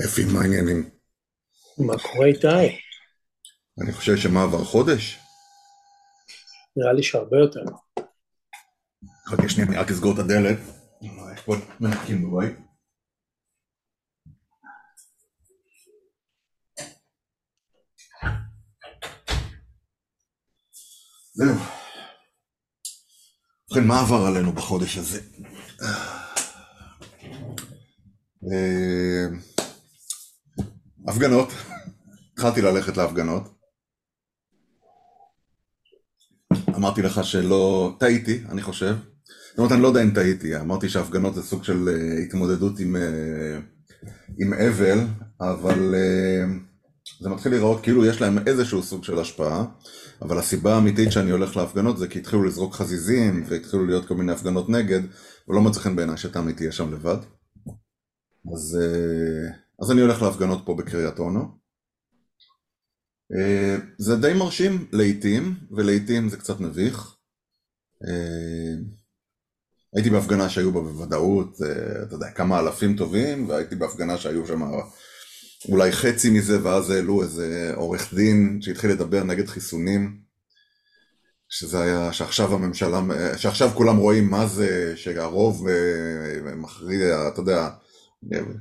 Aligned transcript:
אפי, 0.00 0.24
מה 0.24 0.40
העניינים? 0.40 0.90
מה 1.78 1.94
קורה 1.98 2.26
איתי? 2.26 2.78
אני 3.82 3.92
חושב 3.92 4.16
שמה 4.16 4.42
עבר 4.42 4.64
חודש? 4.64 5.18
נראה 6.76 6.92
לי 6.92 7.02
שהרבה 7.02 7.38
יותר. 7.38 7.64
חכה 9.28 9.48
שנייה, 9.48 9.68
אני 9.68 9.76
רק 9.76 9.90
אסגור 9.90 10.14
את 10.14 10.18
הדלת. 10.18 10.58
יש 11.02 11.40
פה 11.44 11.54
מנקים 11.80 12.30
בבית. 12.30 12.56
זהו. 21.34 21.54
ובכן, 23.70 23.86
מה 23.86 24.00
עבר 24.00 24.26
עלינו 24.26 24.52
בחודש 24.52 24.98
הזה? 24.98 25.20
הפגנות. 31.08 31.48
התחלתי 32.32 32.62
ללכת 32.62 32.96
להפגנות. 32.96 33.48
אמרתי 36.76 37.02
לך 37.02 37.24
שלא... 37.24 37.94
טעיתי, 37.98 38.42
אני 38.48 38.62
חושב. 38.62 38.96
זאת 39.48 39.58
אומרת, 39.58 39.72
אני 39.72 39.82
לא 39.82 39.88
יודע 39.88 40.02
אם 40.02 40.10
טעיתי. 40.10 40.56
אמרתי 40.56 40.88
שהפגנות 40.88 41.34
זה 41.34 41.42
סוג 41.42 41.64
של 41.64 41.88
אה, 41.88 42.22
התמודדות 42.22 42.78
עם, 42.80 42.96
אה, 42.96 43.58
עם 44.38 44.52
אבל, 44.52 44.98
אבל 45.40 45.94
אה, 45.94 46.44
זה 47.20 47.28
מתחיל 47.28 47.52
להיראות 47.52 47.82
כאילו 47.82 48.06
יש 48.06 48.20
להם 48.20 48.38
איזשהו 48.46 48.82
סוג 48.82 49.04
של 49.04 49.18
השפעה. 49.18 49.64
אבל 50.22 50.38
הסיבה 50.38 50.74
האמיתית 50.74 51.12
שאני 51.12 51.30
הולך 51.30 51.56
להפגנות 51.56 51.98
זה 51.98 52.08
כי 52.08 52.18
התחילו 52.18 52.42
לזרוק 52.42 52.74
חזיזים 52.74 53.44
והתחילו 53.46 53.86
להיות 53.86 54.06
כל 54.06 54.14
מיני 54.14 54.32
הפגנות 54.32 54.68
נגד, 54.68 55.00
ולא 55.48 55.60
מצא 55.60 55.80
חן 55.80 55.96
בעיניי 55.96 56.16
שתמי 56.16 56.52
תהיה 56.52 56.72
שם 56.72 56.92
לבד. 56.92 57.18
אז, 58.54 58.78
אז 59.80 59.90
אני 59.90 60.00
הולך 60.00 60.22
להפגנות 60.22 60.62
פה 60.64 60.74
בקריית 60.74 61.18
אונו. 61.18 61.62
אה, 63.36 63.76
זה 63.98 64.16
די 64.16 64.32
מרשים 64.34 64.88
לעיתים, 64.92 65.54
ולעיתים 65.70 66.28
זה 66.28 66.36
קצת 66.36 66.60
מביך. 66.60 67.16
אה, 68.04 68.74
הייתי 69.94 70.10
בהפגנה 70.10 70.48
שהיו 70.48 70.72
בה 70.72 70.80
בוודאות, 70.80 71.56
אה, 71.62 72.02
אתה 72.02 72.14
יודע, 72.14 72.30
כמה 72.30 72.60
אלפים 72.60 72.96
טובים, 72.96 73.48
והייתי 73.48 73.76
בהפגנה 73.76 74.18
שהיו 74.18 74.46
שם 74.46 74.62
אולי 75.68 75.92
חצי 75.92 76.30
מזה, 76.30 76.64
ואז 76.64 76.90
העלו 76.90 77.22
איזה 77.22 77.72
עורך 77.74 78.14
דין 78.14 78.58
שהתחיל 78.62 78.90
לדבר 78.90 79.24
נגד 79.24 79.48
חיסונים, 79.48 80.22
שזה 81.48 81.82
היה, 81.82 82.12
שעכשיו 82.12 82.54
הממשלה, 82.54 83.00
שעכשיו 83.36 83.70
כולם 83.74 83.96
רואים 83.96 84.30
מה 84.30 84.46
זה, 84.46 84.92
שהרוב 84.96 85.66
מכריע, 86.56 87.28
אתה 87.28 87.40
יודע, 87.40 87.68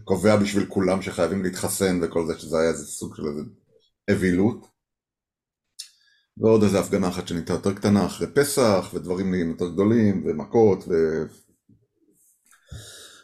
קובע 0.04 0.36
בשביל 0.36 0.66
כולם 0.66 1.02
שחייבים 1.02 1.44
להתחסן 1.44 2.00
וכל 2.04 2.28
זה, 2.28 2.40
שזה 2.40 2.60
היה 2.60 2.70
איזה 2.70 2.86
סוג 2.86 3.16
של 3.16 3.24
איזה 3.28 3.42
אווילות. 4.12 4.68
ועוד 6.38 6.64
איזה 6.64 6.80
הפגנה 6.80 7.10
אחת 7.10 7.28
שנהייתה 7.28 7.54
יותר 7.54 7.74
קטנה 7.74 8.06
אחרי 8.06 8.28
פסח, 8.36 8.90
ודברים 8.94 9.32
נהיים 9.32 9.50
יותר 9.50 9.70
גדולים, 9.70 10.24
ומכות, 10.26 10.84
ו... 10.88 10.94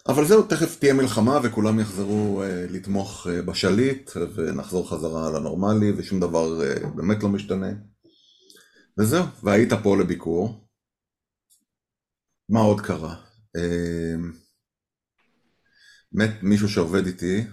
אבל 0.07 0.25
זהו, 0.25 0.43
תכף 0.43 0.79
תהיה 0.79 0.93
מלחמה 0.93 1.39
וכולם 1.43 1.79
יחזרו 1.79 2.43
uh, 2.43 2.73
לתמוך 2.73 3.27
uh, 3.27 3.45
בשליט, 3.45 4.11
ונחזור 4.35 4.89
חזרה 4.89 5.31
לנורמלי, 5.31 5.91
ושום 5.97 6.19
דבר 6.19 6.61
uh, 6.61 6.87
באמת 6.87 7.23
לא 7.23 7.29
משתנה. 7.29 7.67
וזהו, 8.99 9.25
והיית 9.43 9.73
פה 9.83 9.97
לביקור. 9.97 10.67
מה 12.49 12.59
עוד 12.59 12.81
קרה? 12.81 13.15
Uh, 13.57 14.46
מת 16.11 16.43
מישהו 16.43 16.69
שעובד 16.69 17.05
איתי, 17.05 17.43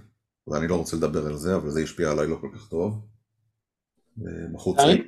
ואני 0.47 0.69
לא 0.69 0.77
רוצה 0.77 0.97
לדבר 0.97 1.27
על 1.27 1.37
זה, 1.37 1.57
אבל 1.57 1.71
זה 1.71 1.81
השפיע 1.81 2.11
עליי 2.11 2.27
לא 2.27 2.37
כל 2.41 2.49
כך 2.55 2.69
טוב. 2.69 3.07
בחור 4.53 4.77
צעיר. 4.77 5.05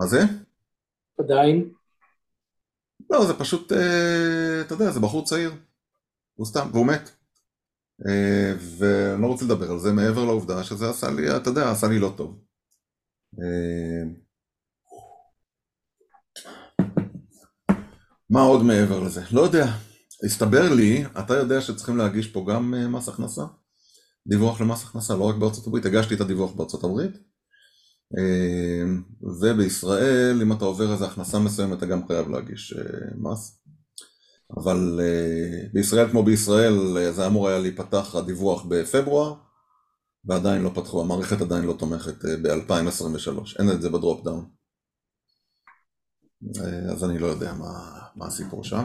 מה 0.00 0.06
זה? 0.06 0.18
עדיין. 1.18 1.72
לא, 3.10 3.26
זה 3.26 3.34
פשוט, 3.38 3.72
אה, 3.72 4.60
אתה 4.60 4.74
יודע, 4.74 4.90
זה 4.90 5.00
בחור 5.00 5.24
צעיר. 5.24 5.52
הוא 6.34 6.46
סתם, 6.46 6.68
והוא 6.72 6.86
מת. 6.86 7.10
אה, 8.08 8.54
ואני 8.78 9.22
לא 9.22 9.26
רוצה 9.26 9.44
לדבר 9.44 9.70
על 9.70 9.78
זה 9.78 9.92
מעבר 9.92 10.24
לעובדה 10.24 10.64
שזה 10.64 10.90
עשה 10.90 11.10
לי, 11.10 11.36
אתה 11.36 11.50
יודע, 11.50 11.70
עשה 11.70 11.88
לי 11.88 11.98
לא 11.98 12.14
טוב. 12.16 12.44
אה, 13.38 14.02
מה 18.30 18.40
עוד 18.40 18.62
מעבר 18.62 19.00
לזה? 19.00 19.22
לא 19.32 19.40
יודע. 19.40 19.66
הסתבר 20.24 20.74
לי, 20.74 21.04
אתה 21.18 21.34
יודע 21.34 21.60
שצריכים 21.60 21.96
להגיש 21.96 22.26
פה 22.26 22.46
גם 22.48 22.92
מס 22.92 23.08
הכנסה? 23.08 23.42
דיווח 24.28 24.60
למס 24.60 24.84
הכנסה, 24.84 25.16
לא 25.16 25.24
רק 25.24 25.36
בארצות 25.36 25.66
הברית. 25.66 25.86
הגשתי 25.86 26.14
את 26.14 26.20
הדיווח 26.20 26.52
בארצות 26.52 26.84
הברית. 26.84 27.12
אמ, 28.18 29.02
ובישראל, 29.42 30.42
אם 30.42 30.52
אתה 30.52 30.64
עובר 30.64 30.92
איזה 30.92 31.06
הכנסה 31.06 31.38
מסוימת, 31.38 31.78
אתה 31.78 31.86
גם 31.86 32.06
חייב 32.06 32.28
להגיש 32.28 32.74
אה, 32.78 33.08
מס. 33.16 33.62
אבל 34.60 35.00
אה, 35.02 35.68
בישראל 35.72 36.10
כמו 36.10 36.22
בישראל, 36.22 36.96
אה, 36.96 37.12
זה 37.12 37.26
אמור 37.26 37.48
היה 37.48 37.58
להיפתח 37.58 38.14
הדיווח 38.14 38.64
בפברואר, 38.64 39.34
ועדיין 40.24 40.62
לא 40.62 40.70
פתחו, 40.74 41.00
המערכת 41.00 41.40
עדיין 41.40 41.64
לא 41.64 41.76
תומכת 41.78 42.24
ב-2023, 42.24 43.58
אין 43.58 43.70
את 43.70 43.82
זה 43.82 43.88
ב 43.88 43.95
drop 43.95 44.24
down. 44.24 44.50
אז 46.92 47.04
אני 47.04 47.18
לא 47.18 47.26
יודע 47.26 47.54
מה, 47.54 47.98
מה 48.16 48.26
הסיפור 48.26 48.64
שם. 48.64 48.82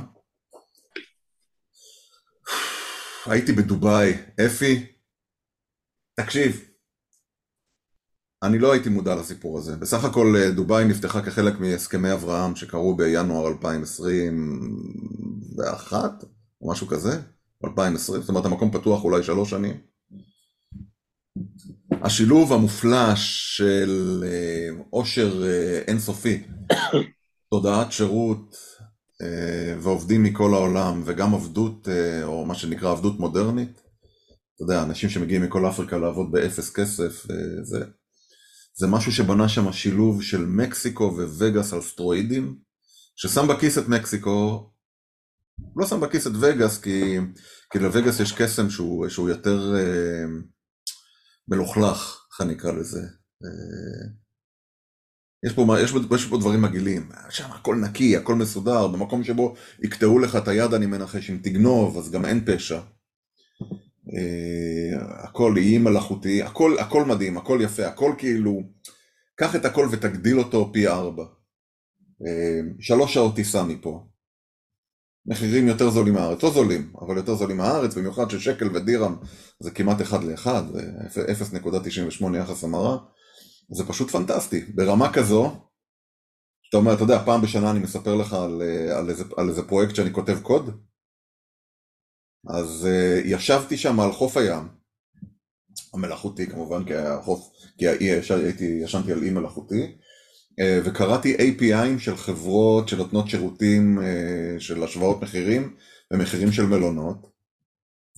הייתי 3.30 3.52
בדובאי, 3.52 4.14
אפי, 4.46 4.86
תקשיב, 6.20 6.68
אני 8.44 8.60
לא 8.60 8.72
הייתי 8.72 8.90
מודע 8.90 9.16
לסיפור 9.16 9.58
הזה. 9.58 9.76
בסך 9.76 10.04
הכל 10.04 10.36
אה, 10.38 10.52
דובאי 10.52 10.86
נפתחה 10.86 11.22
כחלק 11.22 11.60
מהסכמי 11.60 12.14
אברהם 12.14 12.56
שקרו 12.56 12.96
בינואר 12.96 13.48
2021, 13.48 16.24
או 16.62 16.72
משהו 16.72 16.88
כזה, 16.88 17.22
2020, 17.66 18.22
זאת 18.22 18.30
אומרת 18.30 18.46
המקום 18.46 18.72
פתוח 18.72 19.04
אולי 19.04 19.24
שלוש 19.24 19.50
שנים. 19.50 19.78
השילוב 21.92 22.54
המופלא 22.54 23.16
של 23.16 24.24
אה, 24.28 24.70
עושר 24.90 25.44
אה, 25.46 25.82
אינסופי, 25.88 26.44
תודעת 27.50 27.92
שירות 27.92 28.56
ועובדים 29.82 30.24
מכל 30.24 30.54
העולם, 30.54 31.02
וגם 31.06 31.34
עבדות, 31.34 31.88
או 32.24 32.46
מה 32.46 32.56
שנקרא 32.56 32.92
עבדות 32.92 33.20
מודרנית, 33.20 33.82
אתה 34.56 34.64
יודע, 34.64 34.84
אנשים 34.84 35.10
שמגיעים 35.10 35.44
מכל 35.44 35.70
אפריקה 35.70 35.98
לעבוד 35.98 36.32
באפס 36.32 36.74
כסף, 36.74 37.26
זה 37.64 37.86
זה 38.80 38.88
משהו 38.88 39.12
שבנה 39.12 39.50
שם 39.50 39.72
שילוב 39.72 40.24
של 40.24 40.46
מקסיקו 40.46 41.04
ווגאס 41.04 41.74
על 41.74 41.82
סטרואידים, 41.82 42.58
ששם 43.16 43.48
בכיס 43.48 43.78
את 43.78 43.88
מקסיקו, 43.88 44.72
לא 45.76 45.88
שם 45.88 46.02
בכיס 46.02 46.28
את 46.28 46.32
וגאס 46.42 46.78
כי, 46.82 47.18
כי 47.72 47.80
לווגאס 47.80 48.20
יש 48.20 48.32
קסם 48.32 48.70
שהוא, 48.70 49.10
שהוא 49.10 49.30
יותר 49.30 49.76
אה, 49.76 50.26
מלוכלך, 51.48 52.20
איך 52.32 52.42
אני 52.42 52.54
אקרא 52.54 52.72
לזה. 52.72 53.02
אה, 53.44 54.27
יש 55.48 55.54
פה, 55.54 55.66
יש, 55.84 55.94
יש 56.16 56.26
פה 56.26 56.38
דברים 56.38 56.62
מגעילים, 56.62 57.10
שם 57.30 57.52
הכל 57.52 57.76
נקי, 57.76 58.18
הכל 58.18 58.36
מסודר, 58.36 58.88
במקום 58.88 59.24
שבו 59.24 59.56
יקטעו 59.84 60.20
לך 60.20 60.36
את 60.36 60.48
היד 60.48 60.74
אני 60.74 60.86
מנחש 60.86 61.30
אם 61.30 61.38
תגנוב, 61.42 61.98
אז 61.98 62.12
גם 62.12 62.26
אין 62.26 62.46
פשע. 62.46 62.80
אה, 64.14 65.24
הכל 65.24 65.54
איים 65.58 65.84
מלאכותי, 65.84 66.44
הכל, 66.44 66.80
הכל 66.80 67.06
מדהים, 67.06 67.38
הכל 67.38 67.60
יפה, 67.62 67.88
הכל 67.88 68.14
כאילו, 68.18 68.62
קח 69.36 69.56
את 69.56 69.66
הכל 69.66 69.88
ותגדיל 69.92 70.40
אותו 70.40 70.70
פי 70.74 70.88
ארבע. 70.88 71.24
אה, 72.28 72.60
שלוש 72.80 73.14
שעות 73.14 73.36
טיסה 73.36 73.64
מפה. 73.64 74.08
מחירים 75.26 75.68
יותר 75.68 75.90
זולים 75.90 76.14
מהארץ, 76.14 76.44
לא 76.44 76.52
זולים, 76.52 76.94
אבל 77.02 77.18
יותר 77.18 77.36
זולים 77.36 77.58
מהארץ, 77.58 77.96
במיוחד 77.98 78.30
ששקל 78.30 78.76
ודירם 78.76 79.16
זה 79.60 79.72
כמעט 79.72 80.02
אחד 80.02 80.24
לאחד, 80.24 80.64
0.98 82.22 82.38
יחס 82.38 82.64
המרה, 82.64 82.98
זה 83.70 83.88
פשוט 83.88 84.10
פנטסטי. 84.10 84.62
ברמה 84.76 85.14
כזו, 85.14 85.52
אתה 86.70 86.78
אומר, 86.78 86.94
אתה 86.94 87.04
יודע, 87.04 87.26
פעם 87.26 87.42
בשנה 87.42 87.72
אני 87.72 87.80
מספר 87.80 88.16
לך 88.16 88.34
על, 88.34 88.62
אה, 88.62 88.98
על, 88.98 89.10
איזה, 89.10 89.24
על 89.38 89.50
איזה 89.50 89.68
פרויקט 89.68 89.96
שאני 89.96 90.14
כותב 90.14 90.40
קוד, 90.42 90.70
אז 92.50 92.88
uh, 92.88 93.28
ישבתי 93.28 93.78
שם 93.78 94.00
על 94.00 94.12
חוף 94.12 94.38
הים, 94.38 94.68
המלאכותי 95.94 96.48
כמובן, 96.48 96.86
כי 96.86 96.96
החוף, 96.96 97.50
כי 97.78 97.88
האי, 97.88 98.10
הייתי, 98.30 98.80
ישנתי 98.84 99.12
על 99.12 99.24
אי 99.24 99.30
מלאכותי, 99.30 99.96
uh, 100.62 100.64
וקראתי 100.86 101.36
API'ים 101.36 102.00
של 102.00 102.18
חברות 102.18 102.88
שנותנות 102.88 103.30
שירותים 103.30 104.00
uh, 104.00 104.60
של 104.60 104.84
השוואות 104.84 105.22
מחירים 105.22 105.76
ומחירים 106.14 106.52
של 106.52 106.66
מלונות, 106.66 107.28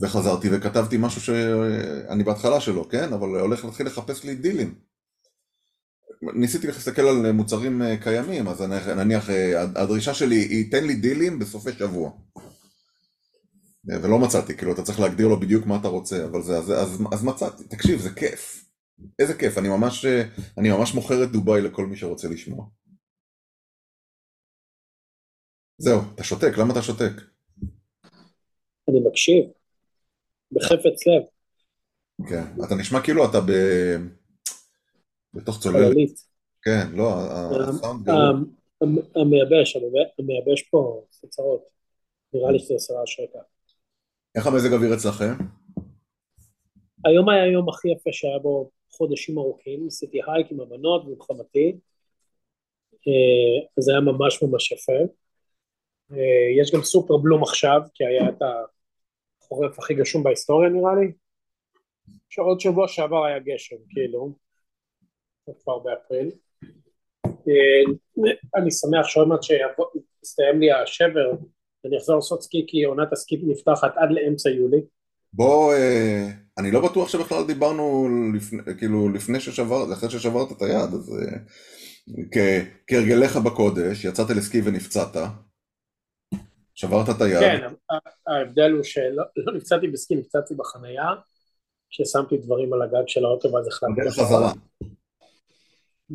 וחזרתי 0.02 0.48
וכתבתי 0.52 0.98
משהו 1.00 1.22
שאני 1.22 2.24
בהתחלה 2.24 2.60
שלו, 2.60 2.90
כן? 2.90 3.14
אבל 3.14 3.40
הולך 3.40 3.66
להתחיל 3.66 3.88
לחפש 3.88 4.24
לי 4.24 4.36
דילים. 4.36 4.89
ניסיתי 6.22 6.68
להסתכל 6.68 7.02
על 7.02 7.32
מוצרים 7.32 7.82
קיימים, 8.04 8.48
אז 8.48 8.62
נניח 8.98 9.30
הדרישה 9.76 10.14
שלי 10.14 10.36
היא 10.36 10.72
תן 10.72 10.84
לי 10.88 10.96
דילים 10.96 11.40
בסופי 11.40 11.72
שבוע. 11.72 12.12
ולא 13.86 14.20
מצאתי, 14.20 14.58
כאילו 14.58 14.74
אתה 14.74 14.84
צריך 14.84 15.00
להגדיר 15.00 15.28
לו 15.28 15.40
בדיוק 15.40 15.66
מה 15.66 15.78
אתה 15.80 15.88
רוצה, 15.88 16.26
אבל 16.26 16.42
זה, 16.42 16.58
אז, 16.58 16.72
אז, 16.72 17.02
אז 17.12 17.24
מצאתי, 17.24 17.64
תקשיב, 17.64 18.00
זה 18.00 18.10
כיף. 18.10 18.66
איזה 19.20 19.34
כיף, 19.34 19.58
אני 19.58 19.70
ממש, 19.70 20.06
אני 20.58 20.70
ממש 20.70 20.94
מוכר 20.96 21.24
את 21.24 21.32
דובאי 21.32 21.62
לכל 21.62 21.86
מי 21.86 21.96
שרוצה 21.98 22.28
לשמוע. 22.28 22.66
זהו, 25.78 26.02
אתה 26.16 26.24
שותק, 26.24 26.58
למה 26.58 26.74
אתה 26.74 26.82
שותק? 26.82 27.12
אני 28.90 29.00
מקשיב, 29.08 29.44
בחפץ 30.52 31.08
לב. 31.08 31.24
כן, 32.30 32.64
אתה 32.66 32.76
נשמע 32.76 33.02
כאילו 33.02 33.30
אתה 33.30 33.42
ב... 33.42 33.52
בתוך 35.40 35.60
צוללת. 35.60 35.88
חללית. 35.88 36.20
כן, 36.62 36.88
לא, 36.94 37.14
הסאונד 37.70 38.06
גרוע. 38.06 38.32
המייבש, 39.16 39.78
המייבש 40.20 40.62
פה 40.62 41.04
צרות. 41.30 41.64
נראה 42.34 42.52
לי 42.52 42.60
שזה 42.60 42.76
עשרה 42.76 43.00
רעש 43.00 43.20
איך 44.36 44.48
המזג 44.48 44.74
אוויר 44.74 44.94
אצלכם? 44.94 45.34
היום 47.06 47.30
היה 47.30 47.44
היום 47.44 47.70
הכי 47.70 47.90
יפה 47.92 48.10
שהיה 48.14 48.40
בו 48.40 48.70
חודשים 48.92 49.38
ארוכים, 49.38 49.88
עשיתי 49.88 50.20
הייק 50.28 50.52
עם 50.52 50.60
הבנות 50.60 51.06
ועם 51.06 51.22
חמתי, 51.22 51.78
אה, 53.08 53.68
אז 53.78 53.84
זה 53.84 53.92
היה 53.92 54.02
ממש 54.02 54.44
ממש 54.44 54.72
יפה. 54.72 55.00
אה, 56.12 56.62
יש 56.62 56.72
גם 56.72 56.82
סופר 56.82 57.18
בלום 57.18 57.44
עכשיו, 57.44 57.82
כי 57.94 58.06
היה 58.06 58.30
את 58.30 58.42
החורף 59.42 59.80
הכי 59.80 59.94
גשום 59.94 60.24
בהיסטוריה 60.24 60.70
נראה 60.70 60.96
לי. 60.96 61.12
שעוד 62.30 62.60
שבוע 62.60 62.88
שעבר 62.88 63.26
היה 63.26 63.40
גשם, 63.40 63.76
כאילו, 63.90 64.34
כבר 65.64 65.80
באפריל. 65.80 66.32
אה, 67.26 67.94
אני 68.56 68.72
שמח 68.72 69.08
שעוד 69.08 69.28
מעט 69.28 69.44
שיסתיים 69.44 70.60
לי 70.60 70.72
השבר, 70.72 71.32
אני 71.86 71.98
אחזור 71.98 72.16
לעשות 72.16 72.44
סקי 72.44 72.66
כי 72.68 72.84
עונת 72.84 73.14
הסקי 73.14 73.42
נפתחת 73.44 73.92
עד 73.98 74.10
לאמצע 74.12 74.50
יולי. 74.50 74.82
בוא, 75.34 75.74
אה, 75.74 76.28
אני 76.58 76.72
לא 76.72 76.90
בטוח 76.90 77.10
שבכלל 77.10 77.48
דיברנו 77.48 78.08
לפני, 78.36 78.60
כאילו 78.78 79.10
לפני 79.10 79.40
ששברת, 79.40 79.94
אחרי 79.94 80.10
ששברת 80.10 80.52
את 80.52 80.62
היד, 80.62 80.94
אז 80.94 81.18
כהרגליך 82.88 83.38
בקודש, 83.38 84.06
יצאת 84.06 84.30
לסקי 84.30 84.62
ונפצעת. 84.64 85.16
שברת 86.80 87.10
את 87.10 87.22
היד. 87.22 87.40
כן, 87.40 87.68
ההבדל 88.28 88.72
הוא 88.72 88.84
שלא 88.84 89.24
לא 89.36 89.54
נפצעתי 89.54 89.88
בסקי, 89.88 90.16
נפצעתי 90.16 90.56
בחנייה, 90.56 91.08
כששמתי 91.90 92.38
דברים 92.38 92.74
על 92.74 92.82
הגג 92.82 93.08
של 93.08 93.26
האוטו 93.26 93.52
ואז 93.52 93.68
החלטתי 93.68 94.10
חזרה. 94.10 94.52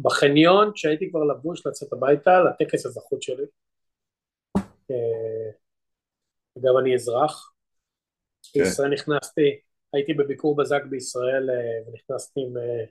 בחניון, 0.03 0.73
כשהייתי 0.75 1.11
כבר 1.11 1.25
לבוש 1.25 1.67
לצאת 1.67 1.93
הביתה, 1.93 2.31
לטקס 2.41 2.87
הזכות 2.87 3.23
שלי. 3.23 3.45
אגב, 6.59 6.77
אני 6.81 6.95
אזרח. 6.95 7.53
כן. 8.53 8.61
בישראל 8.61 8.93
נכנסתי, 8.93 9.61
הייתי 9.93 10.15
בביקור 10.15 10.57
בזק 10.57 10.83
בישראל 10.91 11.51
אה, 11.51 11.89
ונכנסתי 11.89 12.41
עם 12.41 12.57
אה, 12.57 12.85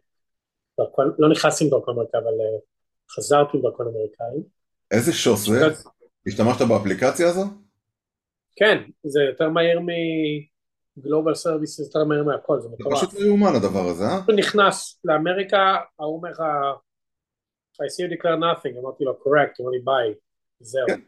דרכון, 0.80 1.14
לא 1.20 1.30
נכנסתי 1.30 1.64
עם 1.64 1.70
דרכון 1.70 1.94
אמריקאי, 1.96 2.20
אבל 2.20 2.28
אה, 2.28 2.60
חזרתי 3.16 3.58
עם 3.58 3.64
דרכון 3.64 3.88
אמריקאי. 3.88 4.50
איזה 4.92 5.14
שוס 5.14 5.50
זה? 5.50 5.60
השתמשת 6.28 6.62
באפליקציה 6.70 7.30
הזו? 7.30 7.44
כן, 8.56 8.78
זה 9.04 9.22
יותר 9.22 9.50
מהיר 9.50 9.80
מ 10.98 11.03
Global 11.03 11.36
Service, 11.36 11.78
זה 11.78 11.84
יותר 11.84 12.04
מהיר 12.04 12.24
מהכל, 12.24 12.62
זה 12.62 12.70
מטורף. 12.70 13.00
זה 13.00 13.08
פשוט 13.08 13.20
לא 13.20 13.26
יאומן 13.26 13.56
הדבר 13.56 13.86
הזה, 13.90 14.04
אה? 14.04 14.20
הוא 14.28 14.36
נכנס 14.36 15.00
לאמריקה, 15.04 15.78
ההוא 16.00 16.18
אומר 16.18 16.30
לך, 16.30 16.42
I 17.81 17.88
see 17.90 18.04
you 18.04 18.10
declare 18.10 18.38
nothing, 18.38 18.80
אמרתי 18.81 19.04
לו, 19.04 19.12
correct, 19.12 19.54
הוא 19.58 19.68
אומר 19.68 19.72
לי 19.72 19.80
ביי, 19.84 20.14
זהו. 20.60 20.88
כן, 20.88 21.00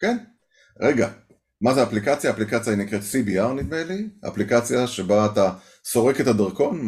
כן. 0.00 0.16
רגע, 0.80 1.08
מה 1.60 1.74
זה 1.74 1.82
אפליקציה? 1.82 2.30
אפליקציה 2.30 2.72
היא 2.72 2.82
נקראת 2.82 3.00
CBR 3.00 3.52
נדמה 3.52 3.84
לי, 3.84 4.08
אפליקציה 4.28 4.86
שבה 4.86 5.26
אתה 5.26 5.50
סורק 5.84 6.20
את 6.20 6.26
הדרכון, 6.26 6.80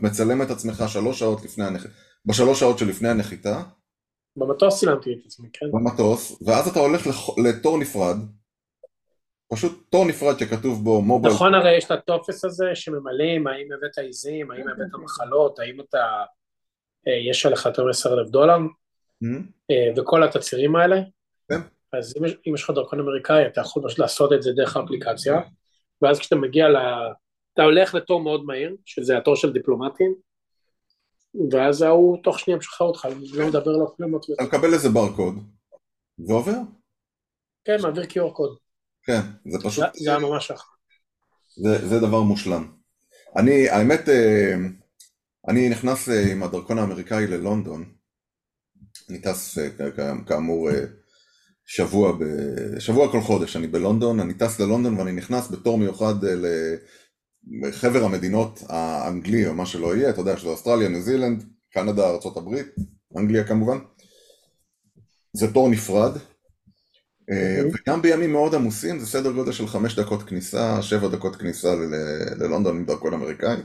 מצלם 0.00 0.42
את 0.42 0.50
עצמך 0.50 0.82
שלוש 0.88 1.18
שעות 1.18 1.44
לפני 1.44 1.64
הנחיתה, 1.64 1.94
בשלוש 2.26 2.60
שעות 2.60 2.78
שלפני 2.78 3.08
הנחיתה. 3.08 3.62
במטוס 4.36 4.80
צילמתי 4.80 5.12
את 5.12 5.26
עצמי, 5.26 5.48
כן. 5.52 5.66
במטוס, 5.72 6.42
ואז 6.46 6.68
אתה 6.68 6.80
הולך 6.80 7.06
לתור 7.44 7.78
נפרד, 7.78 8.16
פשוט 9.52 9.90
תור 9.90 10.04
נפרד 10.04 10.38
שכתוב 10.38 10.84
בו 10.84 11.02
מובייל. 11.02 11.34
נכון 11.34 11.54
הרי 11.54 11.76
יש 11.76 11.84
את 11.84 11.90
הטופס 11.90 12.44
הזה 12.44 12.66
שממלאים, 12.74 13.46
האם 13.46 13.68
הבאת 13.72 13.98
עיזים, 13.98 14.50
האם 14.50 14.68
הבאת 14.68 15.02
מחלות, 15.04 15.58
האם 15.58 15.80
אתה, 15.80 16.04
יש 17.06 17.46
עליך 17.46 17.66
יותר 17.66 17.84
מ-10 17.84 18.12
אלף 18.12 18.30
דולר. 18.30 18.56
אה, 19.70 19.92
וכל 19.96 20.22
התצהירים 20.22 20.76
האלה. 20.76 20.96
כן. 21.48 21.60
אז 21.92 22.14
אם, 22.16 22.24
אם 22.24 22.54
יש 22.54 22.62
לך 22.62 22.70
דרכון 22.70 23.00
אמריקאי, 23.00 23.46
אתה 23.46 23.60
יכול 23.60 23.82
פשוט 23.86 23.98
לעשות 23.98 24.32
את 24.32 24.42
זה 24.42 24.52
דרך 24.52 24.76
האפליקציה, 24.76 25.40
ואז 26.02 26.18
כשאתה 26.18 26.36
מגיע 26.36 26.68
ל... 26.68 26.76
אתה 27.54 27.62
הולך 27.62 27.94
לתור 27.94 28.22
מאוד 28.22 28.44
מהיר, 28.44 28.76
שזה 28.84 29.18
התור 29.18 29.36
של 29.36 29.52
דיפלומטים, 29.52 30.14
ואז 31.50 31.82
ההוא 31.82 32.18
תוך 32.22 32.38
שנייה 32.38 32.58
משחרר 32.58 32.86
אותך, 32.86 33.08
לא 33.32 33.46
מדבר 33.46 33.72
לו 33.72 33.96
כלום. 33.96 34.16
אתה 34.16 34.42
מקבל 34.42 34.74
איזה 34.74 34.88
ברקוד, 34.88 35.34
ועובר. 36.18 36.56
כן, 37.64 37.76
מעביר 37.82 38.04
קיור 38.04 38.34
קוד. 38.34 38.56
כן, 39.02 39.20
זה 39.46 39.58
פשוט... 39.64 39.84
זה 39.94 40.10
היה 40.10 40.18
ממש. 40.18 40.52
זה, 41.56 41.88
זה 41.88 42.00
דבר 42.00 42.20
מושלם. 42.20 42.72
אני, 43.36 43.68
האמת, 43.68 44.08
אה, 44.08 44.54
אני 45.48 45.68
נכנס 45.68 46.08
אה, 46.08 46.32
עם 46.32 46.42
הדרכון 46.42 46.78
האמריקאי 46.78 47.26
ללונדון, 47.26 47.84
אני 49.10 49.18
טס 49.18 49.58
אה, 49.58 49.68
כאמור 50.26 50.70
שבוע, 51.66 52.12
ב... 52.12 52.24
שבוע 52.78 53.12
כל 53.12 53.20
חודש. 53.20 53.56
אני 53.56 53.66
בלונדון, 53.66 54.20
אני 54.20 54.34
טס 54.34 54.60
ללונדון 54.60 54.98
ואני 54.98 55.12
נכנס 55.12 55.50
בתור 55.50 55.78
מיוחד 55.78 56.14
לחבר 57.62 58.04
המדינות 58.04 58.62
האנגלי 58.68 59.46
או 59.46 59.54
מה 59.54 59.66
שלא 59.66 59.96
יהיה, 59.96 60.10
אתה 60.10 60.20
יודע 60.20 60.36
שזה 60.36 60.48
אוסטרליה, 60.48 60.88
ניו 60.88 61.02
זילנד, 61.02 61.44
קנדה, 61.72 62.08
ארה"ב, 62.08 62.54
אנגליה 63.18 63.44
כמובן, 63.44 63.78
זה 65.32 65.52
תור 65.52 65.68
נפרד, 65.68 66.16
אה, 67.30 67.62
אוקיי. 67.64 67.80
וגם 67.86 68.02
בימים 68.02 68.32
מאוד 68.32 68.54
עמוסים 68.54 68.98
זה 68.98 69.06
סדר 69.06 69.32
גודל 69.32 69.52
של 69.52 69.66
חמש 69.66 69.98
דקות 69.98 70.22
כניסה, 70.22 70.82
שבע 70.82 71.08
דקות 71.08 71.36
כניסה 71.36 71.74
ל- 71.74 72.42
ללונדון 72.42 72.76
עם 72.76 72.84
דרכון 72.84 73.14
אמריקאי, 73.14 73.56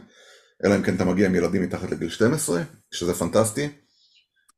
אלא 0.63 0.75
אם 0.75 0.83
כן 0.83 0.95
אתה 0.95 1.05
מגיע 1.05 1.25
עם 1.27 1.35
ילדים 1.35 1.61
מתחת 1.61 1.91
לגיל 1.91 2.09
12, 2.09 2.61
שזה 2.91 3.13
פנטסטי. 3.13 3.69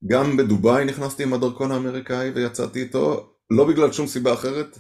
גם 0.07 0.38
בדובאי 0.38 0.85
נכנסתי 0.85 1.23
עם 1.23 1.33
הדרכון 1.33 1.71
האמריקאי 1.71 2.29
ויצאתי 2.29 2.81
איתו, 2.81 3.33
לא 3.49 3.67
בגלל 3.67 3.91
שום 3.91 4.07
סיבה 4.07 4.33
אחרת, 4.33 4.77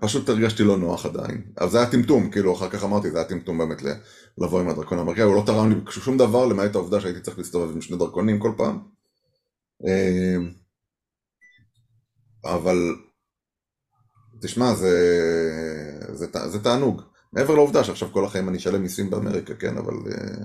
פשוט 0.00 0.28
הרגשתי 0.28 0.62
לא 0.62 0.78
נוח 0.78 1.06
עדיין. 1.06 1.52
אבל 1.60 1.70
זה 1.70 1.78
היה 1.78 1.90
טמטום, 1.90 2.30
כאילו 2.30 2.54
אחר 2.54 2.70
כך 2.70 2.84
אמרתי, 2.84 3.10
זה 3.10 3.18
היה 3.18 3.28
טמטום 3.28 3.58
באמת 3.58 3.82
לבוא 4.38 4.60
עם 4.60 4.68
הדרכון 4.68 4.98
האמריקאי, 4.98 5.24
הוא 5.24 5.36
לא 5.36 5.42
תרם 5.46 5.70
לי 5.70 5.76
שום 5.90 6.18
דבר 6.18 6.46
למעט 6.46 6.74
העובדה 6.74 7.00
שהייתי 7.00 7.20
צריך 7.20 7.38
להסתובב 7.38 7.74
עם 7.74 7.80
שני 7.80 7.98
דרכונים 7.98 8.40
כל 8.40 8.52
פעם. 8.56 8.78
אה, 9.86 10.36
אבל 12.44 12.76
תשמע, 14.42 14.74
זה, 14.74 14.96
זה, 16.12 16.26
זה, 16.32 16.48
זה 16.48 16.64
תענוג. 16.64 17.02
מעבר 17.32 17.54
לעובדה 17.54 17.84
שעכשיו 17.84 18.12
כל 18.12 18.24
החיים 18.24 18.48
אני 18.48 18.58
אשלם 18.58 18.82
מיסים 18.82 19.10
באמריקה, 19.10 19.54
כן, 19.54 19.76
אבל, 19.76 19.94
אה, 19.94 20.44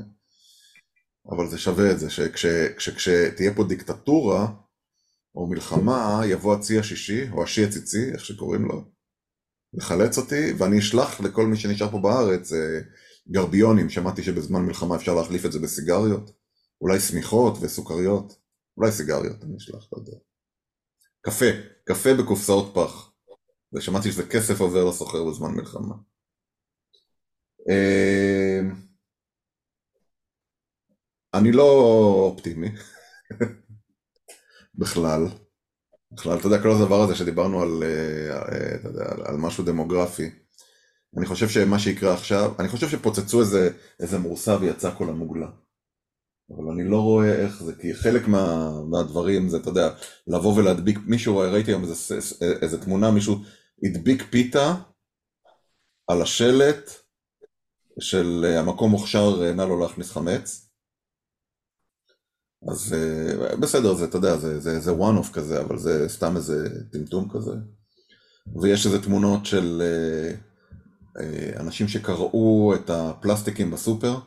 אבל 1.36 1.50
זה 1.50 1.58
שווה 1.58 1.92
את 1.92 2.00
זה, 2.00 2.10
שכשתהיה 2.78 3.54
פה 3.56 3.64
דיקטטורה 3.64 4.48
או 5.36 5.48
מלחמה, 5.48 6.22
יבוא 6.26 6.56
הצי 6.56 6.80
השישי, 6.80 7.30
או 7.32 7.44
השי 7.44 7.64
הציצי, 7.64 8.12
איך 8.14 8.26
שקוראים 8.26 8.66
לו, 8.66 8.92
לחלץ 9.74 10.18
אותי, 10.18 10.54
ואני 10.58 10.80
אשלח 10.80 11.22
לכל 11.22 11.46
מי 11.46 11.58
שנשאר 11.58 11.92
פה 11.92 12.00
בארץ 12.00 12.54
אה, 12.54 12.80
גרביונים, 13.32 13.90
שמעתי 13.90 14.24
שבזמן 14.24 14.62
מלחמה 14.62 14.96
אפשר 14.96 15.16
להחליף 15.16 15.46
את 15.46 15.52
זה 15.52 15.60
בסיגריות, 15.60 16.32
אולי 16.82 17.00
שמיכות 17.00 17.58
וסוכריות, 17.62 18.34
אולי 18.78 18.92
סיגריות, 18.92 19.44
אני 19.44 19.58
אשלח, 19.58 19.88
לא 19.94 19.98
יודע. 19.98 20.18
קפה, 21.22 21.46
קפה 21.86 22.14
בקופסאות 22.14 22.72
פח. 22.76 23.12
ושמעתי 23.74 24.12
שזה 24.12 24.28
כסף 24.28 24.60
עובר 24.60 24.86
לסוחר 24.86 25.24
בזמן 25.24 25.52
מלחמה. 25.52 25.96
אה, 27.70 28.60
אני 31.34 31.52
לא 31.52 31.72
אופטימי, 32.32 32.70
בכלל. 34.80 35.28
בכלל, 36.12 36.38
אתה 36.38 36.48
יודע, 36.48 36.62
כל 36.62 36.72
הדבר 36.72 37.02
הזה 37.02 37.16
שדיברנו 37.16 37.62
על, 37.62 37.84
אה, 37.84 38.38
אה, 38.38 38.78
יודע, 38.84 39.06
על 39.26 39.38
משהו 39.38 39.64
דמוגרפי, 39.64 40.30
אני 41.18 41.26
חושב 41.26 41.50
שמה 41.50 41.80
שיקרה 41.80 42.14
עכשיו, 42.14 42.54
אני 42.60 42.68
חושב 42.68 42.90
שפוצצו 42.90 43.40
איזה, 43.40 43.70
איזה 44.00 44.18
מורסה 44.18 44.58
ויצא 44.62 44.92
כל 44.98 45.10
המוגלה. 45.10 45.48
אבל 46.56 46.72
אני 46.74 46.90
לא 46.90 47.02
רואה 47.02 47.36
איך 47.36 47.64
זה, 47.64 47.74
כי 47.82 47.94
חלק 47.94 48.28
מה, 48.28 48.72
מהדברים 48.90 49.50
זה, 49.50 49.58
אתה 49.58 49.70
יודע, 49.70 49.90
לבוא 50.28 50.56
ולהדביק, 50.56 51.00
מישהו, 51.06 51.38
ראיתי 51.38 51.72
היום 51.72 51.84
איזה, 51.84 52.16
איזה 52.62 52.82
תמונה, 52.82 53.12
מישהו 53.12 53.36
הדביק 53.84 54.24
פיתה 54.30 54.76
על 56.08 56.22
השלט 56.22 57.07
של 58.00 58.46
אה, 58.46 58.60
המקום 58.60 58.92
מוכשר, 58.92 59.44
אה, 59.44 59.54
נא 59.54 59.62
לא 59.62 59.80
להכניס 59.80 60.12
חמץ. 60.12 60.70
אז 62.72 62.94
אה, 62.94 63.56
בסדר, 63.56 63.94
זה, 63.94 64.06
אתה 64.06 64.18
יודע, 64.18 64.38
זה, 64.38 64.60
זה, 64.60 64.80
זה 64.80 64.92
one 64.92 65.24
off 65.24 65.34
כזה, 65.34 65.62
אבל 65.62 65.78
זה 65.78 66.10
סתם 66.10 66.36
איזה 66.36 66.70
טמטום 66.92 67.30
כזה. 67.30 67.52
ויש 68.62 68.86
איזה 68.86 69.04
תמונות 69.04 69.46
של 69.46 69.82
אנשים 71.60 71.88
שקרעו 71.88 72.74
את 72.76 72.90
הפלסטיקים 72.90 73.72
בסופר, 73.72 74.20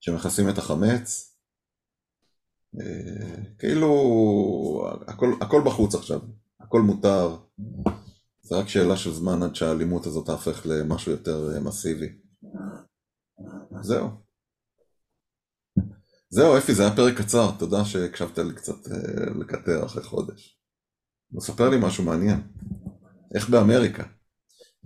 שמכסים 0.00 0.48
את 0.48 0.58
החמץ. 0.58 1.36
כאילו, 3.58 3.92
הכל, 5.06 5.32
הכל 5.40 5.62
בחוץ 5.64 5.94
עכשיו, 5.94 6.20
הכל 6.60 6.80
מותר. 6.80 7.36
זה 8.42 8.56
רק 8.56 8.68
שאלה 8.68 8.96
של 8.96 9.12
זמן 9.12 9.42
עד 9.42 9.54
שהאלימות 9.54 10.06
הזאת 10.06 10.26
תהפך 10.26 10.62
למשהו 10.64 11.12
יותר 11.12 11.60
מסיבי. 11.60 12.21
זהו. 13.80 14.08
זהו, 16.30 16.58
אפי, 16.58 16.74
זה 16.74 16.82
היה 16.82 16.96
פרק 16.96 17.18
קצר, 17.18 17.50
תודה 17.58 17.84
שהקשבת 17.84 18.38
לי 18.38 18.54
קצת 18.54 18.74
לקטר 19.40 19.86
אחרי 19.86 20.02
חודש. 20.02 20.58
ספר 21.40 21.68
לי 21.68 21.76
משהו 21.80 22.04
מעניין. 22.04 22.40
איך 23.34 23.50
באמריקה? 23.50 24.04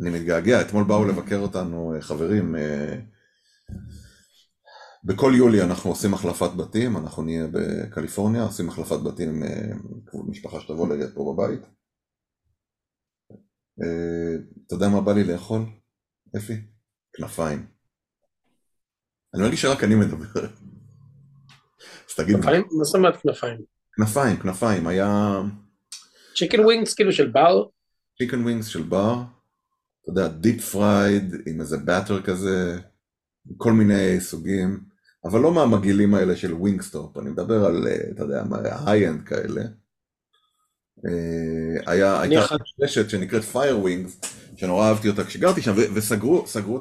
אני 0.00 0.10
מתגעגע, 0.10 0.60
אתמול 0.60 0.84
באו 0.84 1.04
לבקר 1.04 1.38
אותנו 1.38 1.94
אה, 1.94 2.00
חברים. 2.00 2.56
אה, 2.56 3.00
בכל 5.04 5.32
יולי 5.36 5.62
אנחנו 5.62 5.90
עושים 5.90 6.14
החלפת 6.14 6.50
בתים, 6.56 6.96
אנחנו 6.96 7.22
נהיה 7.22 7.46
בקליפורניה, 7.52 8.42
עושים 8.42 8.68
החלפת 8.68 9.00
בתים 9.04 9.28
עם 9.28 9.42
אה, 9.42 9.72
משפחה 10.28 10.60
שתבוא 10.60 10.88
להיות 10.88 11.14
פה 11.14 11.34
בבית. 11.34 11.60
אתה 14.66 14.74
יודע 14.74 14.88
מה 14.88 15.00
בא 15.00 15.12
לי 15.12 15.24
לאכול, 15.24 15.62
אפי? 16.36 16.75
כנפיים. 17.16 17.66
אני 19.34 19.42
מרגיש 19.42 19.62
שרק 19.62 19.84
אני 19.84 19.94
מדבר. 19.94 20.46
אז 22.08 22.14
תגיד... 22.16 22.36
כנפיים? 22.36 22.64
מה 22.72 22.84
זאת 22.84 22.94
אומרת 22.94 23.16
כנפיים? 23.16 23.60
כנפיים, 23.96 24.36
כנפיים, 24.36 24.86
היה... 24.86 25.40
chicken 26.36 26.60
wings 26.60 26.94
כאילו 26.94 27.12
של 27.12 27.30
בר? 27.30 27.64
chicken 28.18 28.42
wings 28.42 28.66
של 28.66 28.82
בר, 28.82 29.22
אתה 30.02 30.10
יודע, 30.10 30.28
deep 30.28 30.64
fried 30.64 31.34
עם 31.46 31.60
איזה 31.60 31.76
batter 31.76 32.22
כזה, 32.22 32.78
כל 33.56 33.72
מיני 33.72 34.20
סוגים, 34.20 34.80
אבל 35.24 35.40
לא 35.40 35.52
מהמגעילים 35.52 36.14
האלה 36.14 36.36
של 36.36 36.54
ווינגסטופ, 36.54 37.18
אני 37.18 37.30
מדבר 37.30 37.64
על, 37.64 37.88
אה, 37.88 38.10
אתה 38.10 38.22
יודע, 38.22 38.42
high-end 38.86 39.22
כאלה. 39.22 39.62
אה, 41.06 41.92
היה, 41.92 42.20
הייתה 42.20 42.56
רשת 42.82 43.10
שנקראת 43.10 43.42
Fire 43.42 43.78
Wings, 43.78 44.20
שנורא 44.56 44.88
אהבתי 44.88 45.08
אותה 45.08 45.24
כשגרתי 45.24 45.62
שם, 45.62 45.72
וסגרו 45.94 46.46
סגרו 46.46 46.78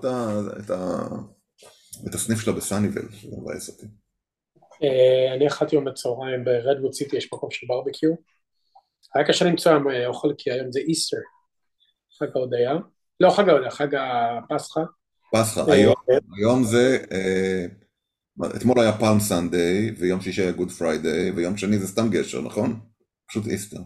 את, 2.07 2.13
הסניף 2.13 2.39
שלה 2.39 2.53
בסאניבל, 2.53 3.11
שזה 3.11 3.35
מבאס 3.41 3.69
אותי. 3.69 3.85
אה, 4.83 5.35
אני 5.35 5.47
אכלתי 5.47 5.75
יום 5.75 5.85
בצהריים 5.85 6.45
ברדווד 6.45 6.93
סיטי, 6.93 7.17
יש 7.17 7.33
מקום 7.33 7.51
של 7.51 7.67
ברבקיו. 7.67 8.09
היה 9.15 9.27
קשה 9.27 9.45
למצוא 9.45 9.71
היום 9.71 9.87
אוכל 10.05 10.27
כי 10.37 10.51
היום 10.51 10.71
זה 10.71 10.79
Easter, 10.79 11.17
חג 12.19 12.27
ההודיה, 12.35 12.73
לא 13.19 13.29
חג 13.29 13.49
ההודיה, 13.49 13.71
חג 13.71 13.87
הפסחא. 13.95 14.81
פסחא, 15.33 15.59
אה, 15.59 15.93
היום, 16.37 16.63
זה, 16.63 16.97
אה, 17.11 17.65
אתמול 18.55 18.79
היה 18.79 18.97
Palm 18.97 19.19
Sunday, 19.19 19.91
ויום 19.97 20.21
שישי 20.21 20.41
היה 20.41 20.51
Good 20.51 20.71
Friday, 20.71 21.31
ויום 21.31 21.57
שני 21.57 21.77
זה 21.77 21.87
סתם 21.87 22.09
גשר, 22.09 22.41
נכון? 22.41 22.79
פשוט 23.27 23.47
Easter. 23.47 23.79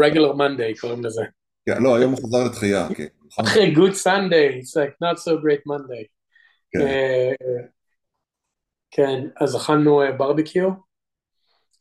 regular 0.00 0.32
Monday 0.32 0.74
קוראים 0.74 1.04
לזה. 1.04 1.22
כן, 1.66 1.82
לא, 1.82 1.96
היום 1.96 2.12
הוא 2.12 2.18
חזר 2.18 2.44
לתחייה, 2.44 2.88
כן. 2.96 3.06
אחרי 3.40 3.74
Good 3.74 3.92
Sunday, 3.92 4.60
it's 4.60 4.62
like 4.62 4.94
not 5.04 5.18
so 5.18 5.30
great 5.30 5.62
Monday. 5.68 6.06
כן, 6.70 6.80
אה, 6.80 7.30
כן 8.90 9.28
אז 9.40 9.56
אכלנו 9.56 10.00
ברביקיו. 10.18 10.70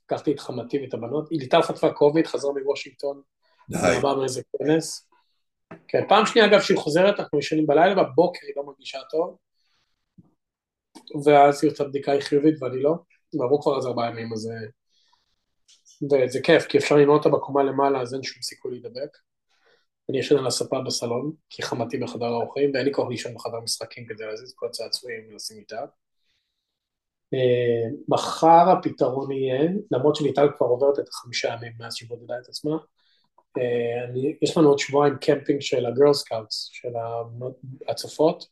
לקחתי 0.05 0.31
את 0.31 0.39
חמתי 0.39 0.79
ואת 0.81 0.93
הבנות, 0.93 1.31
היא 1.31 1.39
ליטל 1.39 1.61
חטפה 1.61 1.93
קוביד, 1.93 2.27
חזרה 2.27 2.51
מוושינגטון. 2.53 3.21
באה 4.01 4.15
מאיזה 4.15 4.41
כנס. 4.57 5.07
כן, 5.87 6.03
פעם 6.09 6.25
שנייה 6.25 6.47
אגב 6.47 6.61
שהיא 6.61 6.77
חוזרת, 6.77 7.19
אנחנו 7.19 7.39
ישנים 7.39 7.67
בלילה, 7.67 8.03
בבוקר 8.03 8.39
היא 8.47 8.53
לא 8.55 8.65
מרגישה 8.65 8.99
טוב, 9.09 9.37
ואז 11.25 11.63
היא 11.63 11.71
עושה 11.71 11.83
בדיקה 11.83 12.11
היא 12.11 12.21
חיובית 12.21 12.63
ואני 12.63 12.81
לא, 12.81 12.95
ועברו 13.39 13.61
כבר 13.61 13.77
איזה 13.77 13.87
ארבעה 13.87 14.09
ימים, 14.09 14.33
אז... 14.33 14.49
וזה 16.11 16.39
כיף, 16.43 16.65
כי 16.65 16.77
אפשר 16.77 16.95
לנעול 16.95 17.17
אותה 17.17 17.29
בקומה 17.29 17.63
למעלה, 17.63 18.01
אז 18.01 18.13
אין 18.13 18.23
שום 18.23 18.41
סיכוי 18.41 18.71
להידבק. 18.71 19.17
אני 20.09 20.19
ישן 20.19 20.37
על 20.37 20.47
הספה 20.47 20.81
בסלון, 20.85 21.31
כי 21.49 21.61
חמתי 21.61 21.97
בחדר 21.97 22.25
האורחים, 22.25 22.71
ואין 22.73 22.85
לי 22.85 22.93
כוח 22.93 23.09
לישון 23.09 23.33
בחדר 23.35 23.59
משחקים 23.59 24.05
כדי 24.05 24.25
להזיז 24.25 24.53
כל 24.55 24.65
הצעצועים 24.65 25.27
ולשים 25.29 25.57
איתה. 25.57 25.85
אה, 27.33 27.89
מחר 28.07 28.69
הפתרון 28.69 29.31
יהיה, 29.31 29.69
למרות 29.91 30.15
שליטל 30.15 30.47
כבר 30.57 30.67
עוברת 30.67 30.99
את 30.99 31.09
החמישה 31.09 31.53
ימים 31.53 31.73
מאז 31.79 31.95
שהיא 31.95 32.09
בודדה 32.09 32.33
את 32.43 32.49
עצמה, 32.49 32.77
אה, 33.57 34.03
אני, 34.09 34.35
יש 34.41 34.57
לנו 34.57 34.69
עוד 34.69 34.79
שבועיים 34.79 35.15
קמפינג 35.21 35.61
של 35.61 35.85
ה 35.85 35.91
Girl 35.91 36.13
Scouts, 36.13 36.69
של 36.71 36.89
הצופות, 37.87 38.47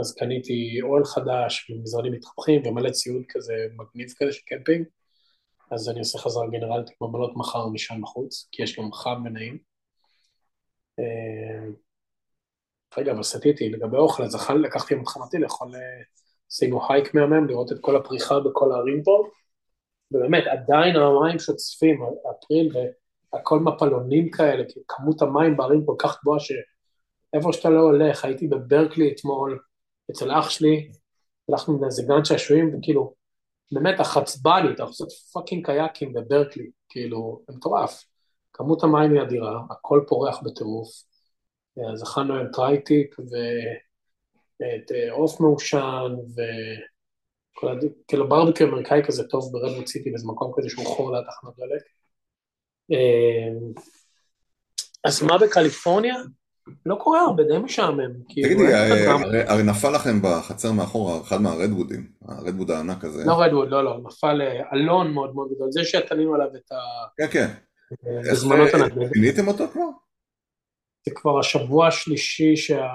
אז 0.00 0.14
קניתי 0.14 0.78
אוהל 0.82 1.04
חדש 1.04 1.70
ומזרנים 1.70 2.12
מתנפחים 2.12 2.62
ומלא 2.66 2.90
ציוד 2.90 3.22
כזה 3.28 3.54
מגניב 3.76 4.08
כזה 4.16 4.32
של 4.32 4.42
קמפינג, 4.46 4.86
אז 5.70 5.88
אני 5.88 5.98
עושה 5.98 6.18
חזרה 6.18 6.46
גנרלית 6.46 6.90
עם 7.02 7.38
מחר 7.40 7.68
משם 7.68 8.02
בחוץ, 8.02 8.48
כי 8.52 8.62
יש 8.62 8.78
גם 8.78 8.92
חם 8.92 9.22
ונעים. 9.24 9.67
אה, 10.98 11.70
רגע, 12.98 13.12
אבל 13.12 13.22
סטיתי 13.22 13.68
לגבי 13.68 13.96
אוכל, 13.96 14.22
אז 14.22 14.50
לקחתי 14.50 14.94
עם 14.94 15.06
חמתי 15.06 15.38
לאכול 15.38 15.68
עשינו 16.50 16.80
הייק 16.88 17.14
מהמם, 17.14 17.48
לראות 17.48 17.72
את 17.72 17.76
כל 17.80 17.96
הפריחה 17.96 18.40
בכל 18.40 18.72
הערים 18.72 19.02
פה, 19.02 19.28
ובאמת 20.12 20.44
עדיין 20.46 20.96
המים 20.96 21.38
שוצפים, 21.38 22.00
אפריל 22.30 22.72
והכל 23.32 23.60
מפלונים 23.60 24.30
כאלה, 24.30 24.64
כי 24.68 24.80
כמות 24.88 25.22
המים 25.22 25.56
בערים 25.56 25.86
כל 25.86 25.94
כך 25.98 26.20
גבוהה 26.20 26.40
שאיפה 26.40 27.52
שאתה 27.52 27.70
לא 27.70 27.80
הולך, 27.80 28.24
הייתי 28.24 28.48
בברקלי 28.48 29.12
אתמול, 29.12 29.58
אצל 30.10 30.30
אח 30.38 30.50
שלי, 30.50 30.90
הלכנו 31.48 31.78
לאיזה 31.82 32.02
גן 32.02 32.24
שעשועים, 32.24 32.74
וכאילו, 32.74 33.14
באמת 33.72 34.00
החצבני, 34.00 34.72
אתה 34.74 34.82
עושה 34.82 35.04
fucking 35.32 35.66
קייקים 35.66 36.12
בברקלי, 36.12 36.70
כאילו, 36.88 37.42
זה 37.48 37.56
מטורף. 37.56 38.04
כמות 38.58 38.82
המים 38.82 39.12
היא 39.12 39.22
אדירה, 39.22 39.60
הכל 39.70 40.04
פורח 40.08 40.42
בטירוף. 40.42 40.88
אז 41.94 42.02
אכלנו 42.02 42.34
עם 42.34 42.46
tri-tip, 42.52 43.16
ו... 43.18 43.34
את 44.62 44.92
אה, 44.92 45.12
עוף 45.12 45.40
מעושן, 45.40 46.14
וכל 46.32 47.68
הד... 47.68 47.84
כאילו 48.08 48.28
ברבקיו 48.28 48.64
אמריקאי 48.64 49.02
כזה 49.04 49.24
טוב 49.24 49.52
ברדווד 49.52 49.86
סיטי, 49.86 50.10
באיזה 50.10 50.26
מקום 50.26 50.52
כזה 50.56 50.68
שהוא 50.70 50.86
חור 50.86 51.12
ליד 51.12 51.24
תחנת 51.24 51.52
דלק. 51.56 51.82
אה, 52.92 53.78
אז 55.04 55.22
מה 55.22 55.38
בקליפורניה? 55.38 56.14
לא 56.86 56.94
קורה 56.94 57.20
הרבה, 57.20 57.42
די 57.42 57.58
משעמם. 57.58 58.12
כאילו, 58.28 58.48
תגידי, 58.48 58.74
אה, 58.74 59.52
הרי 59.52 59.62
נפל 59.62 59.94
לכם 59.94 60.22
בחצר 60.22 60.72
מאחור 60.72 61.20
אחד 61.20 61.40
מהרדוודים, 61.40 62.10
הרדווד 62.28 62.70
הענק 62.70 63.04
הזה. 63.04 63.24
לא 63.26 63.42
רדווד, 63.42 63.68
לא, 63.68 63.84
לא, 63.84 63.98
נפל 64.04 64.42
אלון 64.72 65.12
מאוד 65.12 65.34
מאוד 65.34 65.48
גדול, 65.54 65.72
זה 65.72 65.84
שתלינו 65.84 66.34
עליו 66.34 66.46
את 66.56 66.72
ה... 66.72 66.76
כן, 67.16 67.26
כן. 67.30 67.67
בזמנות 68.32 68.74
ענק. 68.74 68.92
פיניתם 69.12 69.48
אותו 69.48 69.68
כבר? 69.72 69.88
זה 71.06 71.14
כבר 71.14 71.38
השבוע 71.38 71.86
השלישי 71.86 72.56
שה... 72.56 72.86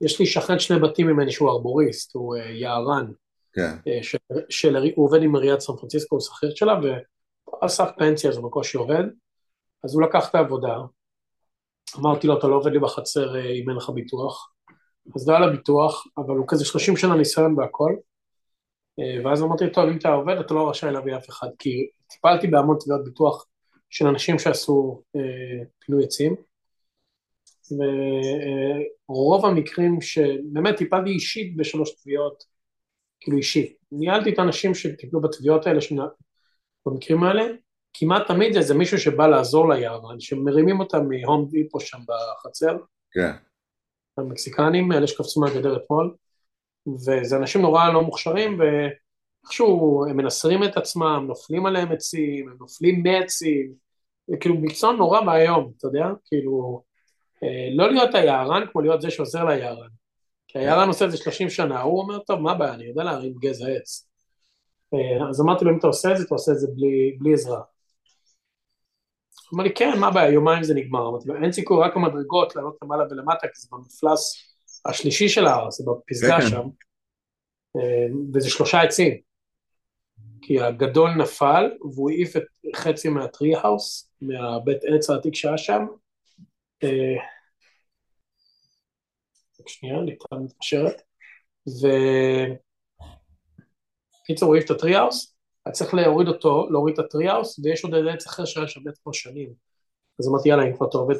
יש 0.00 0.20
לי 0.20 0.26
שכן 0.26 0.58
שני 0.58 0.78
בתים 0.78 1.06
ממני 1.06 1.32
שהוא 1.32 1.50
ארבוריסט, 1.50 2.14
הוא 2.14 2.36
uh, 2.36 2.40
יערן. 2.40 3.06
כן. 3.52 3.76
של, 4.02 4.18
של, 4.48 4.76
הוא 4.76 5.06
עובד 5.06 5.22
עם 5.22 5.36
עיריית 5.36 5.60
סן 5.60 5.72
פרנסיסקו, 5.80 6.16
הוא 6.16 6.20
שכיר 6.20 6.54
שלה, 6.54 6.74
ועל 6.82 7.68
סף 7.68 7.90
פנסיה, 7.98 8.30
אז 8.30 8.36
הוא 8.36 8.44
בקושי 8.44 8.78
עובד. 8.78 9.04
אז 9.84 9.94
הוא 9.94 10.02
לקח 10.02 10.30
את 10.30 10.34
העבודה. 10.34 10.76
אמרתי 11.98 12.26
לו, 12.26 12.38
אתה 12.38 12.46
לא 12.46 12.54
עובד 12.54 12.72
לי 12.72 12.78
בחצר 12.78 13.40
אם 13.40 13.68
אין 13.68 13.76
לך 13.76 13.90
ביטוח. 13.90 14.52
אז 15.16 15.28
לא 15.28 15.34
היה 15.34 15.46
לה 15.46 15.52
ביטוח, 15.52 16.06
אבל 16.16 16.36
הוא 16.36 16.44
כזה 16.48 16.64
30 16.64 16.96
שנה 16.96 17.14
ניסיון 17.14 17.56
בהכל. 17.56 17.94
ואז 19.24 19.42
אמרתי 19.42 19.64
לו, 19.64 19.72
טוב, 19.72 19.88
אם 19.88 19.96
אתה 19.96 20.08
עובד, 20.08 20.36
אתה 20.36 20.54
לא 20.54 20.70
רשאי 20.70 20.92
להביא 20.92 21.16
אף 21.16 21.28
אחד, 21.28 21.48
כי 21.58 21.88
טיפלתי 22.06 22.46
בהמון 22.46 22.76
תביעות 22.80 23.04
ביטוח 23.04 23.46
של 23.90 24.06
אנשים 24.06 24.38
שעשו 24.38 25.02
uh, 25.16 25.20
פינוי 25.78 26.04
עצים. 26.04 26.36
ורוב 29.08 29.46
המקרים 29.46 30.00
שבאמת 30.00 30.76
טיפלתי 30.76 31.10
אישית 31.10 31.56
בשלוש 31.56 32.02
תביעות, 32.02 32.44
כאילו 33.20 33.36
אישית, 33.36 33.76
ניהלתי 33.92 34.32
את 34.32 34.38
האנשים 34.38 34.74
שטיפלו 34.74 35.20
בתביעות 35.20 35.66
האלה, 35.66 35.80
במקרים 36.86 37.24
האלה, 37.24 37.44
כמעט 37.92 38.26
תמיד 38.26 38.52
זה 38.52 38.58
איזה 38.58 38.74
מישהו 38.74 38.98
שבא 38.98 39.26
לעזור 39.26 39.72
ליערן, 39.72 40.20
שמרימים 40.20 40.80
אותם 40.80 41.08
מהום 41.08 41.48
דיפו 41.50 41.80
שם 41.80 41.98
בחצר, 42.08 42.76
כן. 43.10 43.30
המקסיקנים, 44.18 44.92
אלה 44.92 45.06
שקפצו 45.06 45.40
מהגדר 45.40 45.76
אתמול, 45.76 46.14
וזה 46.86 47.36
אנשים 47.36 47.62
נורא 47.62 47.92
לא 47.92 48.02
מוכשרים, 48.02 48.58
ואיכשהו 49.44 50.04
הם 50.10 50.16
מנסרים 50.16 50.64
את 50.64 50.76
עצמם, 50.76 51.24
נופלים 51.28 51.66
עליהם 51.66 51.92
עצים, 51.92 52.48
הם 52.48 52.56
נופלים 52.60 53.02
מעצים, 53.02 53.72
זה 54.26 54.36
כאילו 54.40 54.54
מקצוע 54.54 54.92
נורא 54.92 55.20
ואיום, 55.20 55.72
אתה 55.76 55.86
יודע, 55.86 56.06
כאילו, 56.24 56.82
אה, 57.42 57.68
לא 57.76 57.90
להיות 57.90 58.14
היערן 58.14 58.66
כמו 58.72 58.80
להיות 58.80 59.00
זה 59.00 59.10
שעוזר 59.10 59.44
ליערן. 59.44 59.88
כי 60.48 60.58
היערן 60.58 60.88
עושה 60.88 61.04
את 61.04 61.10
זה 61.10 61.16
30 61.16 61.50
שנה, 61.50 61.82
הוא 61.82 62.02
אומר, 62.02 62.18
טוב, 62.18 62.40
מה 62.40 62.52
הבעיה, 62.52 62.74
אני 62.74 62.84
יודע 62.84 63.04
להרים 63.04 63.34
גזע 63.40 63.68
עץ. 63.68 64.08
אה, 64.94 65.28
אז 65.30 65.40
אמרתי 65.40 65.64
לו, 65.64 65.70
אם 65.70 65.78
אתה 65.78 65.86
עושה 65.86 66.12
את 66.12 66.16
זה, 66.16 66.24
אתה 66.24 66.34
עושה 66.34 66.52
את 66.52 66.58
זה 66.58 66.66
בלי, 66.74 67.16
בלי 67.18 67.34
עזרה. 67.34 67.60
הוא 69.50 69.56
אמר 69.56 69.64
לי, 69.64 69.74
כן, 69.74 69.98
מה 70.00 70.06
הבעיה, 70.06 70.32
יומיים 70.32 70.62
זה 70.62 70.74
נגמר. 70.74 71.08
אמרתי 71.08 71.28
לו, 71.28 71.34
אין 71.42 71.52
סיכוי, 71.52 71.84
רק 71.84 71.96
המדרגות 71.96 72.56
לעלות 72.56 72.76
למעלה 72.82 73.04
ולמטה, 73.10 73.46
כי 73.46 73.60
זה 73.60 73.68
במפלס 73.72 74.50
השלישי 74.86 75.28
של 75.28 75.46
ההר, 75.46 75.70
זה 75.70 75.84
בפסגה 75.86 76.40
כן. 76.40 76.48
שם, 76.48 76.68
אה, 77.76 78.06
וזה 78.34 78.50
שלושה 78.50 78.80
עצים. 78.80 79.29
כי 80.42 80.60
הגדול 80.60 81.10
נפל, 81.10 81.70
והוא 81.94 82.10
העיף 82.10 82.36
את 82.36 82.42
חצי 82.76 83.08
מה 83.08 83.23
tree 83.23 83.54
house, 83.54 84.12
מהבית 84.20 84.78
עץ 84.84 85.10
העתיק 85.10 85.34
שהיה 85.34 85.58
שם. 85.58 85.86
אה, 86.82 87.16
שנייה, 89.66 90.00
ליטל 90.00 90.36
מתקשרת. 90.36 91.02
ו... 91.68 91.86
קיצור, 94.26 94.48
הוא 94.48 94.56
העיף 94.56 94.64
את 94.64 94.70
הטריהאוס, 94.70 95.36
היה 95.66 95.72
צריך 95.72 95.94
להוריד 95.94 96.28
אותו, 96.28 96.70
להוריד 96.70 96.98
את 96.98 97.04
הטריהאוס, 97.04 97.58
ויש 97.58 97.84
עוד 97.84 97.94
עץ 97.94 98.26
אחר 98.26 98.44
שהיה 98.44 98.68
שם 98.68 98.84
בית 98.84 98.98
כבר 98.98 99.12
שנים. 99.12 99.52
אז 100.18 100.28
אמרתי, 100.28 100.48
יאללה, 100.48 100.64
אם 100.66 100.76
כבר 100.76 100.88
אתה 100.88 100.98
עובד, 100.98 101.14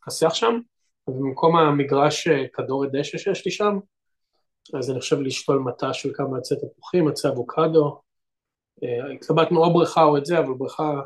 תכסח 0.00 0.34
שם, 0.34 0.60
ובמקום 1.08 1.56
המגרש 1.56 2.28
אה, 2.28 2.44
כדורת 2.52 2.90
דשא 2.92 3.18
שיש 3.18 3.44
לי 3.44 3.50
שם, 3.50 3.78
אז 4.78 4.90
אני 4.90 5.00
חושב 5.00 5.20
לשתול 5.20 5.58
מטע 5.58 5.92
של 5.92 6.10
כמה 6.14 6.38
עצי 6.38 6.54
תפוחים, 6.56 7.08
עצי 7.08 7.28
אבוקדו. 7.28 8.00
אה, 8.82 9.12
התלבטנו 9.14 9.64
או 9.64 9.72
בריכה 9.72 10.02
או 10.04 10.16
את 10.16 10.26
זה, 10.26 10.38
אבל 10.38 10.54
בריכה, 10.54 11.00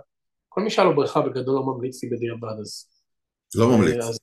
כל 0.49 0.61
מי 0.61 0.71
שהיה 0.71 0.89
לו 0.89 0.97
בריכה 0.97 1.21
בגדול 1.21 1.55
לא 1.55 1.63
ממליץ 1.63 2.03
לי 2.03 2.11
בדיעבד, 2.11 2.61
אז... 2.61 2.91
לא 3.55 3.69
ממליץ. 3.69 4.05
אז, 4.05 4.19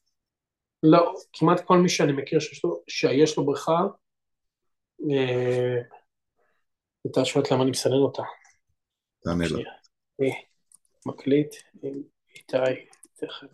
לא, 0.83 1.13
כמעט 1.33 1.61
כל 1.65 1.77
מי 1.77 1.89
שאני 1.89 2.11
מכיר 2.11 2.39
שיש 2.39 2.63
לו, 2.63 2.83
שיש 2.87 3.37
לו 3.37 3.45
בריכה, 3.45 3.79
אה, 5.11 5.81
הייתה 7.03 7.25
שואלת 7.25 7.51
למה 7.51 7.63
אני 7.63 7.71
מסנן 7.71 7.93
אותה. 7.93 8.23
תענה 9.23 9.45
לה. 9.51 9.59
אני 10.19 10.31
מקליט 11.05 11.55
עם 11.83 12.01
איתי, 12.35 12.85
תכף. 13.15 13.47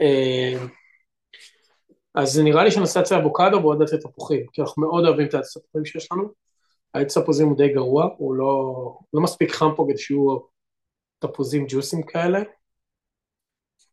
אה, 0.00 0.66
אז 2.14 2.38
נראה 2.38 2.64
לי 2.64 2.70
שנעשה 2.70 3.00
עצי 3.00 3.16
אבוקדו 3.16 3.56
ועוד 3.56 3.82
עצי 3.82 3.98
תפוחים, 3.98 4.46
כי 4.52 4.60
אנחנו 4.60 4.82
מאוד 4.82 5.04
אוהבים 5.04 5.26
את 5.26 5.34
התפוחים 5.34 5.84
שיש 5.84 6.08
לנו. 6.12 6.32
העץ 6.94 7.18
תפוזים 7.18 7.48
הוא 7.48 7.56
די 7.56 7.68
גרוע, 7.74 8.04
הוא 8.18 8.34
לא, 8.34 8.74
לא 9.12 9.20
מספיק 9.22 9.50
חם 9.50 9.68
פה 9.76 9.86
כדי 9.88 9.98
שיהיו 9.98 10.38
תפוזים 11.18 11.64
ג'וסים 11.68 12.02
כאלה. 12.06 12.38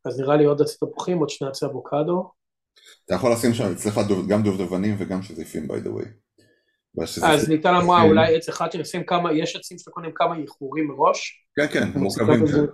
אז 0.05 0.19
נראה 0.19 0.35
לי 0.35 0.45
עוד 0.45 0.61
עצי 0.61 0.77
תפוחים, 0.77 1.17
עוד 1.17 1.29
שני 1.29 1.47
עצי 1.47 1.65
אבוקדו. 1.65 2.31
אתה 3.05 3.15
יכול 3.15 3.31
לשים 3.31 3.53
שם 3.53 3.71
אצלך 3.71 3.97
דוב- 4.07 4.27
גם 4.29 4.43
דובדבנים 4.43 4.95
וגם 4.99 5.21
שזיפים, 5.21 5.63
by 5.71 5.75
the 5.85 5.89
way. 5.89 6.07
אז 7.25 7.49
ניתן 7.49 7.73
אמרה 7.83 8.03
אולי 8.03 8.35
עץ 8.35 8.49
אחד 8.49 8.71
שנשים 8.71 9.03
כמה, 9.05 9.33
יש 9.33 9.55
עצים 9.55 9.77
שאתה 9.77 9.91
קונים 9.91 10.11
כמה 10.15 10.37
איחורים 10.37 10.87
מראש. 10.87 11.47
כן, 11.55 11.67
כן, 11.73 11.99
מורכבים 11.99 12.47
כאלה. 12.47 12.67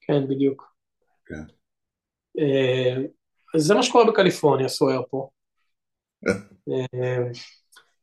כן, 0.00 0.28
בדיוק. 0.28 0.74
כן. 1.26 1.42
אה, 2.38 2.96
אז 3.54 3.62
זה 3.62 3.74
מה 3.74 3.82
שקורה 3.82 4.04
בקליפורניה, 4.12 4.68
סוער 4.68 5.02
פה. 5.10 5.28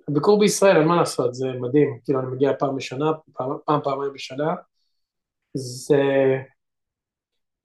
אה, 0.10 0.14
הביקור 0.14 0.40
בישראל, 0.40 0.78
אין 0.78 0.88
מה 0.88 0.96
לעשות, 0.96 1.36
זה 1.36 1.48
מדהים. 1.62 2.00
כאילו, 2.04 2.20
אני 2.20 2.28
מגיע 2.28 2.52
פעם 2.60 2.76
בשנה, 2.76 3.06
פעם, 3.34 3.50
פעם, 3.66 3.80
פעמיים 3.84 4.14
בשנה. 4.14 4.54
זה... 5.54 6.02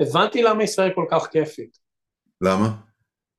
הבנתי 0.02 0.42
למה 0.42 0.64
ישראל 0.64 0.90
כל 0.94 1.06
כך 1.11 1.26
כיפית. 1.26 1.78
למה? 2.40 2.76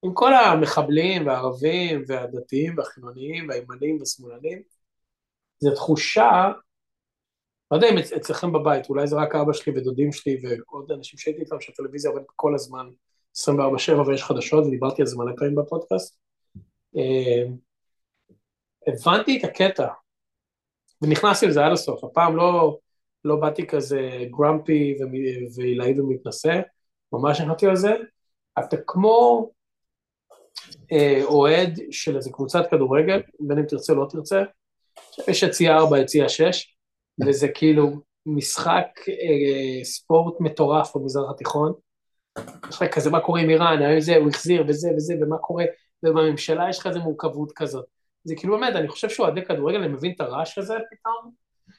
עם 0.03 0.13
כל 0.13 0.33
המחבלים 0.33 1.27
והערבים 1.27 2.03
והדתיים 2.07 2.77
והחילוניים 2.77 3.49
והימנים 3.49 3.99
והשמאלנים, 3.99 4.61
זו 5.59 5.75
תחושה, 5.75 6.51
לא 7.71 7.77
יודע 7.77 7.89
אם 7.89 7.97
אצ- 7.97 8.13
אצלכם 8.13 8.51
בבית, 8.51 8.89
אולי 8.89 9.07
זה 9.07 9.15
רק 9.15 9.35
אבא 9.35 9.53
שלי 9.53 9.77
ודודים 9.77 10.11
שלי 10.11 10.41
ועוד 10.41 10.91
אנשים 10.91 11.19
שהייתי 11.19 11.41
איתם 11.41 11.61
שהטלוויזיה 11.61 12.11
עובדת 12.11 12.25
כל 12.35 12.55
הזמן 12.55 12.89
24/7 13.37 14.07
ויש 14.07 14.23
חדשות, 14.23 14.65
ודיברתי 14.65 15.01
על 15.01 15.07
זה 15.07 15.17
מלא 15.17 15.31
פעמים 15.37 15.55
בפודקאסט. 15.55 16.19
הבנתי 18.87 19.39
את 19.39 19.43
הקטע, 19.43 19.87
ונכנסתי 21.01 21.47
לזה 21.47 21.65
עד 21.65 21.71
הסוף, 21.71 22.03
הפעם 22.03 22.35
לא, 22.35 22.77
לא 23.25 23.35
באתי 23.35 23.67
כזה 23.67 24.25
גרמפי 24.31 24.95
ועילאי 25.55 25.99
ומתנשא, 25.99 26.61
ממש 27.13 27.41
נכנסתי 27.41 27.67
לזה, 27.67 27.93
אתה 28.59 28.77
כמו 28.87 29.49
אה, 30.91 31.21
אוהד 31.23 31.79
של 31.91 32.15
איזה 32.15 32.29
קבוצת 32.31 32.69
כדורגל, 32.71 33.21
בין 33.39 33.57
אם 33.57 33.65
תרצה 33.65 33.93
או 33.93 33.97
לא 33.97 34.07
תרצה, 34.09 34.43
יש 35.27 35.43
יציאה 35.43 35.77
4, 35.77 35.99
יציאה 35.99 36.29
6, 36.29 36.75
וזה 37.25 37.47
כאילו 37.47 37.89
משחק 38.25 38.87
אה, 39.09 39.83
ספורט 39.83 40.35
מטורף 40.39 40.95
במזרח 40.95 41.29
התיכון. 41.29 41.73
יש 42.69 42.81
לך 42.81 42.83
כזה, 42.83 43.09
מה 43.09 43.19
קורה 43.19 43.41
עם 43.41 43.49
איראן, 43.49 43.81
האם 43.81 43.99
זה, 43.99 44.15
הוא 44.15 44.29
החזיר, 44.29 44.63
וזה 44.67 44.89
וזה, 44.97 45.15
ומה 45.21 45.37
קורה, 45.37 45.65
ובממשלה 46.03 46.69
יש 46.69 46.79
לך 46.79 46.87
איזה 46.87 46.99
מורכבות 46.99 47.51
כזאת. 47.51 47.85
זה 48.23 48.35
כאילו 48.35 48.59
באמת, 48.59 48.75
אני 48.75 48.87
חושב 48.87 49.09
שאוהדי 49.09 49.45
כדורגל, 49.45 49.77
אני 49.77 49.93
מבין 49.93 50.11
את 50.15 50.21
הרעש 50.21 50.57
הזה 50.57 50.73
פתאום, 50.91 51.31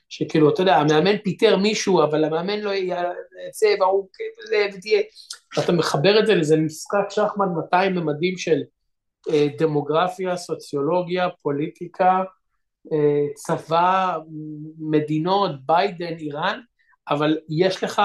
שכאילו, 0.08 0.50
אתה 0.54 0.62
יודע, 0.62 0.76
המאמן 0.76 1.18
פיטר 1.18 1.56
מישהו, 1.56 2.02
אבל 2.02 2.24
המאמן 2.24 2.60
לא 2.60 2.70
זה, 3.54 3.66
והוא 3.80 4.08
זה, 4.48 4.66
ותהיה... 4.74 5.02
אתה 5.58 5.72
מחבר 5.72 6.20
את 6.20 6.26
זה 6.26 6.34
לאיזה 6.34 6.56
משחק 6.56 7.10
שחמט 7.10 7.48
200 7.56 7.94
ממדים 7.94 8.38
של 8.38 8.62
אה, 9.30 9.46
דמוגרפיה, 9.58 10.36
סוציולוגיה, 10.36 11.28
פוליטיקה, 11.42 12.22
אה, 12.92 13.26
צבא, 13.34 14.18
מדינות, 14.78 15.50
ביידן, 15.66 16.16
איראן, 16.18 16.60
אבל 17.10 17.38
יש 17.48 17.84
לך, 17.84 18.02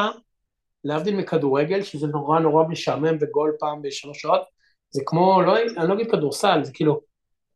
להבדיל 0.83 1.15
מכדורגל, 1.15 1.81
שזה 1.81 2.07
נורא 2.07 2.39
נורא 2.39 2.63
משעמם 2.67 3.17
וגול 3.21 3.55
פעם 3.59 3.81
בשלוש 3.81 4.21
שעות, 4.21 4.41
זה 4.89 5.01
כמו, 5.05 5.41
לא, 5.41 5.57
אני 5.77 5.87
לא 5.89 5.93
אגיד 5.93 6.11
כדורסל, 6.11 6.63
זה 6.63 6.71
כאילו, 6.73 7.01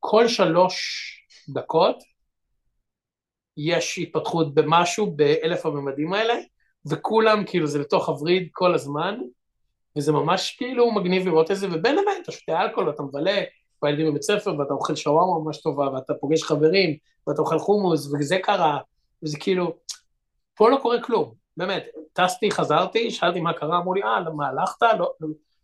כל 0.04 0.28
שלוש 0.28 0.76
דקות 1.50 2.04
יש 3.58 3.98
התפתחות 3.98 4.54
במשהו 4.54 5.12
באלף 5.16 5.66
הממדים 5.66 6.14
האלה, 6.14 6.34
וכולם 6.86 7.44
כאילו 7.46 7.68
זה 7.68 7.80
לתוך 7.80 8.10
הווריד 8.10 8.50
כל 8.52 8.74
הזמן, 8.74 9.18
וזה 9.98 10.12
ממש 10.12 10.56
כאילו 10.58 10.92
מגניב 10.92 11.28
לראות 11.28 11.52
את 11.52 11.56
זה, 11.56 11.68
ובין 11.72 11.96
לבין 11.96 12.22
אתה 12.24 12.32
שותה 12.32 12.62
אלכוהול 12.62 12.90
ואתה 12.90 13.04
מבלה, 13.04 13.42
והילדים 13.84 14.08
בבית 14.08 14.22
ספר, 14.22 14.60
ואתה 14.60 14.74
אוכל 14.74 14.96
שווארמה 14.96 15.40
ממש 15.40 15.62
טובה, 15.62 15.90
ואתה 15.94 16.14
פוגש 16.14 16.44
חברים, 16.44 16.98
ואתה 17.28 17.42
אוכל 17.42 17.60
חומוס, 17.60 18.14
וזה 18.14 18.38
קרה, 18.44 18.78
וזה 19.24 19.38
כאילו, 19.40 19.78
פה 20.56 20.70
לא 20.70 20.78
קורה 20.82 21.04
כלום, 21.04 21.34
באמת, 21.58 21.86
טסתי, 22.14 22.52
חזרתי, 22.52 23.12
שאלתי 23.12 23.42
מה 23.42 23.54
קרה, 23.54 23.78
אמרו 23.78 23.94
לי, 23.94 24.04
אה, 24.04 24.30
מה, 24.36 24.48
הלכת? 24.48 24.84
לא, 25.00 25.12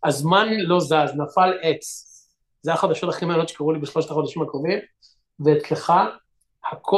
הזמן 0.04 0.47
לא 0.58 0.80
זז, 0.80 1.15
נפל 1.17 1.54
עץ. 1.62 2.06
זה 2.67 2.73
החדשות 2.73 3.10
הכי 3.10 3.25
מעניינות 3.25 3.49
שקרו 3.49 3.71
לי 3.71 3.80
בשלושת 3.80 4.12
החודשים 4.12 4.41
הקרובים, 4.41 4.80
ואצלך, 5.39 5.93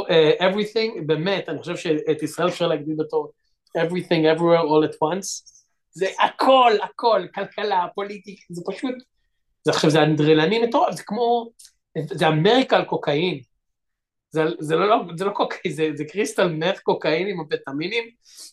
אה, 0.10 0.50
everything, 0.50 1.02
באמת, 1.06 1.50
אני 1.50 1.60
חושב 1.60 1.78
שאת 1.78 2.24
ישראל 2.24 2.48
אפשר 2.48 2.68
להגדיל 2.68 2.96
בתור 3.00 3.32
everything, 3.78 4.38
everywhere, 4.38 4.64
all 4.64 4.92
at 4.92 4.96
once, 4.96 5.52
זה 5.92 6.08
הכל, 6.20 6.72
הכל, 6.84 7.22
כלכלה, 7.36 7.86
פוליטיקה, 7.96 8.42
זה 8.50 8.62
פשוט, 8.68 8.96
זה 9.64 9.72
עכשיו, 9.72 9.90
זה 9.90 10.04
אנדרלני 10.04 10.60
מטורף, 10.60 10.96
זה 10.96 11.04
כמו, 11.04 11.50
זה 12.06 12.28
אמריקה 12.28 12.78
על 12.78 12.86
קוקאין. 12.86 13.40
זה, 14.32 14.44
זה, 14.60 14.76
לא, 14.76 14.98
זה 15.18 15.26
לא 15.26 15.32
קוקאין, 15.32 15.74
זה, 15.74 15.90
זה 15.96 16.04
קריסטל 16.06 16.48
מת 16.48 16.80
קוקאין 16.80 17.28
עם 17.28 17.40
אמפטמינים, 17.40 18.04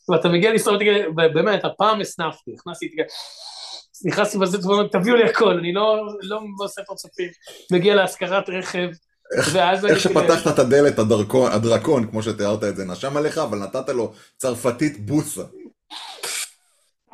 ואתה 0.09 0.29
מגיע 0.29 0.53
לישראל, 0.53 0.77
ותגיד, 0.77 0.93
באמת, 1.35 1.65
הפעם 1.65 2.01
הסנפתי, 2.01 2.55
הכנסתי, 2.55 2.97
נכנסתי 4.05 4.39
בזה, 4.39 4.59
תביאו 4.93 5.17
לי 5.17 5.25
הכל, 5.25 5.59
אני 5.59 5.73
לא, 5.73 6.07
לא 6.23 6.41
עושה 6.59 6.83
פרצופים, 6.83 7.29
מגיע 7.73 7.95
להשכרת 7.95 8.49
רכב, 8.49 8.89
ואז. 9.53 9.87
איך 9.87 10.01
שפתחת 10.01 10.55
את 10.55 10.59
הדלת, 10.59 10.99
הדרקון, 10.99 11.53
הדרקון, 11.53 12.11
כמו 12.11 12.23
שתיארת 12.23 12.65
את 12.65 12.77
זה, 12.77 12.85
נשם 12.85 13.17
עליך, 13.17 13.39
אבל 13.39 13.59
נתת 13.59 13.89
לו 13.89 14.13
צרפתית 14.37 15.07
בוסה. 15.07 15.43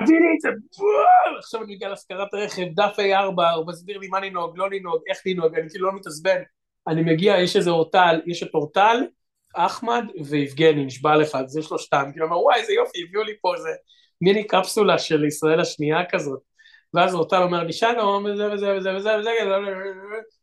תביא 0.05 0.21
לי 0.21 0.27
את 0.37 0.40
זה, 0.40 0.49
וואו! 0.79 1.38
עכשיו 1.38 1.62
אני 1.62 1.75
מגיע 1.75 1.88
להשכרת 1.88 2.29
רכב, 2.35 2.62
דף 2.75 2.97
A4, 2.99 3.42
הוא 3.57 3.66
מסביר 3.66 3.99
לי 3.99 4.09
מה 4.09 4.21
לנהוג, 4.21 4.59
לא 4.59 4.71
לנהוג, 4.71 5.03
איך 5.09 5.18
לנהוג, 5.27 5.55
אני 5.55 5.71
כאילו 5.71 5.87
לא 5.87 5.97
מתעצבן. 5.97 6.42
אני 6.88 7.03
מגיע, 7.03 7.40
יש 7.40 7.57
איזה 7.57 7.71
אורטל, 7.71 8.21
יש 8.27 8.42
את 8.42 8.49
אורטל, 8.55 8.97
אחמד 9.55 10.05
ויבגני, 10.25 10.85
נשבע 10.85 11.16
לך, 11.16 11.35
אז 11.35 11.57
יש 11.57 11.71
לו 11.71 11.79
שתיים, 11.79 12.12
כאילו, 12.12 12.27
אומר, 12.27 12.38
וואי, 12.38 12.61
איזה 12.61 12.73
יופי, 12.73 12.99
הביאו 13.09 13.23
לי 13.23 13.33
פה 13.40 13.55
איזה 13.55 13.68
מיני 14.21 14.47
קפסולה 14.47 14.99
של 14.99 15.25
ישראל 15.25 15.61
השנייה 15.61 15.99
כזאת. 16.11 16.52
ואז 16.94 17.14
אורטל 17.14 17.42
אומר 17.42 17.62
לי, 17.62 17.72
שלום, 17.72 18.24
וזה 18.24 18.52
וזה 18.52 18.76
וזה 18.76 18.96
וזה 18.96 19.16
וזה, 19.20 19.31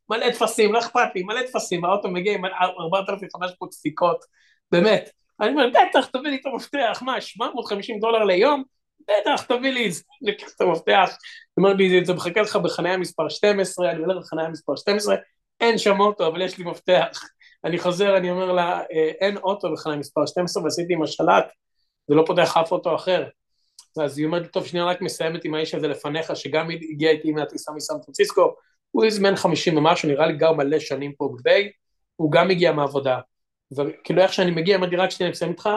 מלא 0.09 0.29
טפסים, 0.31 0.73
לא 0.73 0.79
אכפת 0.79 1.09
לי, 1.15 1.23
מלא 1.23 1.41
טפסים, 1.41 1.85
האוטו 1.85 2.09
מגיע 2.09 2.33
עם 2.33 2.45
4,500 2.45 3.71
דפיקות, 3.71 4.25
באמת. 4.71 5.09
אני 5.41 5.49
אומר, 5.49 5.69
בטח, 5.69 6.05
תביא 6.05 6.29
לי 6.29 6.35
את 6.35 6.45
המפתח, 6.45 6.99
מה, 7.05 7.21
750 7.21 7.99
דולר 7.99 8.23
ליום? 8.23 8.63
בטח, 9.01 9.43
תביא 9.43 9.71
לי 9.71 9.87
את 9.87 9.93
זה, 9.93 10.03
לקח 10.21 10.47
את 10.55 10.61
המפתח, 10.61 11.09
הוא 11.53 11.65
אומר 11.65 11.73
לי, 11.73 12.05
זה 12.05 12.13
מחכה 12.13 12.41
לך 12.41 12.55
בחניה 12.55 12.97
מספר 12.97 13.29
12, 13.29 13.91
אני 13.91 13.99
הולך 13.99 14.17
לחניה 14.17 14.49
מספר 14.49 14.75
12, 14.75 15.15
אין 15.59 15.77
שם 15.77 15.99
אוטו, 15.99 16.27
אבל 16.27 16.41
יש 16.41 16.57
לי 16.57 16.63
מפתח. 16.63 17.23
אני 17.65 17.79
חוזר, 17.79 18.17
אני 18.17 18.31
אומר 18.31 18.51
לה, 18.51 18.81
אין 19.21 19.37
אוטו 19.37 19.73
בחניה 19.73 19.97
מספר 19.97 20.25
12, 20.25 20.63
ועשיתי 20.63 20.93
עם 20.93 21.03
השלט 21.03 21.53
זה 22.07 22.15
לא 22.15 22.23
פותח 22.27 22.57
אף 22.57 22.71
אוטו 22.71 22.95
אחר. 22.95 23.25
אז 23.97 24.17
היא 24.17 24.25
אומרת, 24.25 24.51
טוב, 24.51 24.65
שנייה 24.65 24.85
רק 24.85 25.01
מסיימת 25.01 25.45
עם 25.45 25.53
האיש 25.53 25.75
הזה 25.75 25.87
לפניך, 25.87 26.35
שגם 26.35 26.69
הגיע 26.91 27.11
איתי 27.11 27.31
מהטיסה 27.31 27.71
מסן 27.71 27.93
פרנסיסקו, 28.05 28.55
הוא 28.91 29.03
איזה 29.03 29.21
בן 29.21 29.35
חמישים 29.35 29.77
ומשהו, 29.77 30.09
נראה 30.09 30.27
לי 30.27 30.37
גר 30.37 30.51
מלא 30.51 30.79
שנים 30.79 31.13
פה 31.17 31.29
בביי, 31.37 31.71
הוא 32.15 32.31
גם 32.31 32.49
הגיע 32.49 32.71
מהעבודה. 32.71 33.19
וכאילו 33.77 34.21
איך 34.21 34.33
שאני 34.33 34.51
מגיע, 34.51 34.75
אמרתי, 34.75 34.95
רק 34.95 35.09
שנייה, 35.09 35.31
נסיים 35.31 35.51
איתך, 35.51 35.69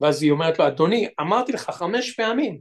ואז 0.00 0.22
היא 0.22 0.30
אומרת 0.30 0.58
לו, 0.58 0.66
אדוני, 0.66 1.08
אמרתי 1.20 1.52
לך 1.52 1.70
חמש 1.70 2.14
פעמים, 2.16 2.60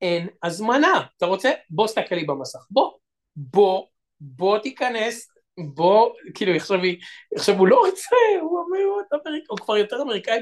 אין 0.00 0.28
הזמנה, 0.42 1.02
אתה 1.16 1.26
רוצה? 1.26 1.50
בוא 1.70 1.86
סתכל 1.86 2.14
לי 2.14 2.24
במסך, 2.24 2.66
בוא, 2.70 2.90
בוא, 3.36 3.86
בוא 4.20 4.58
תיכנס, 4.58 5.28
בוא, 5.58 6.10
כאילו 6.34 6.54
עכשיו, 6.54 6.78
עכשיו 7.34 7.58
הוא 7.58 7.66
לא 7.66 7.76
רוצה, 7.86 8.16
הוא 8.40 8.58
אומר, 8.58 8.78
הוא, 9.48 9.58
כבר 9.58 9.76
יותר 9.76 10.02
אמריקאי 10.02 10.40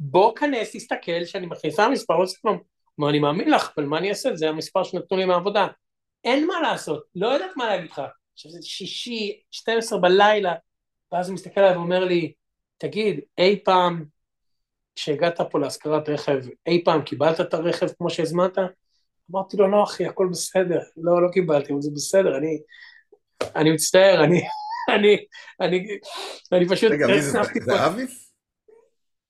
בוא 0.00 0.36
כנס, 0.36 0.72
תסתכל, 0.72 1.24
שאני 1.24 1.46
מכניסה 1.46 1.88
מספר, 1.88 2.16
לא 2.16 2.22
עושה 2.22 2.38
כלום. 2.42 2.75
אומר, 2.98 3.10
אני 3.10 3.18
מאמין 3.18 3.50
לך, 3.50 3.72
אבל 3.76 3.86
מה 3.86 3.98
אני 3.98 4.10
אעשה? 4.10 4.36
זה 4.36 4.48
המספר 4.48 4.84
שנתנו 4.84 5.16
לי 5.16 5.24
מהעבודה. 5.24 5.66
אין 6.24 6.46
מה 6.46 6.60
לעשות, 6.60 7.04
לא 7.14 7.28
יודעת 7.28 7.50
מה 7.56 7.66
להגיד 7.66 7.90
לך. 7.90 8.02
עכשיו 8.34 8.50
זה 8.50 8.58
שישי, 8.62 9.40
12 9.50 9.98
בלילה, 9.98 10.54
ואז 11.12 11.28
הוא 11.28 11.34
מסתכל 11.34 11.60
עליי 11.60 11.76
ואומר 11.76 12.04
לי, 12.04 12.32
תגיד, 12.78 13.20
אי 13.38 13.60
פעם, 13.64 14.04
כשהגעת 14.94 15.40
פה 15.50 15.58
להשכרת 15.58 16.08
רכב, 16.08 16.38
אי 16.66 16.84
פעם 16.84 17.02
קיבלת 17.02 17.40
את 17.40 17.54
הרכב 17.54 17.86
כמו 17.98 18.10
שהזמנת? 18.10 18.58
אמרתי 19.30 19.56
לו, 19.56 19.70
לא 19.70 19.84
אחי, 19.84 20.06
הכל 20.06 20.28
בסדר. 20.30 20.80
לא, 20.96 21.22
לא 21.22 21.28
קיבלתי, 21.32 21.72
אבל 21.72 21.82
זה 21.82 21.90
בסדר, 21.94 22.36
אני, 22.36 22.58
אני 23.56 23.72
מצטער, 23.72 24.24
אני, 24.24 24.42
אני, 24.94 25.16
אני, 25.60 25.98
אני 26.52 26.68
פשוט... 26.68 26.92
רגע, 26.92 27.06
מי 27.06 27.22
זה? 27.22 27.38
זה 27.64 27.86
אביס? 27.86 28.32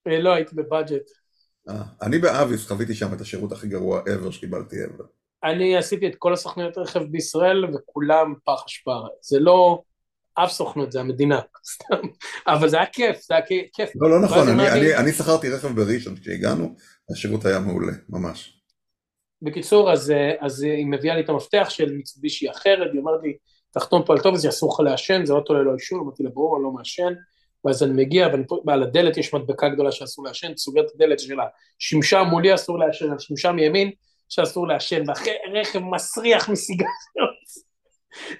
אה, 0.07 0.19
לא, 0.19 0.35
הייתי 0.35 0.55
בבאג'ט. 0.55 1.26
אה, 1.69 1.83
אני 2.03 2.19
באביס 2.19 2.67
חוויתי 2.69 2.95
שם 2.95 3.15
את 3.15 3.21
השירות 3.21 3.53
הכי 3.53 3.69
גרוע 3.69 4.01
ever 4.01 4.33
שקיבלתי 4.33 4.77
ever. 4.85 5.05
אני 5.45 5.77
עשיתי 5.77 6.07
את 6.07 6.15
כל 6.19 6.33
הסוכנויות 6.33 6.79
רכב 6.79 7.03
בישראל 7.03 7.65
וכולם 7.75 8.35
פח 8.45 8.65
אשפה. 8.67 8.97
זה 9.21 9.41
לא 9.41 9.83
אף 10.35 10.53
סוכנות, 10.53 10.93
זה 10.93 11.01
המדינה, 11.01 11.41
סתם. 11.73 12.09
אבל 12.47 12.69
זה 12.69 12.77
היה 12.77 12.87
כיף, 12.87 13.21
זה 13.29 13.35
היה 13.35 13.47
כיף. 13.73 13.91
לא, 13.95 14.11
לא 14.11 14.21
נכון, 14.21 14.49
אני, 14.49 14.71
אני, 14.71 14.97
אני 14.97 15.13
שכרתי 15.13 15.49
רכב 15.49 15.69
בראשון 15.69 16.17
כשהגענו, 16.17 16.75
השירות 17.11 17.45
היה 17.45 17.61
מעולה, 17.61 17.93
ממש. 18.09 18.63
בקיצור, 19.43 19.93
אז, 19.93 20.13
אז 20.41 20.63
היא 20.63 20.87
מביאה 20.87 21.15
לי 21.15 21.21
את 21.21 21.29
המפתח 21.29 21.67
של 21.71 21.93
מיצובישי 21.93 22.51
אחרת, 22.51 22.89
היא 22.93 23.01
אומרת 23.01 23.21
לי, 23.23 23.37
תחתום 23.71 24.03
פה 24.05 24.13
על 24.13 24.21
טוב, 24.21 24.37
זה 24.37 24.49
אסור 24.49 24.73
לך 24.75 24.81
לעשן, 24.81 25.25
זה 25.25 25.33
אוטו 25.33 25.55
ללא 25.55 25.75
אישור, 25.75 26.01
אמרתי 26.03 26.23
לה, 26.23 26.31
ברור, 26.31 26.57
אני 26.57 26.65
לא 26.65 26.71
מעשן, 26.71 27.13
ואז 27.67 27.83
אני 27.83 27.93
מגיע, 27.93 28.29
ועל 28.67 28.83
הדלת 28.83 29.17
יש 29.17 29.35
מדבקה 29.35 29.69
גדולה 29.69 29.93
שאסור 29.93 30.25
לעשן, 30.25 30.57
סוגר 30.57 30.81
את 30.81 30.91
הדלת 30.95 31.21
שלה, 31.21 31.45
שמשה 31.79 32.23
מולי 32.23 32.55
אסור 32.55 32.79
לעשן, 32.79 33.11
על 33.13 33.19
שמשה 33.19 33.53
מימין 33.53 33.91
שאסור 34.29 34.69
לעשן, 34.69 35.03
ואחרי 35.09 35.33
רכב 35.53 35.79
מסריח 35.79 36.49
מסיגריות, 36.49 37.37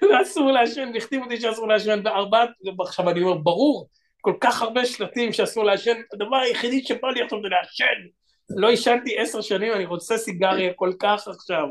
ואסור 0.03 0.51
לעשן, 0.51 0.91
והחתימו 0.95 1.25
אותי 1.25 1.41
שאסור 1.41 1.69
לעשן, 1.69 2.01
וארבעת, 2.05 2.49
עכשיו 2.81 3.11
אני 3.11 3.23
אומר, 3.23 3.35
ברור, 3.35 3.89
כל 4.21 4.35
כך 4.41 4.63
הרבה 4.63 4.87
שלטים 4.87 5.33
שאסור 5.33 5.65
לעשן, 5.65 5.97
הדבר 6.13 6.37
היחידי 6.37 6.85
שבא 6.85 7.09
לי 7.09 7.23
עכשיו 7.23 7.43
זה 7.43 7.49
לעשן, 7.49 8.09
לא 8.51 8.69
עישנתי 8.69 9.19
עשר 9.19 9.41
שנים, 9.41 9.73
אני 9.73 9.85
רוצה 9.85 10.19
סיגריה 10.19 10.73
כל 10.73 10.93
כך 10.99 11.29
עכשיו, 11.29 11.67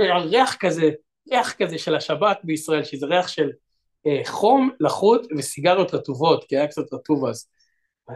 ריח 0.00 0.56
כזה, 0.60 0.90
ריח 1.30 1.52
כזה 1.52 1.78
של 1.78 1.94
השבת 1.94 2.38
בישראל, 2.44 2.84
שזה 2.84 3.06
ריח 3.06 3.28
של 3.28 3.50
חום, 4.26 4.70
לחות 4.80 5.26
וסיגריות 5.36 5.94
רטובות, 5.94 6.44
כי 6.44 6.56
היה 6.56 6.66
קצת 6.66 6.92
רטוב 6.92 7.26
אז. 7.26 7.48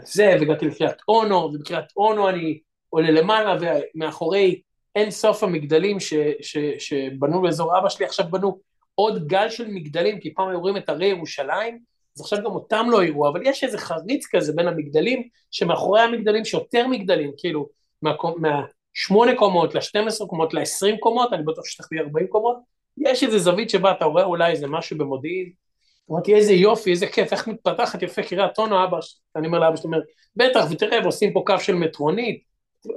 זה, 0.02 0.36
והגעתי 0.40 0.66
לקריית 0.66 0.96
אונו, 1.08 1.36
ובקריית 1.36 1.84
אונו 1.96 2.28
אני 2.28 2.58
עולה 2.90 3.10
למעלה, 3.10 3.56
ומאחורי 3.60 4.60
אין 4.94 5.10
סוף 5.10 5.42
המגדלים 5.42 6.00
ש, 6.00 6.14
ש, 6.40 6.58
שבנו 6.78 7.42
באזור 7.42 7.78
אבא 7.78 7.88
שלי, 7.88 8.06
עכשיו 8.06 8.26
בנו 8.30 8.58
עוד 8.94 9.26
גל 9.26 9.48
של 9.48 9.68
מגדלים, 9.68 10.20
כי 10.20 10.34
פעם 10.34 10.48
היו 10.48 10.60
רואים 10.60 10.76
את 10.76 10.88
הרי 10.88 11.06
ירושלים, 11.06 11.78
אז 12.16 12.22
עכשיו 12.22 12.38
גם 12.38 12.50
אותם 12.50 12.86
לא 12.90 13.04
יראו, 13.04 13.28
אבל 13.28 13.46
יש 13.46 13.64
איזה 13.64 13.78
חריץ 13.78 14.26
כזה 14.30 14.52
בין 14.52 14.68
המגדלים, 14.68 15.28
שמאחורי 15.50 16.00
המגדלים 16.00 16.44
שיותר 16.44 16.86
מגדלים, 16.86 17.32
כאילו, 17.36 17.68
מהשמונה 18.02 19.32
מה 19.32 19.38
קומות 19.38 19.74
ל-12 19.74 20.26
קומות 20.26 20.54
ל-20 20.54 20.98
קומות, 21.00 21.32
אני 21.32 21.42
בטוח 21.42 21.64
שתחביא 21.64 22.00
40 22.00 22.26
קומות, 22.26 22.56
יש 22.96 23.22
איזה 23.22 23.38
זווית 23.38 23.70
שבה 23.70 23.92
אתה 23.92 24.04
רואה 24.04 24.24
אולי 24.24 24.50
איזה 24.50 24.66
משהו 24.66 24.98
במודיעין, 24.98 25.52
אמרתי 26.10 26.34
איזה 26.34 26.52
יופי, 26.52 26.90
איזה 26.90 27.06
כיף, 27.06 27.32
איך 27.32 27.48
מתפתחת 27.48 28.02
יפה 28.02 28.22
קריית 28.22 28.58
אונו, 28.58 28.84
אבא, 28.84 28.98
אני 29.36 29.46
אומר 29.46 29.58
לאבא 29.58 29.76
שלי, 29.76 29.84
אומר, 29.84 30.00
בטח, 30.36 30.64
ותראה, 30.70 31.02
ועושים 31.02 31.32
פה 31.32 31.42
קו 31.46 31.54
של 31.60 31.74
מטרונית, 31.74 32.42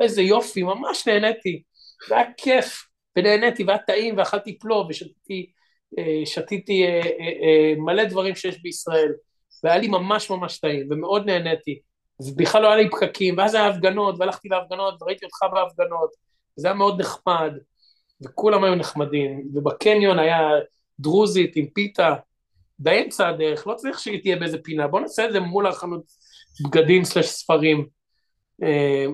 איזה 0.02 0.22
יופי, 0.22 0.64
ממש 0.64 1.08
נהניתי, 1.08 1.62
והיה 2.10 2.26
כיף, 2.38 2.88
ונהניתי, 3.18 3.64
והיה 3.64 3.78
טעים, 3.78 4.18
ואכלתי 4.18 4.60
פלוב, 4.60 4.88
ושתיתי 4.90 5.52
אה, 5.98 6.26
שתיתי 6.26 6.84
אה, 6.86 7.02
אה, 7.44 7.74
מלא 7.78 8.04
דברים 8.04 8.36
שיש 8.36 8.62
בישראל, 8.62 9.12
והיה 9.64 9.78
לי 9.78 9.88
ממש 9.88 10.30
ממש 10.30 10.60
טעים, 10.60 10.88
ומאוד 10.90 11.26
נהניתי, 11.26 11.80
ובכלל 12.22 12.62
לא 12.62 12.68
היה 12.68 12.76
לי 12.76 12.90
פקקים, 12.90 13.38
ואז 13.38 13.54
היה 13.54 13.68
הפגנות, 13.68 14.16
והלכתי 14.20 14.50
להפגנות, 14.50 15.02
וראיתי 15.02 15.26
אותך 15.26 15.38
בהפגנות, 15.54 16.10
וזה 16.58 16.68
היה 16.68 16.76
מאוד 16.76 17.02
נחמד, 17.02 17.52
וכולם 18.22 18.64
היו 18.64 18.76
נחמדים, 18.76 19.48
ובקניון 19.54 20.20
היה 20.20 20.50
דרוזית 21.00 21.56
עם 21.56 21.68
פיתה, 21.68 22.16
באמצע 22.84 23.28
הדרך, 23.28 23.68
לא 23.68 23.74
צריך 23.74 24.00
שהיא 24.00 24.22
תהיה 24.22 24.36
באיזה 24.36 24.58
פינה, 24.64 24.88
בוא 24.88 25.00
נעשה 25.00 25.26
את 25.26 25.32
זה 25.32 25.40
מול 25.40 25.68
החנות 25.68 26.04
בגדים 26.66 27.04
סלש 27.04 27.26
ספרים. 27.26 27.88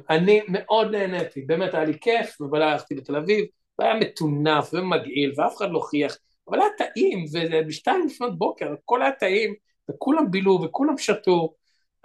אני 0.10 0.42
מאוד 0.48 0.96
נהניתי, 0.96 1.42
באמת 1.42 1.74
היה 1.74 1.84
לי 1.84 2.00
כיף, 2.02 2.42
ובלילה 2.42 2.72
הלכתי 2.72 2.96
לתל 2.96 3.16
אביב, 3.16 3.46
והיה 3.80 3.94
מטונף 3.94 4.70
ומגעיל, 4.74 5.34
ואף 5.38 5.58
אחד 5.58 5.72
לא 5.72 5.80
חייך, 5.80 6.18
אבל 6.50 6.60
היה 6.60 6.70
טעים, 6.78 7.26
ובשתיים 7.34 8.06
לפנות 8.06 8.38
בוקר, 8.38 8.74
הכל 8.74 9.02
היה 9.02 9.12
טעים, 9.12 9.54
וכולם 9.92 10.32
בילו 10.32 10.60
וכולם 10.64 10.98
שתו. 10.98 11.54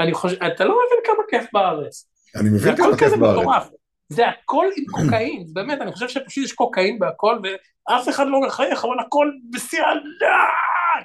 אני 0.01 0.15
חושב, 0.15 0.43
אתה 0.43 0.65
לא 0.65 0.75
מבין 0.87 0.99
כמה 1.05 1.25
כיף 1.29 1.51
בארץ. 1.53 2.09
אני 2.37 2.51
מבין 2.51 2.77
כמה 2.77 2.97
כיף 2.97 3.13
בארץ. 3.13 3.39
מטורף. 3.39 3.69
זה 4.09 4.29
הכל 4.29 4.67
עם 4.77 4.85
קוקאין, 4.85 5.45
באמת, 5.53 5.81
אני 5.81 5.93
חושב 5.93 6.09
שפשוט 6.09 6.45
יש 6.45 6.53
קוקאין 6.53 6.99
בהכל, 6.99 7.39
ואף 7.43 8.09
אחד 8.09 8.27
לא 8.27 8.41
מחייך, 8.41 8.85
אבל 8.85 8.99
הכל 9.07 9.31
בשיא 9.51 9.83
ענק, 9.83 10.23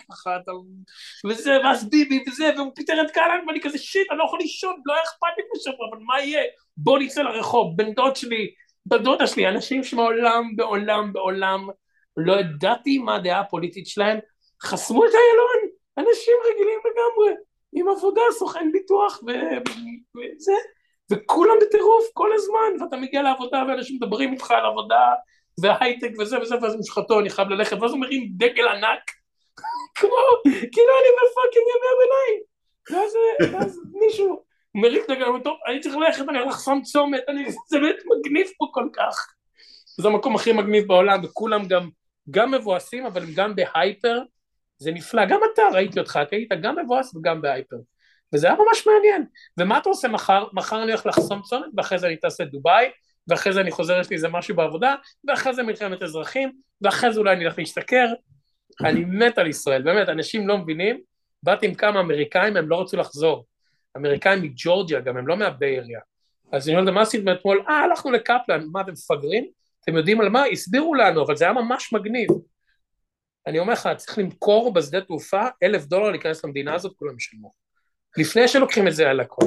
ככה 0.10 0.36
אתה... 0.36 0.52
וזה, 1.28 1.58
ואז 1.64 1.90
ביבי 1.90 2.24
וזה, 2.28 2.52
והוא 2.56 2.72
פיטר 2.76 3.02
את 3.02 3.12
קהלן, 3.12 3.48
ואני 3.48 3.62
כזה 3.62 3.78
שיט, 3.78 4.12
אני 4.12 4.20
לא 4.20 4.24
יכול 4.24 4.40
לישון, 4.40 4.76
לא 4.86 4.94
היה 4.94 5.04
אכפת 5.04 5.38
לי 5.38 5.44
בשבוע, 5.56 5.88
אבל 5.90 6.04
מה 6.04 6.22
יהיה? 6.22 6.44
בוא 6.78 7.00
נצא 7.00 7.22
לרחוב, 7.22 7.78
בן 7.78 7.94
דוד 7.94 8.16
שלי, 8.16 8.52
בן 8.86 9.04
דודה 9.04 9.28
שלי, 9.28 9.48
אנשים 9.48 9.84
שמעולם, 9.84 10.56
בעולם, 10.56 11.14
בעולם, 11.14 11.68
לא 12.18 12.34
ידעתי 12.40 12.98
מה 12.98 13.16
הדעה 13.16 13.40
הפוליטית 13.40 13.88
שלהם, 13.88 14.20
חסמו 14.64 15.06
את 15.06 15.10
איילון, 15.10 15.70
אנשים 15.98 16.34
רגילים 16.52 16.80
לגמרי, 16.80 17.34
עם 17.74 17.90
עבודה, 17.90 18.22
סוכן 18.32 18.72
ביטוח 18.72 19.20
וזה, 19.24 20.54
וכולם 21.12 21.56
בטירוף 21.62 22.06
כל 22.14 22.30
הזמן, 22.34 22.84
ואתה 22.84 22.98
מגיע 22.98 23.22
לעבודה 23.22 23.64
ואנשים 23.68 23.96
מדברים 23.96 24.34
איתך 24.34 24.52
על 24.52 24.66
עבודה 24.66 25.14
והייטק 25.62 26.12
וזה 26.20 26.42
וזה, 26.42 26.56
ואז 26.62 26.76
משחתו, 26.76 27.20
אני 27.20 27.30
חייב 27.30 27.50
ללכת, 27.50 27.82
ואז 27.82 27.92
הוא 27.92 28.00
מרים 28.00 28.28
דגל 28.32 28.68
ענק, 28.68 29.12
כמו, 30.00 30.16
כאילו 30.44 30.94
אני 31.00 31.10
בפאקינג 31.18 31.66
ימי 31.74 31.88
הביניים, 31.94 32.42
ואז, 33.54 33.80
מישהו 33.94 34.44
מרים 34.76 35.04
דגל, 35.08 35.26
טוב, 35.44 35.58
אני 35.68 35.80
צריך 35.80 35.96
ללכת, 35.96 36.30
אני 36.30 36.40
הולך 36.40 36.54
לחסום 36.54 36.82
צומת, 36.82 37.22
אני, 37.28 37.46
באמת 37.72 37.96
מגניב 38.06 38.48
פה 38.58 38.66
כל 38.72 38.90
כך. 38.94 39.34
זה 40.00 40.08
המקום 40.08 40.36
הכי 40.36 40.52
מגניב 40.52 40.88
בעולם, 40.88 41.24
וכולם 41.24 41.68
גם 41.68 41.90
גם 42.32 42.52
מבואסים, 42.52 43.06
אבל 43.06 43.24
הם 43.24 43.30
גם 43.36 43.56
בהייפר, 43.56 44.20
זה 44.78 44.92
נפלא, 44.92 45.26
גם 45.26 45.40
אתה, 45.54 45.62
ראיתי 45.74 46.00
אותך, 46.00 46.20
אתה 46.22 46.36
היית 46.36 46.52
גם 46.62 46.76
מבואס 46.80 47.16
וגם 47.16 47.42
בהייפר, 47.42 47.76
וזה 48.34 48.48
היה 48.48 48.56
ממש 48.56 48.88
מעניין. 48.88 49.26
ומה 49.60 49.78
אתה 49.78 49.90
עושה 49.90 50.08
מחר? 50.08 50.46
מחר 50.54 50.84
אני 50.84 50.92
הולך 50.92 51.06
לחסום 51.06 51.42
צומת, 51.42 51.66
ואחרי 51.78 52.00
זה 52.00 52.08
אני 52.08 52.18
טס 52.18 52.42
לדובאי, 52.42 52.90
ואחרי 53.28 53.54
זה 53.54 53.62
אני 53.62 53.72
חוזר, 53.72 54.00
יש 54.00 54.10
לי 54.10 54.16
איזה 54.16 54.28
משהו 54.28 54.56
בעבודה, 54.56 54.96
ואחרי 55.28 55.54
זה 55.54 55.64
מלחמת 55.64 56.04
אזרחים, 56.04 56.52
ואחרי 56.82 57.14
זה 57.14 57.20
אולי 57.20 57.34
אני 57.36 57.46
אלך 57.46 57.60
להשתכר. 57.60 58.08
אני 58.86 59.06
מת 59.06 59.38
על 59.38 59.48
ישראל, 59.48 59.82
באמת, 59.82 60.10
אנשים 60.10 60.48
לא 60.48 60.58
מבינים, 60.58 61.02
באתי 61.44 61.66
עם 61.66 61.74
כמה 61.74 62.00
אמריקאים, 62.00 62.58
הם 62.58 62.70
לא 62.70 62.82
רצו 62.82 62.98
לחזור. 62.98 63.46
אמריקאים 63.98 64.42
מג'ורג'יה, 64.42 65.00
גם 65.00 65.18
הם 65.18 65.28
לא 65.28 65.38
מהבייריה. 65.38 66.00
אז 66.52 66.70
אני 66.70 66.78
אומר, 66.78 66.92
מה 66.92 67.02
עשיתם 67.02 67.32
אתמול? 67.32 67.64
אה, 67.70 67.74
הלכנו 67.74 68.12
לקפלן, 68.12 68.66
מה 68.72 68.82
אתם 68.82 68.92
מפגרים? 68.92 69.48
אתם 69.84 69.98
יודעים 69.98 70.22
על 70.22 70.30
מה? 70.30 70.46
הסבירו 70.46 70.96
לנו, 70.96 71.24
אבל 71.24 71.36
זה 71.36 71.46
היה 71.46 71.54
ממש 71.54 71.94
מגניב. 71.94 72.30
אני 73.48 73.60
אומר 73.60 73.74
לך, 73.74 73.90
צריך 73.98 74.18
למכור 74.18 74.74
בשדה 74.74 75.02
תעופה 75.02 75.42
אלף 75.64 75.86
דולר 75.86 76.12
להיכנס 76.12 76.46
למדינה 76.46 76.76
הזאת, 76.76 76.94
כולם 76.96 77.16
ישלמו. 77.18 77.52
לפני 78.18 78.48
שלוקחים 78.48 78.88
את 78.88 78.94
זה 78.94 79.10
על 79.10 79.20
הכל. 79.20 79.46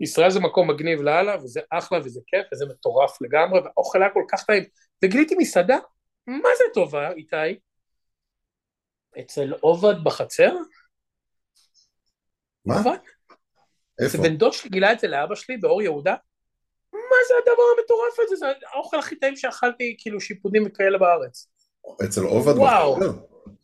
ישראל 0.00 0.30
זה 0.30 0.40
מקום 0.40 0.70
מגניב 0.70 1.02
לאללה, 1.02 1.36
וזה 1.42 1.60
אחלה 1.70 1.98
וזה 2.04 2.20
כיף, 2.26 2.46
וזה 2.52 2.64
מטורף 2.66 3.22
לגמרי, 3.22 3.60
והאוכל 3.60 4.02
היה 4.02 4.10
כל 4.10 4.22
כך 4.28 4.44
טעים. 4.44 4.64
וגיליתי 5.04 5.34
מסעדה, 5.38 5.78
מה 6.26 6.48
זה 6.58 6.64
טובה, 6.74 7.12
איתי? 7.12 7.58
אצל 9.20 9.52
עובד 9.60 9.94
בחצר? 10.04 10.54
מה? 12.64 12.78
עובד? 12.78 12.96
איפה? 14.00 14.16
זה 14.16 14.22
בן 14.22 14.36
דוד 14.36 14.52
שלי 14.52 14.70
גילה 14.70 14.92
את 14.92 15.00
זה 15.00 15.08
לאבא 15.08 15.34
שלי 15.34 15.56
באור 15.56 15.82
יהודה, 15.82 16.14
מה 16.92 17.16
זה 17.28 17.34
הדבר 17.42 17.62
המטורף 17.78 18.18
הזה? 18.18 18.36
זה 18.36 18.46
האוכל 18.72 18.98
הכי 18.98 19.16
טעים 19.16 19.36
שאכלתי, 19.36 19.96
כאילו 19.98 20.20
שיפודים 20.20 20.66
וכאלה 20.66 20.98
בארץ. 20.98 21.48
אצל 22.04 22.20
עובד 22.20 22.54
וואו. 22.56 22.96
בחדר? 22.96 23.12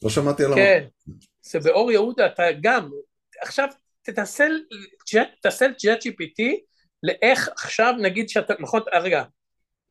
לא 0.02 0.10
שמעתי 0.10 0.44
על 0.44 0.54
כן, 0.54 0.86
זה 1.42 1.60
באור 1.60 1.92
יהודה, 1.92 2.26
אתה 2.26 2.42
גם, 2.60 2.90
עכשיו 3.40 3.68
תנסה, 4.02 4.46
תעשה 5.42 5.66
ג'אט 5.84 6.06
GPT 6.06 6.42
לאיך 7.02 7.48
עכשיו 7.48 7.94
נגיד 8.02 8.28
שאתה, 8.28 8.54
נכון, 8.58 8.82
אה, 8.92 8.98
רגע, 8.98 9.22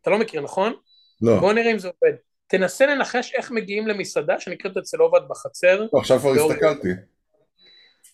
אתה 0.01 0.09
לא 0.09 0.19
מכיר 0.19 0.41
נכון? 0.41 0.73
לא. 1.21 1.39
בוא 1.39 1.53
נראה 1.53 1.71
אם 1.71 1.79
זה 1.79 1.87
עובד. 1.87 2.17
תנסה 2.49 2.85
לנחש 2.85 3.33
איך 3.35 3.51
מגיעים 3.51 3.87
למסעדה 3.87 4.39
שנקראת 4.39 4.77
אצל 4.77 4.97
עובד 4.97 5.19
בחצר, 5.29 5.81
לא, 5.93 5.99
עכשיו 5.99 6.19
כבר 6.19 6.31
הסתכלתי. 6.31 6.87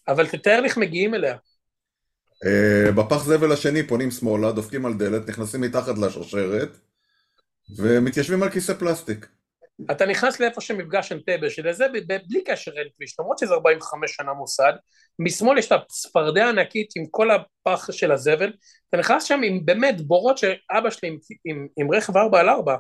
אבל 0.08 0.28
תתאר 0.28 0.62
לי 0.62 0.68
איך 0.68 0.78
מגיעים 0.78 1.16
אליה. 1.16 1.38
אה, 2.46 2.92
בפח 2.92 3.24
זבל 3.24 3.52
השני 3.52 3.88
פונים 3.88 4.12
שמאלה, 4.12 4.52
דופקים 4.52 4.86
על 4.86 4.94
דלת, 4.94 5.30
נכנסים 5.30 5.62
מתחת 5.62 5.98
לשרשרת, 5.98 6.70
ומתיישבים 7.78 8.44
על 8.44 8.50
כיסא 8.50 8.74
פלסטיק. 8.74 9.28
אתה 9.92 10.06
נכנס 10.06 10.40
לאיפה 10.40 10.62
שמפגש 10.62 11.12
אנטבה, 11.12 11.50
שלזה 11.50 11.86
בלי 12.28 12.44
קשר 12.44 12.72
אין 12.72 12.88
כביש, 12.98 13.16
למרות 13.20 13.38
שזה 13.38 13.54
45 13.54 14.16
שנה 14.16 14.34
מוסד, 14.34 14.74
משמאל 15.20 15.58
יש 15.58 15.68
את 15.68 15.72
הצפרדע 15.72 16.50
ענקית 16.50 16.90
עם 16.96 17.06
כל 17.12 17.30
הפח 17.32 17.92
של 17.92 18.12
הזבל, 18.12 18.54
אתה 18.90 18.98
נכנס 18.98 19.24
שם 19.24 19.42
עם 19.44 19.66
באמת 19.66 20.02
בורות 20.02 20.38
שאבא 20.38 20.90
שלי 20.90 21.10
עם, 21.10 21.18
עם, 21.46 21.68
עם 21.78 21.94
רכב 21.94 22.18
4 22.18 22.40
על 22.40 22.50
4 22.50 22.76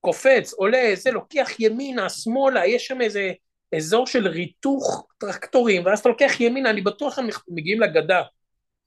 קופץ, 0.00 0.52
עולה, 0.52 0.90
זה, 0.94 1.10
לוקח 1.10 1.48
ימינה, 1.58 2.08
שמאלה, 2.08 2.66
יש 2.66 2.86
שם 2.86 3.00
איזה 3.00 3.32
אזור 3.76 4.06
של 4.06 4.28
ריתוך 4.28 5.06
טרקטורים, 5.18 5.86
ואז 5.86 5.98
אתה 5.98 6.08
לוקח 6.08 6.32
ימינה, 6.40 6.70
אני 6.70 6.80
בטוח 6.80 7.18
הם 7.18 7.28
מגיעים 7.48 7.80
לגדה, 7.80 8.22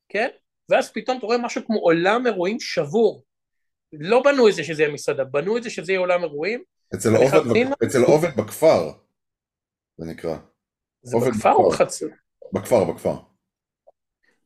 כן? 0.10 0.28
ואז 0.70 0.92
פתאום 0.92 1.18
אתה 1.18 1.26
רואה 1.26 1.38
משהו 1.38 1.62
כמו 1.66 1.80
עולם 1.80 2.28
אירועים 2.28 2.60
שבור. 2.60 3.24
לא 3.94 4.24
בנו 4.24 4.48
את 4.48 4.54
זה 4.54 4.64
שזה 4.64 4.84
יהיה 4.84 4.94
מסעדה, 4.94 5.24
בנו 5.24 5.58
את 5.58 5.64
זה 5.64 5.70
שזה 5.70 5.92
יהיה 5.92 6.00
עולם 6.00 6.24
אירועים, 6.24 6.64
אצל 6.96 7.16
עובד, 7.16 7.72
בק- 7.72 7.84
אצל 7.84 8.04
עובד 8.04 8.36
בכפר, 8.36 8.92
זה 9.98 10.06
נקרא. 10.06 10.36
זה 11.02 11.18
בכפר 11.18 11.52
או 11.52 11.70
בכפר. 11.70 11.84
בחצר? 11.86 12.06
בכפר, 12.54 12.84
בכפר. 12.84 13.16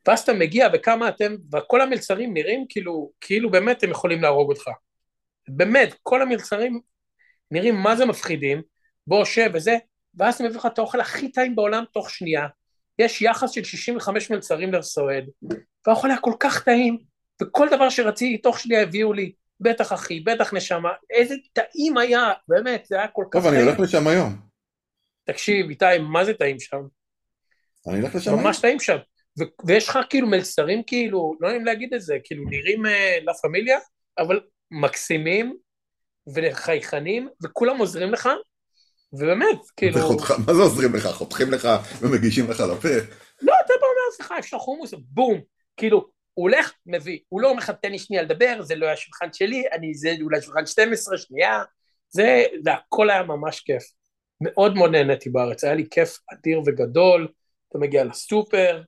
ואז 0.07 0.19
אתה 0.19 0.33
מגיע 0.33 0.67
וכמה 0.73 1.09
אתם, 1.09 1.35
וכל 1.55 1.81
המלצרים 1.81 2.33
נראים 2.33 2.65
כאילו, 2.69 3.11
כאילו 3.21 3.51
באמת 3.51 3.83
הם 3.83 3.91
יכולים 3.91 4.21
להרוג 4.21 4.49
אותך. 4.49 4.67
באמת, 5.49 5.95
כל 6.03 6.21
המלצרים 6.21 6.79
נראים 7.51 7.75
מה 7.75 7.95
זה 7.95 8.05
מפחידים, 8.05 8.61
בוא 9.07 9.25
שב 9.25 9.49
וזה, 9.53 9.77
ואז 10.15 10.35
אתה 10.35 10.43
מביא 10.43 10.57
לך 10.57 10.65
את 10.65 10.77
האוכל 10.77 10.99
הכי 10.99 11.31
טעים 11.31 11.55
בעולם 11.55 11.83
תוך 11.93 12.09
שנייה. 12.09 12.47
יש 12.99 13.21
יחס 13.21 13.51
של 13.51 13.63
65 13.63 14.31
מלצרים 14.31 14.73
לסועד, 14.73 15.25
והאוכל 15.87 16.09
היה 16.09 16.19
כל 16.19 16.33
כך 16.39 16.63
טעים, 16.63 16.97
וכל 17.41 17.67
דבר 17.71 17.89
שרציתי 17.89 18.37
תוך 18.37 18.59
שנייה 18.59 18.81
הביאו 18.81 19.13
לי, 19.13 19.31
בטח 19.59 19.93
אחי, 19.93 20.19
בטח 20.19 20.53
נשמה, 20.53 20.89
איזה 21.09 21.35
טעים 21.53 21.97
היה, 21.97 22.31
באמת, 22.47 22.85
זה 22.85 22.95
היה 22.95 23.07
כל 23.07 23.23
כך 23.31 23.39
טוב, 23.39 23.47
אני 23.47 23.55
טעים. 23.55 23.67
הולך 23.67 23.79
לשם 23.79 24.07
היום. 24.07 24.35
תקשיב, 25.23 25.69
איתי, 25.69 25.85
מה 26.11 26.25
זה 26.25 26.33
טעים 26.33 26.59
שם? 26.59 26.81
אני 27.87 27.99
אלך 27.99 28.15
לשם 28.15 28.31
היום. 28.31 28.43
ממש 28.43 28.61
טעים 28.61 28.79
שם. 28.79 28.97
ו- 29.39 29.67
ויש 29.67 29.89
לך 29.89 29.99
כאילו 30.09 30.27
מלצרים 30.27 30.83
כאילו, 30.87 31.33
לא 31.39 31.49
נעים 31.49 31.65
להגיד 31.65 31.93
את 31.93 32.01
זה, 32.01 32.17
כאילו 32.23 32.43
נראים 32.49 32.85
אה, 32.85 33.17
לה 33.23 33.33
פמיליה, 33.33 33.79
אבל 34.17 34.39
מקסימים 34.71 35.57
וחייכנים, 36.35 37.29
וכולם 37.43 37.77
עוזרים 37.77 38.11
לך, 38.13 38.29
ובאמת, 39.13 39.59
כאילו, 39.77 39.93
זה 39.93 40.01
חותך- 40.05 40.33
מה 40.47 40.53
זה 40.53 40.61
עוזרים 40.61 40.95
לך? 40.95 41.07
חותכים 41.07 41.51
לך 41.53 41.67
ומגישים 42.01 42.49
לך 42.49 42.59
לפה? 42.59 42.89
לא, 43.41 43.53
אתה 43.65 43.73
בא 43.81 43.85
אומר, 43.85 44.15
סליחה, 44.15 44.39
אפשר 44.39 44.57
חומוס, 44.57 44.93
בום, 44.99 45.41
כאילו, 45.77 45.97
הוא 46.33 46.49
הולך, 46.49 46.73
מביא, 46.85 47.19
הוא 47.29 47.41
לא 47.41 47.49
אומר 47.49 47.59
לך, 47.59 47.69
תן 47.81 47.91
לי 47.91 47.99
שנייה 47.99 48.23
לדבר, 48.23 48.61
זה 48.61 48.75
לא 48.75 48.85
היה 48.85 48.95
שולחן 48.97 49.33
שלי, 49.33 49.63
אני, 49.71 49.93
זה 49.93 50.13
אולי 50.21 50.41
שולחן 50.41 50.65
12, 50.65 51.17
שנייה, 51.17 51.63
זה, 52.09 52.43
זה 52.63 52.73
הכל 52.73 53.09
היה 53.09 53.23
ממש 53.23 53.59
כיף. 53.59 53.83
מאוד 54.41 54.75
מאוד 54.75 54.91
נהניתי 54.91 55.29
בארץ, 55.29 55.63
היה 55.63 55.73
לי 55.73 55.87
כיף 55.91 56.17
אדיר 56.33 56.61
וגדול, 56.65 57.27
אתה 57.69 57.77
מגיע 57.77 58.03
לסופר, 58.03 58.81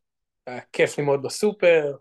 היה 0.47 0.61
כיף 0.73 0.97
לי 0.97 1.03
מאוד 1.03 1.21
בסופר, 1.23 1.95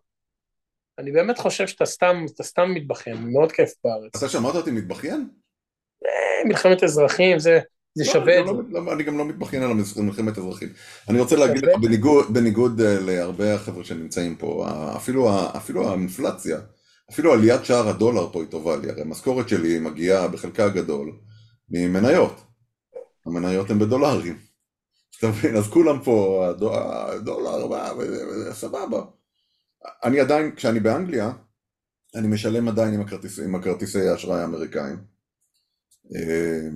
אני 0.99 1.13
באמת 1.13 1.39
חושב 1.39 1.67
שאתה 1.67 1.85
סתם, 1.87 2.25
אתה 2.35 2.43
סתם 2.43 2.71
מתבכיין, 2.75 3.17
מאוד 3.33 3.53
כיף 3.53 3.73
בארץ. 3.85 4.17
אתה 4.17 4.29
שמעת 4.29 4.55
אותי 4.55 4.71
מתבכיין? 4.71 5.29
אה, 6.07 6.49
מלחמת 6.49 6.85
אזרחים, 6.85 7.39
זה, 7.39 7.59
זה 7.95 8.05
לא, 8.07 8.13
שווה 8.13 8.41
את 8.41 8.47
זה. 8.47 8.53
לא- 8.53 8.85
לא- 8.85 8.93
אני 8.93 9.03
גם 9.05 9.19
לא 9.19 9.25
מתבכיין 9.25 9.63
על 9.63 9.71
מלחמת 10.03 10.39
אזרחים. 10.39 10.69
אני 11.09 11.21
רוצה 11.21 11.37
להגיד. 11.37 11.65
לך, 11.65 11.79
בניגוד- 11.83 12.27
בניגוד 12.35 12.81
אה, 12.81 13.01
להרבה 13.01 13.55
החבר'ה 13.55 13.85
שנמצאים 13.85 14.37
פה, 14.37 14.67
אפילו 14.97 15.29
אפילו 15.57 15.89
האינפלציה, 15.89 16.59
אפילו 17.13 17.33
עליית 17.33 17.65
שער 17.65 17.89
הדולר 17.89 18.29
פה 18.33 18.41
היא 18.41 18.49
טובה 18.51 18.77
לי, 18.77 18.91
הרי 18.91 19.01
המשכורת 19.03 19.49
שלי 19.49 19.79
מגיעה 19.79 20.29
בחלקה 20.29 20.65
הגדול 20.65 21.13
ממניות. 21.71 22.41
המניות 23.27 23.71
הן 23.71 23.79
בדולרים. 23.79 24.39
אתה 25.19 25.29
מבין? 25.29 25.57
אז 25.57 25.69
כולם 25.69 26.01
פה, 26.05 26.47
הדו- 26.51 26.75
הדולר, 26.77 27.67
סבבה. 28.53 29.03
אני 30.05 30.21
עדיין, 30.21 30.55
כשאני 30.55 30.81
באנגליה, 30.81 31.31
אני 32.15 32.29
משלם 32.29 32.69
עדיין 32.69 32.95
עם 32.95 33.01
הכרטיס- 33.01 33.45
עם 33.45 33.55
הכרטיסי 33.55 34.09
האשראי 34.09 34.41
האמריקאים. 34.41 34.97
אה, 36.17 36.69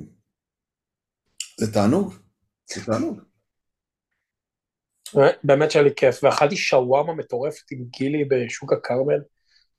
זה 1.60 1.72
תענוג, 1.72 2.14
זה 2.74 2.86
תענוג. 2.86 3.20
באמת 5.44 5.70
שהיה 5.70 5.84
לי 5.84 5.94
כיף, 5.96 6.24
ואכלתי 6.24 6.56
שווארמה 6.56 7.14
מטורפת 7.14 7.70
עם 7.70 7.84
גילי 7.98 8.24
בשוק 8.24 8.72
הכרמל, 8.72 9.20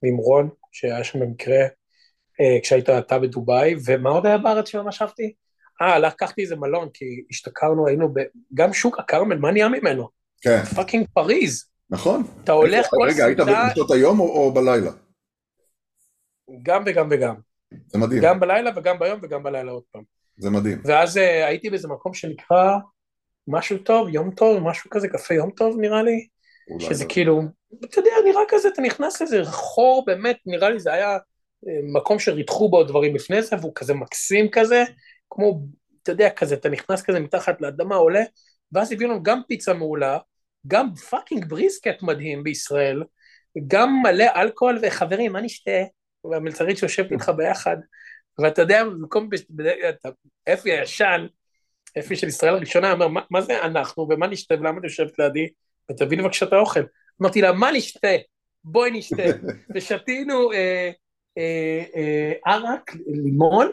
ועם 0.04 0.16
רון, 0.16 0.50
שהיה 0.72 1.04
שם 1.04 1.20
במקרה, 1.20 1.62
אה, 2.42 2.62
כשהיית 2.64 2.90
אתה 2.90 3.20
בדובאי, 3.20 3.76
ומה 3.86 4.10
עוד 4.10 4.26
היה 4.26 4.38
בארץ 4.38 4.68
שממש 4.68 5.02
אהבתי? 5.02 5.34
אה, 5.82 6.00
לקחתי 6.00 6.42
איזה 6.42 6.56
מלון, 6.56 6.90
כי 6.94 7.06
השתכרנו, 7.30 7.88
היינו 7.88 8.14
ב... 8.14 8.20
גם 8.54 8.74
שוק 8.74 9.00
הכרמל, 9.00 9.38
מה 9.38 9.52
נהיה 9.52 9.70
ממנו? 9.70 10.10
כן, 10.42 10.64
fucking 10.76 11.08
פריז. 11.14 11.73
נכון. 11.94 12.24
אתה 12.44 12.52
הולך 12.52 12.88
כל 12.90 13.08
רגע, 13.10 13.26
היית 13.26 13.38
בשעות 13.40 13.92
היום 13.92 14.20
או, 14.20 14.54
בלילה? 14.54 14.92
גם 16.64 16.84
וגם 16.86 17.08
וגם. 17.12 17.36
זה 17.88 17.98
מדהים, 17.98 18.24
גם 18.24 18.40
בלילה 18.40 18.72
וגם 18.76 19.00
ביום 19.00 19.20
וגם 19.24 19.44
בלילה 19.44 19.72
עוד 19.72 19.84
פעם. 19.92 20.04
זה 20.38 20.50
מדהים. 20.50 20.82
ואז 20.86 21.18
אה, 21.18 21.48
הייתי 21.48 21.70
באיזה 21.70 21.88
מקום 21.88 22.14
שנקרא 22.14 22.78
משהו 23.48 23.78
טוב, 23.78 24.10
יום 24.10 24.32
טוב, 24.32 24.60
משהו 24.64 24.90
כזה, 24.90 25.08
קפה 25.08 25.34
יום 25.34 25.52
טוב 25.52 25.78
נראה 25.80 26.04
לי. 26.04 26.28
שזה 26.80 27.04
לא. 27.04 27.10
כאילו, 27.10 27.42
אתה 27.86 28.00
יודע, 28.00 28.12
נראה 28.26 28.42
כזה, 28.48 28.68
אתה 28.68 28.82
נכנס 28.82 29.22
לאיזה 29.22 29.44
חור, 29.46 30.04
באמת, 30.06 30.38
נראה 30.46 30.70
לי 30.70 30.80
זה 30.80 30.94
היה 30.94 31.12
אה, 31.68 31.80
מקום 31.94 32.20
שריתחו 32.20 32.70
בו 32.70 32.84
דברים 32.84 33.16
לפני 33.16 33.42
זה, 33.42 33.56
והוא 33.62 33.72
כזה 33.76 33.94
מקסים 33.94 34.52
כזה, 34.52 34.84
כמו, 35.30 35.62
אתה 36.04 36.12
יודע, 36.12 36.30
כזה, 36.30 36.56
אתה 36.56 36.70
נכנס 36.70 37.02
כזה 37.02 37.20
מתחת 37.20 37.62
לאדמה, 37.62 37.96
עולה, 37.96 38.24
ואז 38.72 38.92
הביאו 38.92 39.10
לנו 39.10 39.24
גם 39.24 39.42
פיצה 39.48 39.74
מעולה, 39.74 40.18
גם 40.68 40.96
fucking 40.96 41.46
בריסקט 41.46 42.02
מדהים 42.02 42.44
בישראל, 42.44 43.04
גם 43.68 44.02
מלא 44.04 44.26
אלכוהול, 44.36 44.80
וחברים, 44.82 45.34
מה 45.34 45.42
נשתה? 45.42 45.82
והמלצרית 46.32 46.78
שיושבת 46.78 47.12
איתך 47.12 47.30
ביחד, 47.30 47.78
ואתה 48.40 48.62
יודע, 48.62 48.84
במקום, 48.84 49.30
אפי 50.54 50.72
הישן, 50.72 51.26
אפי 52.00 52.16
של 52.16 52.28
ישראל 52.28 52.54
הראשונה, 52.56 52.92
אומר, 52.92 53.08
מה, 53.08 53.22
מה 53.32 53.42
זה 53.42 53.62
אנחנו, 53.62 54.08
ומה 54.10 54.28
נשתה, 54.28 54.56
ולמה 54.56 54.80
את 54.80 54.84
יושבת 54.84 55.20
לידי? 55.20 55.48
ותביא 55.92 56.18
לי 56.18 56.24
בבקשה 56.24 56.46
את 56.46 56.54
האוכל. 56.54 56.80
אמרתי 57.22 57.42
לה, 57.42 57.52
מה 57.52 57.72
נשתה? 57.72 58.16
בואי 58.64 58.92
נשתה. 58.92 59.24
ושתינו 59.76 60.52
אה, 60.52 60.92
אה, 61.38 61.84
אה, 61.96 62.54
ערק, 62.54 62.92
לימון, 63.08 63.72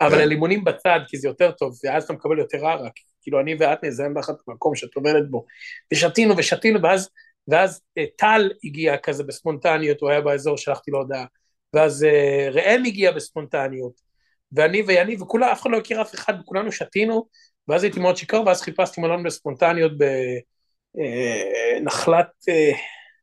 אבל 0.00 0.16
כן. 0.16 0.22
הלימונים 0.22 0.64
בצד, 0.64 1.00
כי 1.08 1.16
זה 1.16 1.28
יותר 1.28 1.50
טוב, 1.50 1.78
ואז 1.84 2.04
אתה 2.04 2.12
מקבל 2.12 2.38
יותר 2.38 2.66
ערק. 2.66 2.92
כאילו, 3.22 3.40
אני 3.40 3.56
ואת 3.58 3.84
נזיין 3.84 4.14
באחד 4.14 4.32
במקום 4.46 4.74
שאת 4.74 4.94
עובדת 4.94 5.28
בו. 5.30 5.44
ושתינו 5.92 6.36
ושתינו, 6.36 6.82
ואז, 6.82 7.08
ואז 7.48 7.80
אה, 7.98 8.04
טל 8.16 8.50
הגיע 8.64 8.96
כזה 8.96 9.24
בספונטניות, 9.24 10.00
הוא 10.00 10.10
היה 10.10 10.20
באזור, 10.20 10.56
שלחתי 10.56 10.90
לו 10.90 10.98
הודעה. 10.98 11.24
ואז 11.74 12.04
אה, 12.04 12.48
ראם 12.52 12.84
הגיע 12.84 13.12
בספונטניות. 13.12 14.10
ואני 14.52 14.82
ויניב, 14.82 15.22
וכולה, 15.22 15.52
אף 15.52 15.62
אחד 15.62 15.70
לא 15.70 15.78
הכיר 15.78 16.02
אף 16.02 16.14
אחד, 16.14 16.34
וכולנו 16.40 16.72
שתינו, 16.72 17.26
ואז 17.68 17.84
הייתי 17.84 18.00
מאוד 18.00 18.16
שיכור, 18.16 18.46
ואז 18.46 18.62
חיפשתי 18.62 19.00
מלון 19.00 19.22
בספונטניות 19.22 19.92
בנחלת 19.98 20.96
אה, 20.98 21.80
נחלת 21.80 22.26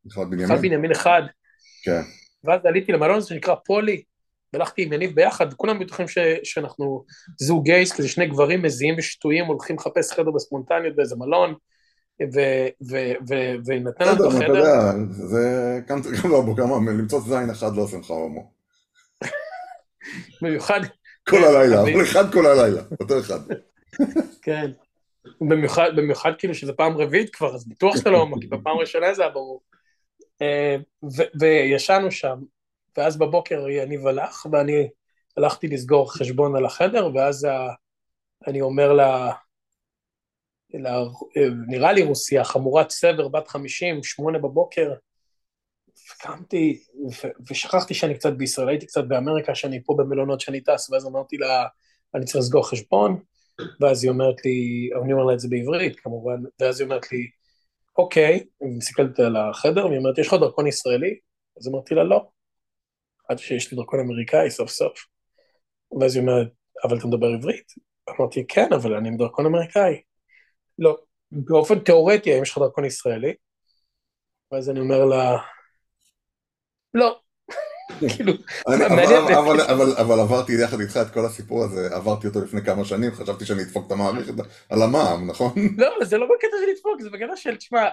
נחלת 0.05 0.29
בנימין? 0.29 0.61
בנימין 0.61 0.91
אחד, 0.91 1.21
כן. 1.83 2.01
ואז 2.43 2.65
עליתי 2.65 2.91
למלון 2.91 3.21
שנקרא 3.21 3.55
פולי, 3.65 4.03
והלכתי 4.53 4.83
עם 4.83 4.93
יניב 4.93 5.15
ביחד, 5.15 5.53
כולם 5.53 5.79
בטוחים 5.79 6.07
ש, 6.07 6.17
שאנחנו 6.43 7.03
זוג 7.39 7.63
גייס, 7.63 7.93
כזה 7.93 8.09
שני 8.09 8.27
גברים 8.27 8.61
מזיעים 8.61 8.95
ושטויים, 8.97 9.45
הולכים 9.45 9.75
לחפש 9.75 10.11
חדר 10.11 10.31
בספונטניות 10.31 10.95
באיזה 10.95 11.15
מלון, 11.15 11.53
ו- 12.33 12.67
ו- 12.89 13.13
ו- 13.29 13.55
ונתן 13.65 14.05
לנו 14.07 14.13
את 14.13 14.17
בסדר, 14.17 14.27
אתה 14.27 14.45
החדר, 14.45 14.57
יודע, 14.57 14.91
זה 15.09 15.79
גם 15.87 16.01
גם 16.23 16.29
לא 16.31 16.53
כמה, 16.57 16.91
למצוא 16.91 17.21
זין 17.21 17.49
אחד 17.49 17.75
לא 17.75 17.81
עושה 17.81 17.97
לך 17.97 18.09
הומו. 18.09 18.51
במיוחד, 20.41 20.79
כל 21.29 21.43
הלילה, 21.43 21.81
אבל- 21.81 22.03
אחד 22.03 22.33
כל 22.33 22.45
הלילה, 22.45 22.81
אותו 22.99 23.19
אחד. 23.19 23.39
כן, 24.41 24.71
במיוחד, 25.41 25.89
במיוחד 25.97 26.31
כאילו 26.37 26.55
שזה 26.55 26.73
פעם 26.73 26.97
רביעית 26.97 27.35
כבר, 27.35 27.55
אז 27.55 27.67
בטוח 27.67 27.97
שאתה 27.97 28.09
לא 28.09 28.17
הומו, 28.17 28.39
כי 28.39 28.47
בפעם 28.47 28.77
הראשונה 28.77 29.13
זה 29.13 29.21
היה 29.21 29.31
ברור. 29.31 29.61
אה, 30.41 30.75
וישנו 31.39 32.11
שם, 32.11 32.37
ואז 32.97 33.17
בבוקר 33.17 33.69
יניב 33.69 34.07
הלך, 34.07 34.45
ואני 34.51 34.87
הלכתי 35.37 35.67
לסגור 35.67 36.13
חשבון 36.13 36.55
על 36.55 36.65
החדר, 36.65 37.09
ואז 37.15 37.43
ה... 37.43 37.67
אני 38.47 38.61
אומר 38.61 38.93
לה, 38.93 39.31
לה, 40.73 41.03
נראה 41.67 41.93
לי 41.93 42.03
רוסיה, 42.03 42.43
חמורת 42.43 42.89
סבר, 42.89 43.27
בת 43.27 43.47
חמישים, 43.47 44.03
שמונה 44.03 44.39
בבוקר, 44.39 44.93
קמתי 46.19 46.83
ושכחתי 47.49 47.93
שאני 47.93 48.15
קצת 48.15 48.33
בישראל, 48.33 48.69
הייתי 48.69 48.85
קצת 48.85 49.03
באמריקה, 49.03 49.55
שאני 49.55 49.83
פה 49.83 49.95
במלונות 49.97 50.41
שאני 50.41 50.61
טס, 50.61 50.89
ואז 50.89 51.07
אמרתי 51.07 51.37
לה, 51.37 51.65
אני 52.15 52.25
צריך 52.25 52.37
לסגור 52.37 52.69
חשבון, 52.69 53.19
ואז 53.81 54.03
היא 54.03 54.11
אומרת 54.11 54.45
לי, 54.45 54.89
אני 55.03 55.13
אומר 55.13 55.23
לה 55.23 55.33
את 55.33 55.39
זה 55.39 55.47
בעברית 55.49 55.99
כמובן, 55.99 56.43
ואז 56.59 56.79
היא 56.79 56.85
אומרת 56.85 57.11
לי, 57.11 57.27
אוקיי, 57.97 58.43
אני 58.61 58.69
מסתכלת 58.77 59.19
על 59.19 59.35
החדר, 59.35 59.85
והיא 59.85 59.97
אומרת, 59.97 60.17
יש 60.17 60.27
לך 60.27 60.33
דרכון 60.33 60.67
ישראלי? 60.67 61.19
אז 61.59 61.67
אמרתי 61.67 61.95
לה, 61.95 62.03
לא. 62.03 62.36
עד 63.27 63.39
שיש 63.39 63.71
לי 63.71 63.77
דרכון 63.77 63.99
אמריקאי 63.99 64.51
סוף 64.51 64.69
סוף. 64.69 65.05
ואז 65.99 66.15
היא 66.15 66.21
אומרת, 66.21 66.47
אבל 66.83 66.97
אתה 66.97 67.07
מדבר 67.07 67.27
עברית? 67.27 67.71
אמרתי, 68.09 68.45
כן, 68.47 68.73
אבל 68.73 68.93
אני 68.93 69.09
עם 69.09 69.17
דרכון 69.17 69.45
אמריקאי. 69.45 70.01
לא, 70.79 70.97
באופן 71.31 71.79
תיאורטי, 71.79 72.33
האם 72.33 72.43
יש 72.43 72.51
לך 72.51 72.57
דרכון 72.57 72.85
ישראלי? 72.85 73.33
ואז 74.51 74.69
אני 74.69 74.79
אומר 74.79 75.05
לה, 75.05 75.37
לא. 76.93 77.19
כאילו, 78.15 78.33
אבל 79.97 80.19
עברתי 80.19 80.53
יחד 80.63 80.79
איתך 80.79 80.99
את 81.07 81.13
כל 81.13 81.25
הסיפור 81.25 81.63
הזה, 81.63 81.95
עברתי 81.95 82.27
אותו 82.27 82.41
לפני 82.41 82.61
כמה 82.61 82.85
שנים, 82.85 83.11
חשבתי 83.11 83.45
שאני 83.45 83.63
אדפוק 83.63 83.87
את 83.87 83.91
המערכת 83.91 84.33
על 84.69 84.81
המע"מ, 84.81 85.29
נכון? 85.29 85.53
לא, 85.77 86.05
זה 86.05 86.17
לא 86.17 86.25
בקטע 86.25 86.57
של 86.65 86.71
לדפוק, 86.71 87.01
זה 87.01 87.09
בקטע 87.09 87.35
של, 87.35 87.55
תשמע, 87.55 87.87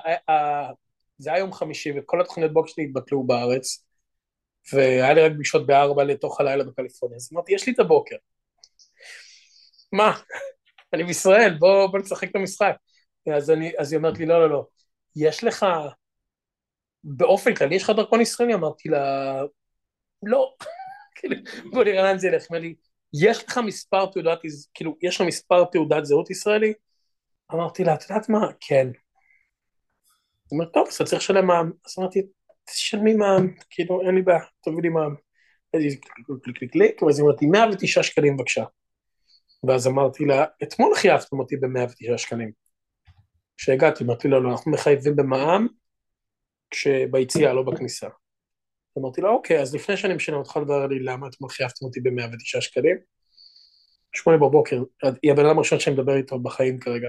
זה 1.19 1.31
היה 1.31 1.39
יום 1.39 1.53
חמישי 1.53 1.93
וכל 1.99 2.21
התוכניות 2.21 2.53
בוקס 2.53 2.73
שלי 2.73 2.85
התבטלו 2.85 3.25
בארץ, 3.25 3.84
והיה 4.73 5.15
לי 5.15 5.23
רק 5.23 5.33
פגישות 5.33 5.67
בארבע 5.67 6.05
לתוך 6.05 6.41
הלילה 6.41 6.65
בקליפורניה, 6.65 7.17
אז 7.17 7.31
אמרתי, 7.33 7.55
יש 7.55 7.67
לי 7.67 7.73
את 7.73 7.79
הבוקר. 7.79 8.17
מה? 9.93 10.19
אני 10.93 11.05
בישראל, 11.05 11.59
בוא 11.59 11.99
נשחק 11.99 12.31
את 12.31 12.37
המשחק. 12.37 12.77
אז 13.37 13.51
היא 13.51 13.97
אומרת 13.97 14.19
לי, 14.19 14.27
לא, 14.27 14.41
לא, 14.41 14.51
לא, 14.51 14.67
יש 15.17 15.45
לך 15.45 15.67
באופן 17.05 17.55
כללי 17.55 17.75
יש 17.75 17.83
לך 17.83 17.91
דרכון 17.91 18.21
ישראלי? 18.21 18.55
אמרתי 18.55 18.89
לה, 18.89 19.43
לא. 20.23 20.55
כאילו, 21.17 21.37
בוא 21.73 21.85
נראה 21.85 22.03
לאן 22.03 22.19
זה 22.19 22.29
ילך. 22.29 22.47
אמר 22.51 22.61
לי, 22.61 22.75
יש 23.23 23.45
לך 23.45 23.59
מספר 23.59 24.07
תעודת, 24.07 24.39
כאילו, 24.75 24.97
יש 25.03 25.17
לך 25.17 25.27
מספר 25.27 25.65
תעודת 25.65 26.05
זהות 26.05 26.31
ישראלי? 26.31 26.73
אמרתי 27.53 27.85
לה, 27.85 27.95
את 27.95 28.03
יודעת 28.03 28.29
מה? 28.29 28.47
כן. 28.61 28.87
היא 30.51 30.59
אומרת, 30.59 30.73
טוב, 30.73 30.89
אז 30.89 30.95
אתה 30.95 31.05
צריך 31.05 31.23
לשלם 31.23 31.47
מע"מ. 31.47 31.73
אז 31.87 31.95
אמרתי, 31.99 32.23
תשלמי 32.65 33.15
מע"מ, 33.15 33.55
כאילו, 33.71 34.01
אין 34.07 34.15
לי 34.15 34.23
בעיה, 34.23 34.41
תביא 34.65 34.83
לי 34.83 34.89
מע"מ. 34.89 35.15
קליק 36.73 37.03
ואז 37.03 37.19
היא 37.19 37.27
אמרת 37.27 37.43
לי, 37.43 37.49
109 37.49 38.03
שקלים 38.03 38.37
בבקשה. 38.37 38.65
ואז 39.69 39.87
אמרתי 39.87 40.25
לה, 40.25 40.45
אתמול 40.63 40.95
חייבתם 40.95 41.39
אותי 41.39 41.57
ב-109 41.57 42.19
שקלים. 42.19 42.53
כשהגעתי, 43.57 44.05
אמרתי 44.05 44.29
לו, 44.29 44.43
לא, 44.43 44.51
אנחנו 44.51 44.71
מחייבים 44.71 45.17
במע"מ, 45.17 45.67
כשביציאה, 46.71 47.53
לא 47.53 47.63
בכניסה. 47.63 48.09
אמרתי 48.99 49.21
לה, 49.21 49.29
אוקיי, 49.29 49.61
אז 49.61 49.75
לפני 49.75 49.97
שאני 49.97 50.15
משנה 50.15 50.37
אותך 50.37 50.57
לדבר 50.57 50.87
לי 50.87 50.99
למה 51.01 51.29
אתמול 51.29 51.51
חייבתם 51.51 51.85
אותי 51.85 52.01
ב-109 52.01 52.61
שקלים. 52.61 52.97
שמונה 54.13 54.39
בבוקר, 54.39 54.83
היא 55.23 55.33
הבן 55.33 55.47
אדם 55.47 55.57
הראשון 55.57 55.81
שאני 55.81 55.97
מדבר 55.97 56.17
איתו 56.17 56.39
בחיים 56.39 56.79
כרגע. 56.79 57.09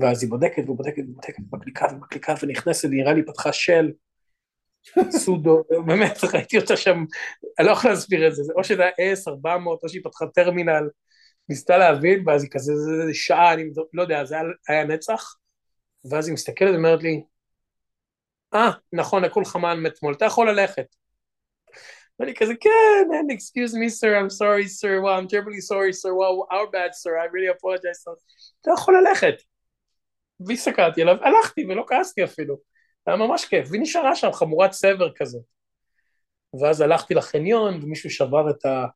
ואז 0.00 0.22
היא 0.22 0.30
בודקת 0.30 0.68
ובודקת 0.68 1.02
ובודקת, 1.08 1.42
מקליקה 1.52 1.86
ומקליקה 1.92 2.34
ונכנסת, 2.42 2.88
נראה 2.90 3.12
לי 3.12 3.22
פתחה 3.26 3.52
של, 3.52 3.92
סודו, 5.10 5.62
באמת, 5.86 6.18
ראיתי 6.34 6.58
אותה 6.58 6.76
שם, 6.76 7.04
אני 7.58 7.66
לא 7.66 7.72
יכול 7.72 7.90
להסביר 7.90 8.28
את 8.28 8.34
זה, 8.34 8.42
או 8.56 8.64
שזה 8.64 8.82
היה 8.82 9.14
S, 9.14 9.28
400, 9.28 9.82
או 9.82 9.88
שהיא 9.88 10.02
פתחה 10.04 10.26
טרמינל, 10.34 10.88
ניסתה 11.48 11.78
להבין, 11.78 12.28
ואז 12.28 12.42
היא 12.42 12.50
כזה, 12.50 12.72
שעה, 13.12 13.52
אני 13.52 13.70
לא 13.92 14.02
יודע, 14.02 14.24
זה 14.24 14.36
היה 14.68 14.84
נצח, 14.84 15.36
ואז 16.10 16.28
היא 16.28 16.34
מסתכלת 16.34 16.70
ואומרת 16.74 17.02
לי, 17.02 17.22
אה, 18.54 18.70
נכון, 18.92 19.24
לקחו 19.24 19.40
לך 19.40 19.56
מען 19.56 19.86
אתמול, 19.86 20.14
אתה 20.14 20.24
יכול 20.24 20.50
ללכת. 20.50 20.86
ואני 22.20 22.34
כזה, 22.34 22.52
כן, 22.60 23.08
and 23.12 23.32
excuse 23.32 23.72
me 23.74 23.90
sir, 23.90 24.10
I'm 24.20 24.30
sorry 24.30 24.68
sir, 24.68 25.02
well, 25.02 25.18
I'm 25.18 25.28
terribly 25.28 25.60
sorry 25.60 25.92
sir, 25.92 26.14
well, 26.14 26.46
our 26.50 26.66
bad 26.70 26.94
sir, 26.94 27.18
I 27.18 27.26
really 27.26 27.50
apologize. 27.58 28.14
אתה 28.60 28.70
יכול 28.74 28.94
ללכת. 28.98 29.34
והסתכלתי 30.46 31.02
עליו, 31.02 31.16
הלכתי 31.24 31.66
ולא 31.68 31.84
כעסתי 31.88 32.24
אפילו. 32.24 32.56
היה 33.06 33.16
ממש 33.16 33.44
כיף, 33.44 33.68
והיא 33.70 33.82
נשארה 33.82 34.16
שם 34.16 34.32
חמורת 34.32 34.72
סבר 34.72 35.12
כזאת. 35.16 35.42
ואז 36.60 36.80
הלכתי 36.80 37.14
לחניון, 37.14 37.82
ומישהו 37.82 38.10
שבר 38.10 38.50
את 38.50 38.64
ה... 38.64 38.86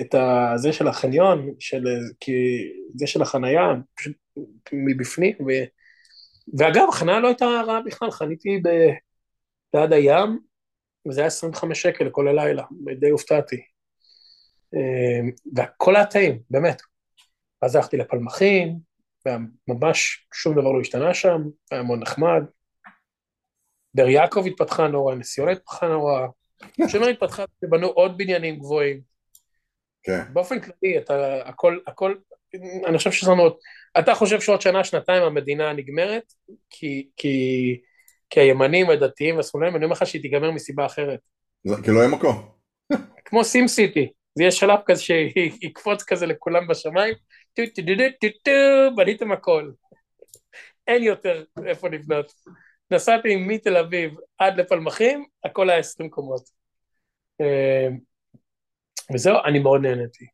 את 0.00 0.14
ה... 0.14 0.52
זה 0.56 0.72
של 0.72 0.88
החניון, 0.88 1.54
של... 1.58 1.84
כי... 2.20 2.32
זה 2.96 3.06
של 3.06 3.22
החנייה, 3.22 3.62
פשוט 3.94 4.16
מבפנים, 4.72 5.36
ו... 5.40 5.50
ואגב, 6.58 6.88
החניה 6.88 7.20
לא 7.20 7.28
הייתה 7.28 7.44
רעה 7.44 7.80
בכלל, 7.80 8.10
חניתי 8.10 8.60
ב... 8.64 8.68
ליד 9.74 9.92
הים, 9.92 10.38
וזה 11.08 11.20
היה 11.20 11.26
25 11.26 11.82
שקל 11.82 12.04
לכל 12.04 12.28
הלילה, 12.28 12.64
די 13.00 13.10
הופתעתי. 13.10 13.62
אמ, 14.74 15.30
והכל 15.56 15.96
היה 15.96 16.06
טעים, 16.06 16.38
באמת. 16.50 16.82
אז 17.62 17.76
הלכתי 17.76 17.96
לפלמחים, 17.96 18.78
וממש 19.26 20.26
שום 20.34 20.52
דבר 20.52 20.72
לא 20.72 20.80
השתנה 20.80 21.14
שם, 21.14 21.42
היה 21.70 21.82
מאוד 21.82 21.98
נחמד. 21.98 22.42
באר 23.94 24.08
יעקב 24.08 24.44
התפתחה 24.46 24.88
נורא, 24.88 25.14
נס 25.14 25.34
ציונה 25.34 25.52
התפתחה 25.52 25.88
נורא, 25.88 26.26
שומר 26.88 27.08
התפתחה, 27.08 27.44
בנו 27.62 27.86
עוד 27.86 28.18
בניינים 28.18 28.58
גבוהים. 28.58 29.00
כן. 30.02 30.22
באופן 30.32 30.60
כללי, 30.60 30.98
אתה, 30.98 31.42
הכל, 31.44 31.78
הכל, 31.86 32.14
אני 32.86 32.98
חושב 32.98 33.30
לנו 33.30 33.42
עוד, 33.42 33.56
אתה 33.98 34.14
חושב 34.14 34.40
שעוד 34.40 34.60
שנה, 34.60 34.84
שנתיים 34.84 35.22
המדינה 35.22 35.72
נגמרת? 35.72 36.32
כי, 36.70 37.08
כי, 37.16 37.80
כי 38.30 38.40
הימנים, 38.40 38.90
הדתיים 38.90 39.36
והשמאלנים, 39.36 39.76
אני 39.76 39.84
אומר 39.84 39.92
לך 39.92 40.06
שהיא 40.06 40.22
תיגמר 40.22 40.50
מסיבה 40.50 40.86
אחרת. 40.86 41.20
כי 41.84 41.90
לא 41.90 41.98
יהיה 41.98 42.08
מקום. 42.08 42.48
כמו 43.24 43.44
SimCity, 43.44 44.12
זה 44.34 44.42
יהיה 44.42 44.50
שלב 44.50 44.78
כזה 44.86 45.02
שיקפוץ 45.02 46.02
כזה 46.02 46.26
לכולם 46.26 46.66
בשמיים, 46.68 47.14
טו 47.54 47.62
טו 47.74 47.82
טו 47.82 47.92
טו 48.20 48.28
טו, 48.44 48.96
בניתם 48.96 49.32
הכל. 49.32 49.70
אין 50.86 51.02
יותר 51.02 51.44
איפה 51.66 51.88
לבנות. 51.88 52.32
נסעתי 52.92 53.36
מתל 53.36 53.76
אביב 53.76 54.14
עד 54.38 54.60
לפלמחים, 54.60 55.24
הכל 55.44 55.70
היה 55.70 55.78
עשרים 55.78 56.10
קומות. 56.10 56.42
אה, 57.40 57.88
וזהו, 59.14 59.36
אני 59.44 59.58
מאוד 59.58 59.80
נהניתי. 59.80 60.26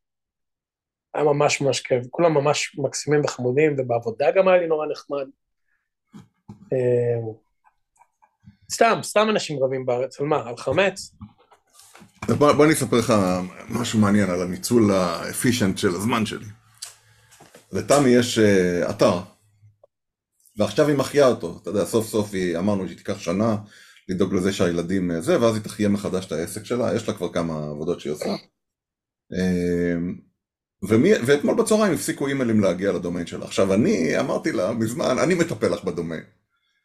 היה 1.15 1.25
ממש 1.25 1.61
ממש 1.61 1.81
כיף, 1.81 2.07
כולם 2.11 2.35
ממש 2.35 2.79
מקסימים 2.79 3.25
וחמודים, 3.25 3.75
ובעבודה 3.79 4.31
גם 4.31 4.49
היה 4.49 4.59
לי 4.59 4.67
נורא 4.67 4.87
נחמד. 4.87 5.27
אה, 6.73 7.33
סתם, 8.73 8.99
סתם 9.03 9.27
אנשים 9.31 9.65
רבים 9.65 9.87
בארץ, 9.87 10.21
על 10.21 10.27
מה? 10.27 10.49
על 10.49 10.57
חמץ? 10.57 11.15
בוא, 12.39 12.53
בוא 12.53 12.65
אני 12.65 12.73
אספר 12.73 12.97
לך 12.97 13.13
משהו 13.69 13.99
מעניין 13.99 14.31
על 14.31 14.43
הניצול 14.43 14.91
האפישנט 14.91 15.79
של 15.79 15.89
הזמן 15.89 16.27
שלי. 16.27 16.47
לתמי 17.73 18.11
יש 18.11 18.39
uh, 18.39 18.91
אתר, 18.91 19.21
ועכשיו 20.59 20.89
היא 20.89 20.97
מחיה 20.97 21.27
אותו, 21.27 21.59
אתה 21.63 21.71
יודע, 21.71 21.85
סוף 21.85 22.07
סוף 22.07 22.31
היא, 22.33 22.59
אמרנו 22.59 22.87
שהיא 22.87 22.97
תיקח 22.99 23.19
שנה 23.19 23.57
לדאוג 24.09 24.35
לזה 24.35 24.53
שהילדים 24.53 25.11
אה, 25.11 25.21
זה, 25.21 25.41
ואז 25.41 25.55
היא 25.55 25.63
תחיה 25.63 25.89
מחדש 25.89 26.27
את 26.27 26.33
העסק 26.33 26.65
שלה, 26.65 26.95
יש 26.95 27.09
לה 27.09 27.15
כבר 27.15 27.33
כמה 27.33 27.69
עבודות 27.71 28.01
שהיא 28.01 28.13
עושה. 28.13 28.35
ומי, 30.83 31.13
ואתמול 31.27 31.55
בצהריים 31.55 31.95
הפסיקו 31.95 32.27
אימיילים 32.27 32.61
להגיע 32.61 32.93
לדומיין 32.93 33.27
שלה. 33.27 33.45
עכשיו 33.45 33.75
אני 33.75 34.21
אמרתי 34.21 34.53
לה 34.53 34.73
מזמן, 34.73 35.19
אני 35.19 35.35
מטפל 35.35 35.69
לך 35.69 35.85
בדומיין. 35.85 36.25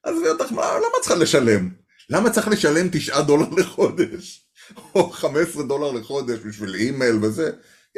אז 0.04 0.22
היא 0.22 0.30
אותך, 0.30 0.52
למה 0.52 1.00
צריכה 1.02 1.16
לשלם? 1.16 1.70
למה 2.10 2.30
צריך 2.30 2.48
לשלם 2.48 2.88
תשעה 2.92 3.22
דולר 3.22 3.50
לחודש? 3.58 4.50
או 4.96 5.10
חמש 5.10 5.48
עשרה 5.50 5.64
דולר 5.64 5.92
לחודש 5.92 6.40
בשביל 6.40 6.76
אימייל 6.76 7.16
וזה? 7.22 7.52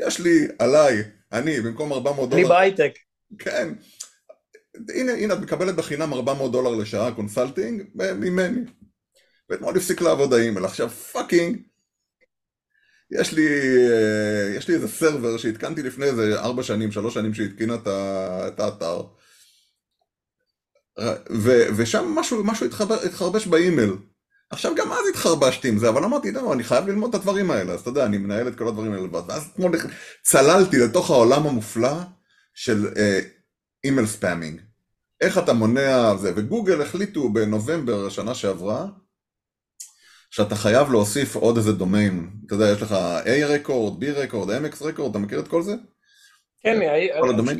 יש 0.07 0.19
לי, 0.19 0.47
עליי, 0.59 1.03
אני, 1.31 1.61
במקום 1.61 1.93
ארבע 1.93 2.11
מאות 2.11 2.29
דולר... 2.29 2.41
אני 2.41 2.49
בהייטק. 2.49 2.91
כן. 3.39 3.73
הנה, 4.95 5.11
הנה, 5.11 5.33
את 5.33 5.39
מקבלת 5.39 5.75
בחינם 5.75 6.13
ארבע 6.13 6.33
מאות 6.33 6.51
דולר 6.51 6.75
לשעה 6.75 7.15
consulting 7.15 7.83
ממני. 7.95 8.61
ואתמול 9.49 9.77
הפסיק 9.77 10.01
לעבוד 10.01 10.33
האימייל. 10.33 10.65
עכשיו 10.65 10.89
fucking, 10.89 11.57
יש 13.11 13.33
לי, 13.33 13.47
אה, 13.91 14.55
יש 14.57 14.67
לי 14.67 14.75
איזה 14.75 14.87
server 14.87 15.37
שהתקנתי 15.37 15.83
לפני 15.83 16.05
איזה 16.05 16.39
ארבע 16.39 16.63
שנים, 16.63 16.91
שלוש 16.91 17.13
שנים 17.13 17.33
שהתקינה 17.33 17.75
את 18.47 18.59
האתר. 18.59 19.01
ו, 21.31 21.51
ושם 21.77 22.05
משהו, 22.15 22.43
משהו 22.43 22.65
התחבר, 22.65 22.95
התחרבש 23.05 23.47
באימייל. 23.47 23.93
עכשיו 24.49 24.75
גם 24.75 24.91
אז 24.91 24.99
התחרבשתי 25.09 25.67
עם 25.67 25.77
זה, 25.77 25.89
אבל 25.89 26.03
אמרתי, 26.03 26.31
לא, 26.31 26.53
אני 26.53 26.63
חייב 26.63 26.87
ללמוד 26.87 27.09
את 27.09 27.15
הדברים 27.15 27.51
האלה, 27.51 27.73
אז 27.73 27.81
אתה 27.81 27.89
יודע, 27.89 28.05
אני 28.05 28.17
מנהל 28.17 28.47
את 28.47 28.55
כל 28.55 28.67
הדברים 28.67 28.91
האלה 28.91 29.03
לבד. 29.03 29.21
ואז 29.27 29.49
אתמול 29.53 29.71
צללתי 30.23 30.77
לתוך 30.77 31.09
העולם 31.09 31.47
המופלא 31.47 31.93
של 32.53 32.87
אה, 32.97 33.19
email 33.83 34.07
spamming. 34.07 34.61
איך 35.25 35.37
אתה 35.37 35.53
מונע 35.53 36.15
זה, 36.15 36.33
וגוגל 36.35 36.81
החליטו 36.81 37.29
בנובמבר 37.29 38.05
השנה 38.07 38.35
שעברה, 38.35 38.87
שאתה 40.29 40.55
חייב 40.55 40.91
להוסיף 40.91 41.35
עוד 41.35 41.57
איזה 41.57 41.73
דומיין. 41.73 42.29
אתה 42.45 42.55
יודע, 42.55 42.69
יש 42.71 42.81
לך 42.81 42.91
A 43.25 43.45
record, 43.45 44.03
B 44.03 44.07
record, 44.07 44.49
MX 44.65 44.83
record, 44.83 45.09
אתה 45.09 45.19
מכיר 45.19 45.39
את 45.39 45.47
כל 45.47 45.61
זה? 45.61 45.75
כן, 46.63 46.79
כל 47.21 47.29
הדומיין? 47.29 47.59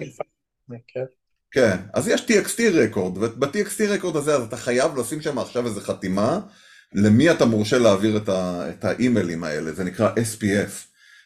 כן. 0.88 1.04
כן, 1.52 1.78
אז 1.94 2.08
יש 2.08 2.22
TXT 2.22 2.62
רקורד, 2.74 3.18
וב-TXT 3.18 3.84
רקורד 3.90 4.16
הזה 4.16 4.36
אז 4.36 4.44
אתה 4.44 4.58
חייב 4.58 4.98
לשים 4.98 5.22
שם 5.22 5.40
עכשיו 5.40 5.66
איזה 5.66 5.82
חתימה 5.82 6.40
למי 6.94 7.32
אתה 7.32 7.46
מורשה 7.46 7.78
להעביר 7.78 8.18
את, 8.18 8.30
ה- 8.30 8.70
את 8.70 8.86
האימיילים 8.86 9.44
האלה, 9.44 9.72
זה 9.72 9.84
נקרא 9.84 10.10
SPF. 10.14 10.72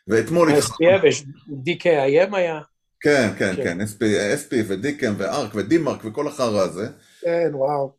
ואתמול... 0.07 0.49
SPF, 0.59 1.25
DKIM 1.65 2.35
היה. 2.35 2.59
כן, 2.99 3.29
כן, 3.39 3.55
כן. 3.55 3.63
כן, 3.63 3.81
SP, 3.81 4.01
SP 4.41 4.53
ודיקם 4.67 5.13
וארק 5.17 5.55
ודימרק 5.55 6.05
וכל 6.05 6.27
החרא 6.27 6.61
הזה. 6.61 6.87
כן, 7.21 7.49
וואו. 7.53 7.93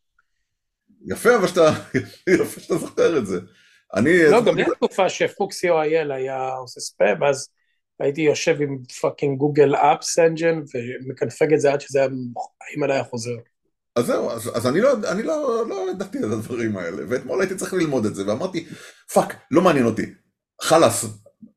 יפה 1.06 1.36
אבל 1.36 1.46
שאתה, 1.46 1.70
יפה 2.42 2.60
שאתה 2.60 2.76
זוכר 2.76 3.18
את 3.18 3.26
זה. 3.26 3.38
אני... 3.94 4.22
לא, 4.30 4.44
גם 4.44 4.56
לי 4.56 4.64
תקופה 4.74 5.08
שפוקסי 5.08 5.70
או 5.70 5.82
אייל 5.82 6.12
היה 6.12 6.48
עושה 6.48 6.80
ספאם, 6.80 7.24
אז 7.24 7.48
הייתי 8.00 8.20
יושב 8.20 8.62
עם 8.62 8.78
fucking 9.00 9.38
Google 9.38 9.74
App 9.74 10.18
Engine 10.18 10.62
ומקנפג 10.74 11.52
את 11.52 11.60
זה 11.60 11.72
עד 11.72 11.80
שזה 11.80 11.98
היה, 11.98 12.08
האימייל 12.68 12.92
היה 12.92 13.04
חוזר. 13.04 13.36
אז 13.96 14.06
זהו, 14.06 14.30
אז, 14.30 14.50
אז 14.54 14.66
אני, 14.66 14.80
לא, 14.80 14.92
אני 15.12 15.22
לא, 15.22 15.64
לא 15.68 15.90
ידעתי 15.90 16.18
על 16.18 16.32
הדברים 16.32 16.76
האלה, 16.76 17.02
ואתמול 17.08 17.40
הייתי 17.40 17.56
צריך 17.56 17.74
ללמוד 17.74 18.06
את 18.06 18.14
זה, 18.14 18.28
ואמרתי, 18.28 18.66
fuck, 19.14 19.36
לא 19.50 19.62
מעניין 19.62 19.86
אותי, 19.86 20.14
חלאס, 20.62 21.04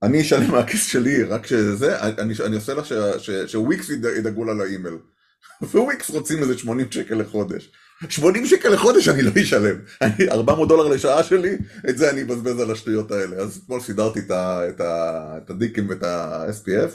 אני 0.03 0.21
אשלם 0.21 0.51
מהכיס 0.51 0.85
שלי, 0.85 1.23
רק 1.23 1.47
שזה, 1.47 2.01
אני, 2.01 2.33
אני 2.45 2.55
עושה 2.55 2.73
לה 2.73 2.83
ש, 2.83 2.93
ש, 3.17 3.29
שוויקס 3.47 3.89
יד- 3.89 4.05
ידאגו 4.17 4.45
לה 4.45 4.53
לאימייל. 4.53 4.97
וויקס 5.73 6.09
רוצים 6.09 6.41
איזה 6.41 6.57
80 6.57 6.91
שקל 6.91 7.15
לחודש. 7.15 7.71
80 8.09 8.45
שקל 8.45 8.69
לחודש 8.69 9.07
אני 9.07 9.21
לא 9.21 9.31
אשלם. 9.41 9.75
אני, 10.01 10.29
400 10.29 10.69
דולר 10.69 10.87
לשעה 10.87 11.23
שלי, 11.23 11.57
את 11.89 11.97
זה 11.97 12.09
אני 12.09 12.21
אבזבז 12.21 12.59
על 12.59 12.71
השטויות 12.71 13.11
האלה. 13.11 13.35
אז 13.35 13.57
אתמול 13.63 13.81
סידרתי 13.81 14.19
את, 14.19 14.31
ה, 14.31 14.69
את, 14.69 14.81
ה, 14.81 15.37
את 15.37 15.49
ה 15.49 15.57
DKIM 15.57 15.89
ואת 15.89 16.03
ה-SPF, 16.03 16.91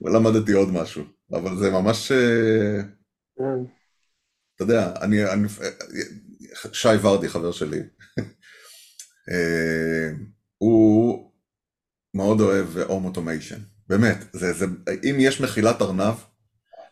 ולמדתי 0.00 0.52
עוד 0.52 0.72
משהו. 0.72 1.04
אבל 1.32 1.58
זה 1.58 1.70
ממש... 1.70 2.12
אה, 2.12 2.80
אתה 4.56 4.62
יודע, 4.64 4.92
אני, 5.00 5.32
אני, 5.32 5.48
שי 6.72 6.88
ורדי, 7.02 7.28
חבר 7.28 7.52
שלי, 7.52 7.78
אה, 9.30 10.10
הוא 10.58 11.30
מאוד 12.14 12.40
אוהב 12.40 12.78
home 12.78 13.04
automation, 13.04 13.58
באמת, 13.88 14.24
זה, 14.32 14.52
זה, 14.52 14.66
אם 15.10 15.16
יש 15.18 15.40
מחילת 15.40 15.82
ארנב 15.82 16.14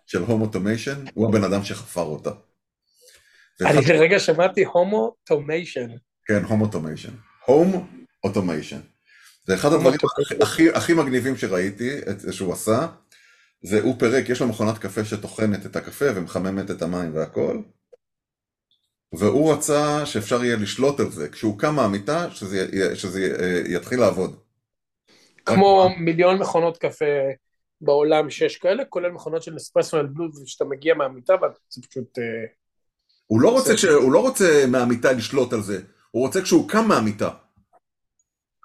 של 0.06 0.22
home 0.22 0.42
automation, 0.42 1.04
הוא 1.14 1.28
הבן 1.28 1.44
אדם 1.44 1.64
שחפר 1.64 2.02
אותה. 2.02 2.30
אני 3.60 3.86
לרגע 3.86 4.18
שמעתי 4.18 4.64
homo 4.64 5.14
tomation. 5.24 5.88
כן, 6.26 6.44
home 6.44 6.60
automation. 6.60 7.12
home 7.46 7.88
automation. 8.24 8.80
זה 9.46 9.54
אחד 9.54 9.72
הדברים 9.72 9.98
הכי, 10.42 10.70
הכי, 10.70 10.94
מגניבים 10.94 11.36
שראיתי, 11.36 11.98
את, 11.98 12.32
שהוא 12.32 12.52
עשה, 12.52 12.86
זה 13.62 13.80
הוא 13.80 13.98
פירק, 13.98 14.28
יש 14.28 14.40
לו 14.40 14.48
מכונת 14.48 14.78
קפה 14.78 15.04
שטוחנת 15.04 15.66
את 15.66 15.76
הקפה 15.76 16.04
ומחממת 16.14 16.70
את 16.70 16.82
המים 16.82 17.14
והכל, 17.14 17.60
והוא 19.12 19.52
רצה 19.52 20.06
שאפשר 20.06 20.44
יהיה 20.44 20.56
לשלוט 20.56 21.00
על 21.00 21.10
זה, 21.10 21.28
כשהוא 21.28 21.58
קם 21.58 21.74
מהמיטה, 21.74 22.30
שזה, 22.30 22.66
שזה 22.94 23.36
יתחיל 23.68 24.00
לעבוד. 24.00 24.41
כמו 25.44 25.88
מיליון 25.98 26.38
מכונות 26.38 26.78
קפה 26.78 27.04
בעולם 27.80 28.30
שיש 28.30 28.56
כאלה, 28.56 28.84
כולל 28.84 29.10
מכונות 29.10 29.42
של 29.42 29.54
נספרסו 29.54 29.96
על 29.96 30.06
בלוז, 30.06 30.42
שאתה 30.46 30.64
מגיע 30.64 30.94
מהמיטה 30.94 31.34
וזה 31.34 31.88
פשוט... 31.88 32.18
אה, 32.18 32.24
הוא 33.26 33.40
לא 33.40 33.50
רוצה. 33.50 33.76
ש... 33.76 33.84
הוא 33.84 34.12
לא 34.12 34.20
רוצה 34.20 34.64
מהמיטה 34.68 35.12
לשלוט 35.12 35.52
על 35.52 35.62
זה, 35.62 35.80
הוא 36.10 36.26
רוצה 36.26 36.42
כשהוא 36.42 36.68
קם 36.68 36.88
מהמיטה. 36.88 37.30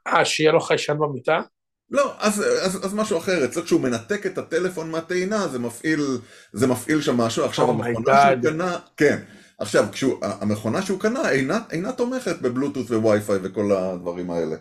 אה, 0.08 0.26
שיהיה 0.26 0.52
לו 0.52 0.60
חיישן 0.60 0.98
במיטה? 1.00 1.42
לא, 1.90 2.14
אז, 2.20 2.44
אז, 2.62 2.86
אז 2.86 2.94
משהו 2.94 3.18
אחר, 3.18 3.46
אצלו 3.46 3.64
כשהוא 3.64 3.82
מנתק 3.82 4.26
את 4.26 4.38
הטלפון 4.38 4.92
מהטעינה, 4.92 5.48
זה 5.48 5.60
מפעיל, 5.60 6.18
זה 6.54 6.68
מפעיל 6.68 7.02
שם 7.02 7.18
משהו, 7.18 7.46
עכשיו 7.46 7.66
Oh 7.66 7.70
המכונה 7.70 8.32
שהוא. 8.32 8.52
קנה, 8.52 8.78
כן, 8.98 9.24
עכשיו, 9.60 9.86
כשהוא, 9.92 10.18
המכונה 10.22 10.82
שהוא 10.82 11.00
קנה 11.00 11.30
אינה, 11.30 11.60
אינה 11.72 11.92
תומכת 11.92 12.42
בבלוטות' 12.42 12.92
ווי-פיי 12.92 13.38
וכל 13.44 13.72
הדברים 13.72 14.32
האלה. 14.32 14.56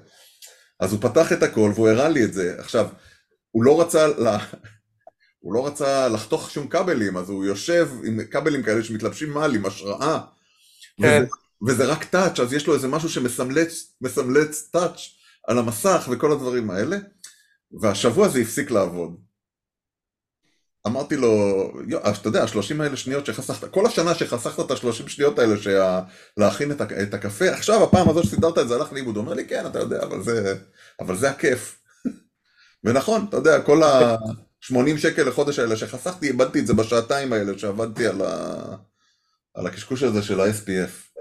אז 0.81 0.93
הוא 0.93 1.01
פתח 1.01 1.33
את 1.33 1.43
הכל 1.43 1.73
והוא 1.75 1.89
הראה 1.89 2.09
לי 2.09 2.25
את 2.25 2.33
זה. 2.33 2.55
עכשיו, 2.59 2.89
הוא 3.51 3.65
לא 3.65 3.81
רצה, 3.81 4.07
לה, 4.07 4.39
הוא 5.39 5.55
לא 5.55 5.67
רצה 5.67 6.09
לחתוך 6.09 6.51
שום 6.51 6.69
כבלים, 6.69 7.17
אז 7.17 7.29
הוא 7.29 7.45
יושב 7.45 7.89
עם 8.05 8.25
כבלים 8.31 8.63
כאלה 8.63 8.85
שמתלבשים 8.85 9.31
מעל 9.31 9.55
עם 9.55 9.67
השראה. 9.67 10.21
כן. 11.03 11.23
וזה, 11.23 11.27
וזה 11.67 11.93
רק 11.93 12.05
טאץ', 12.05 12.41
אז 12.41 12.53
יש 12.53 12.67
לו 12.67 12.75
איזה 12.75 12.89
משהו 12.89 13.09
שמסמלץ 13.09 13.95
מסמלץ 14.01 14.69
טאץ' 14.73 15.01
על 15.47 15.59
המסך 15.59 16.09
וכל 16.11 16.33
הדברים 16.33 16.71
האלה. 16.71 16.97
והשבוע 17.81 18.29
זה 18.29 18.39
הפסיק 18.39 18.71
לעבוד. 18.71 19.17
אמרתי 20.87 21.17
לו, 21.17 21.29
יו, 21.89 21.99
אתה 21.99 22.29
יודע, 22.29 22.43
השלושים 22.43 22.81
האלה 22.81 22.97
שניות 22.97 23.27
שחסכת, 23.27 23.71
כל 23.71 23.87
השנה 23.87 24.15
שחסכת 24.15 24.61
את 24.67 24.71
השלושים 24.71 25.09
שניות 25.09 25.39
האלה 25.39 25.57
שה, 25.57 26.01
להכין 26.37 26.73
את, 26.73 26.81
את 26.81 27.15
הקפה, 27.15 27.51
עכשיו 27.51 27.83
הפעם 27.83 28.09
הזאת 28.09 28.25
שסידרת 28.25 28.59
את 28.59 28.69
זה 28.69 28.75
הלך 28.75 28.93
לאיבוד, 28.93 29.17
הוא 29.17 29.25
אומר 29.25 29.35
לי, 29.35 29.45
כן, 29.49 29.67
אתה 29.67 29.79
יודע, 29.79 30.03
אבל 30.03 30.23
זה, 30.23 30.55
אבל 31.01 31.17
זה 31.17 31.31
הכיף. 31.31 31.83
ונכון, 32.85 33.27
אתה 33.29 33.37
יודע, 33.37 33.61
כל 33.61 33.83
ה-80 33.83 34.99
שקל 34.99 35.23
לחודש 35.23 35.59
האלה 35.59 35.77
שחסכתי, 35.77 36.27
איבדתי 36.27 36.61
את 36.61 36.67
זה 36.67 36.75
בשעתיים 36.75 37.33
האלה 37.33 37.59
שעבדתי 37.59 38.07
על, 38.07 38.23
ה, 38.23 38.63
על 39.55 39.67
הקשקוש 39.67 40.03
הזה 40.03 40.23
של 40.23 40.41
ה-SPF. 40.41 41.21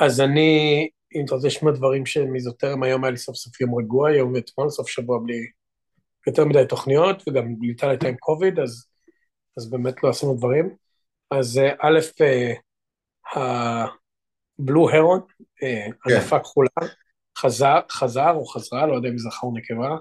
אז 0.00 0.20
אני, 0.20 0.88
אם 1.14 1.24
אתה 1.24 1.34
רוצה 1.34 1.46
לשמוע 1.46 1.72
דברים 1.72 2.06
שמיזוטרם, 2.06 2.82
היום 2.82 3.04
היה 3.04 3.10
לי 3.10 3.16
סוף 3.16 3.36
סוף 3.36 3.60
יום 3.60 3.78
רגוע, 3.78 4.10
היום 4.10 4.32
ואתמול 4.32 4.70
סוף 4.70 4.88
שבוע 4.88 5.18
בלי 5.22 5.46
יותר 6.26 6.44
מדי 6.44 6.64
תוכניות, 6.68 7.22
וגם 7.28 7.54
ליטל 7.60 7.88
הייתה 7.88 8.08
עם 8.08 8.16
קוביד, 8.16 8.58
אז, 8.58 8.86
אז 9.56 9.70
באמת 9.70 10.02
לא 10.02 10.08
עשינו 10.08 10.34
דברים. 10.34 10.76
אז 11.30 11.58
אה, 11.58 11.74
א', 11.80 12.00
הבלו 13.34 14.90
הרון. 14.90 15.20
ענפה 16.06 16.38
כחולה, 16.38 16.68
חזר, 17.38 17.80
חזר 17.90 18.30
או 18.30 18.46
חזרה, 18.46 18.86
לא 18.86 18.94
יודע 18.94 19.08
אם 19.08 19.18
זכר 19.18 19.46
או 19.46 19.54
נקבה, 19.56 19.96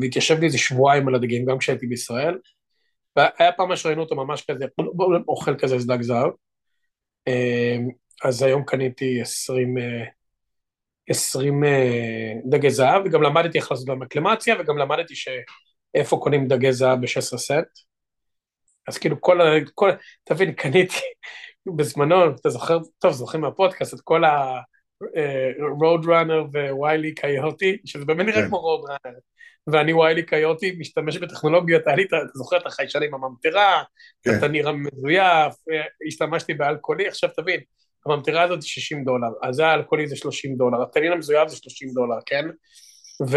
והתיישב 0.00 0.38
לי 0.38 0.46
איזה 0.46 0.58
שבועיים 0.58 1.08
על 1.08 1.14
הדגים, 1.14 1.44
גם 1.46 1.58
כשהייתי 1.58 1.86
בישראל. 1.86 2.38
והיה 3.16 3.52
פעם 3.52 3.76
שראינו 3.76 4.02
אותו 4.02 4.16
ממש 4.16 4.44
כזה, 4.50 4.64
אוכל 5.28 5.56
כזה 5.58 5.76
דג 5.86 6.02
זהב. 6.02 6.30
אה, 7.28 7.76
אז 8.24 8.42
היום 8.42 8.64
קניתי 8.64 9.20
20, 9.20 9.78
אה, 9.78 10.04
20 11.08 11.64
אה, 11.64 12.32
דגי 12.44 12.70
זהב, 12.70 13.02
וגם 13.06 13.22
למדתי 13.22 13.58
איך 13.58 13.70
לעשות 13.70 13.88
להם 13.88 14.02
אקלמציה, 14.02 14.54
וגם 14.60 14.78
למדתי 14.78 15.14
שאיפה 15.14 16.16
קונים 16.16 16.48
דגי 16.48 16.72
זהב 16.72 17.00
ב-16 17.00 17.36
סנט. 17.36 17.66
אז 18.88 18.98
כאילו 18.98 19.20
כל 19.20 19.40
ה... 19.40 19.44
כל, 19.74 19.90
תבין, 20.24 20.52
קניתי 20.52 21.00
בזמנו, 21.76 22.30
אתה 22.40 22.50
זוכר, 22.50 22.78
טוב, 22.98 23.12
זוכרים 23.12 23.42
מהפודקאסט, 23.42 23.94
את 23.94 24.00
כל 24.00 24.24
ה-road 24.24 26.04
runner 26.04 26.58
וויילי 26.72 27.14
קיוטי, 27.14 27.78
שזה 27.84 28.04
באמת 28.04 28.26
נראה 28.26 28.42
כן. 28.42 28.48
כמו 28.48 28.58
road 28.58 28.90
runner. 28.90 29.20
ואני 29.66 29.92
ויילי 29.92 30.26
קיוטי 30.26 30.76
משתמש 30.78 31.16
בטכנולוגיות, 31.16 31.86
היה 31.86 31.96
לי, 31.96 32.02
את 32.04 32.12
ה- 32.12 32.16
אתה 32.16 32.30
זוכר 32.34 32.56
את 32.56 32.66
החיישן 32.66 33.02
עם 33.02 33.14
הממטרה, 33.14 33.82
כן. 34.22 34.38
אתה 34.38 34.48
נראה 34.48 34.72
מזויף, 34.72 35.54
אה, 35.72 35.82
השתמשתי 36.06 36.54
באלכוהולי, 36.54 37.08
עכשיו 37.08 37.30
תבין, 37.36 37.60
הממטרה 38.06 38.42
הזאת 38.42 38.62
היא 38.62 38.68
60 38.68 39.04
דולר, 39.04 39.28
אז 39.42 39.54
זה 39.54 39.66
האלכוהולי 39.66 40.08
זה 40.08 40.16
30 40.16 40.56
דולר, 40.56 40.82
התנין 40.82 41.12
המזויף 41.12 41.48
זה 41.48 41.56
30 41.56 41.88
דולר, 41.94 42.16
כן? 42.26 42.44
ו, 43.28 43.36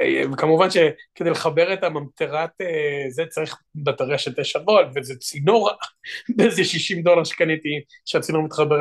אה, 0.00 0.22
וכמובן 0.32 0.68
שכדי 0.70 1.30
לחבר 1.30 1.72
את 1.72 1.84
הממטרת 1.84 2.50
אה, 2.60 3.04
זה 3.10 3.26
צריך 3.26 3.56
בטריה 3.74 4.18
של 4.18 4.34
9 4.34 4.58
וולט, 4.58 4.88
וזה 4.94 5.16
צינור 5.16 5.70
באיזה 6.36 6.64
60 6.64 7.02
דולר 7.02 7.24
שקניתי, 7.24 7.80
שהצינור 8.04 8.42
מתחבר 8.42 8.80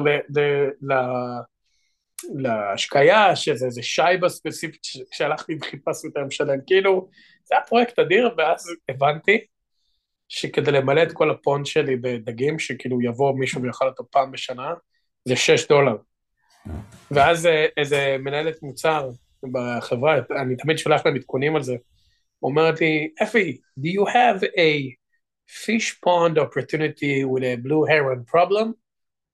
להשקיה, 2.34 3.36
שזה 3.36 3.66
איזה 3.66 3.84
שייבה 3.84 4.30
ספציפית 4.30 4.82
שהלכתי 5.12 5.58
וחיפשתי 5.62 6.08
אותה 6.08 6.20
משלם, 6.20 6.60
כאילו, 6.68 7.10
זה 7.44 7.56
היה 7.56 7.64
פרויקט 7.64 8.00
אדיר, 8.00 8.30
ואז 8.38 8.66
הבנתי 8.90 9.46
שכדי 10.30 10.72
למלא 10.72 11.04
את 11.04 11.12
כל 11.12 11.32
הפונט 11.32 11.66
שלי 11.66 11.96
בדגים, 11.96 12.60
שכאילו 12.60 13.02
יבוא 13.02 13.36
מישהו 13.36 13.62
ויאכל 13.62 13.88
אותו 13.88 14.04
פעם 14.12 14.32
בשנה, 14.32 14.74
זה 15.26 15.36
6 15.36 15.68
דולר. 15.68 15.96
ואז 17.12 17.46
אה, 17.46 17.66
איזה 17.78 18.16
מנהלת 18.20 18.64
מוצר 18.64 19.10
בחברה, 19.52 20.18
אני 20.42 20.56
תמיד 20.56 20.78
שולח 20.78 21.06
להם 21.06 21.16
עדכונים 21.16 21.56
על 21.56 21.64
זה, 21.64 21.76
אומרת 22.44 22.82
לי, 22.82 23.10
אפי, 23.24 23.58
do 23.80 23.88
you 23.88 24.06
have 24.08 24.44
a 24.44 24.96
fish 25.50 26.00
pond 26.06 26.38
opportunity 26.38 27.24
with 27.26 27.44
a 27.44 27.56
blue 27.56 27.86
heron 27.86 28.24
problem? 28.34 28.76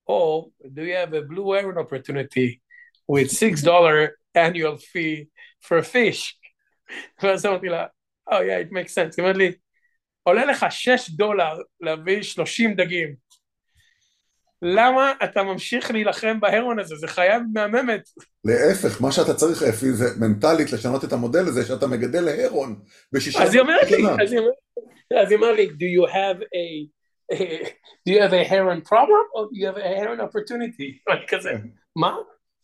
Or 0.06 0.50
do 0.74 0.82
you 0.84 0.96
have 1.02 1.12
a 1.12 1.22
blue 1.22 1.52
heron 1.52 1.78
opportunity 1.78 2.62
with 3.08 3.30
six 3.30 3.62
dollar 3.62 3.98
annual 4.34 4.76
fee 4.76 5.28
for 5.60 5.82
fish? 5.82 6.38
ואז 7.22 7.46
אמרתי 7.46 7.68
לה, 7.68 7.86
oh 8.30 8.40
yeah, 8.40 8.66
it 8.66 8.72
makes 8.72 8.92
sense. 8.92 9.14
היא 9.16 9.24
אומרת 9.24 9.36
לי, 9.36 9.52
עולה 10.26 10.44
לך 10.44 10.66
שש 10.70 11.10
דולר 11.10 11.58
להביא 11.80 12.22
שלושים 12.22 12.74
דגים. 12.74 13.14
למה 14.62 15.12
אתה 15.24 15.42
ממשיך 15.42 15.90
להילחם 15.90 16.40
בהרון 16.40 16.78
הזה? 16.78 16.96
זה 16.96 17.08
חיה 17.08 17.38
מהממת. 17.52 18.08
להפך, 18.44 19.02
מה 19.02 19.12
שאתה 19.12 19.34
צריך, 19.34 19.62
אפי, 19.62 19.92
זה 19.92 20.04
מנטלית 20.20 20.72
לשנות 20.72 21.04
את 21.04 21.12
המודל 21.12 21.46
הזה, 21.46 21.66
שאתה 21.66 21.86
מגדל 21.86 22.20
להרון 22.20 22.80
בשישה... 23.12 23.42
אז 23.42 23.54
היא 23.54 23.60
אומרת 23.60 23.90
לי, 23.90 24.02
אז 25.22 25.30
היא 25.30 25.36
אומרת 25.38 25.56
לי, 25.56 25.66
do 25.66 25.86
you 25.98 26.12
have 26.12 26.42
a... 26.42 26.88
do 28.08 28.12
you 28.12 28.20
have 28.20 28.32
a 28.32 28.44
heron 28.44 28.80
problem 28.90 29.24
or 29.34 29.42
do 29.50 29.56
you 29.60 29.66
have 29.66 29.76
a 29.76 29.88
heron 30.00 30.20
opportunity? 30.20 30.90
אני 31.12 31.26
כזה, 31.28 31.52
מה? 31.96 32.16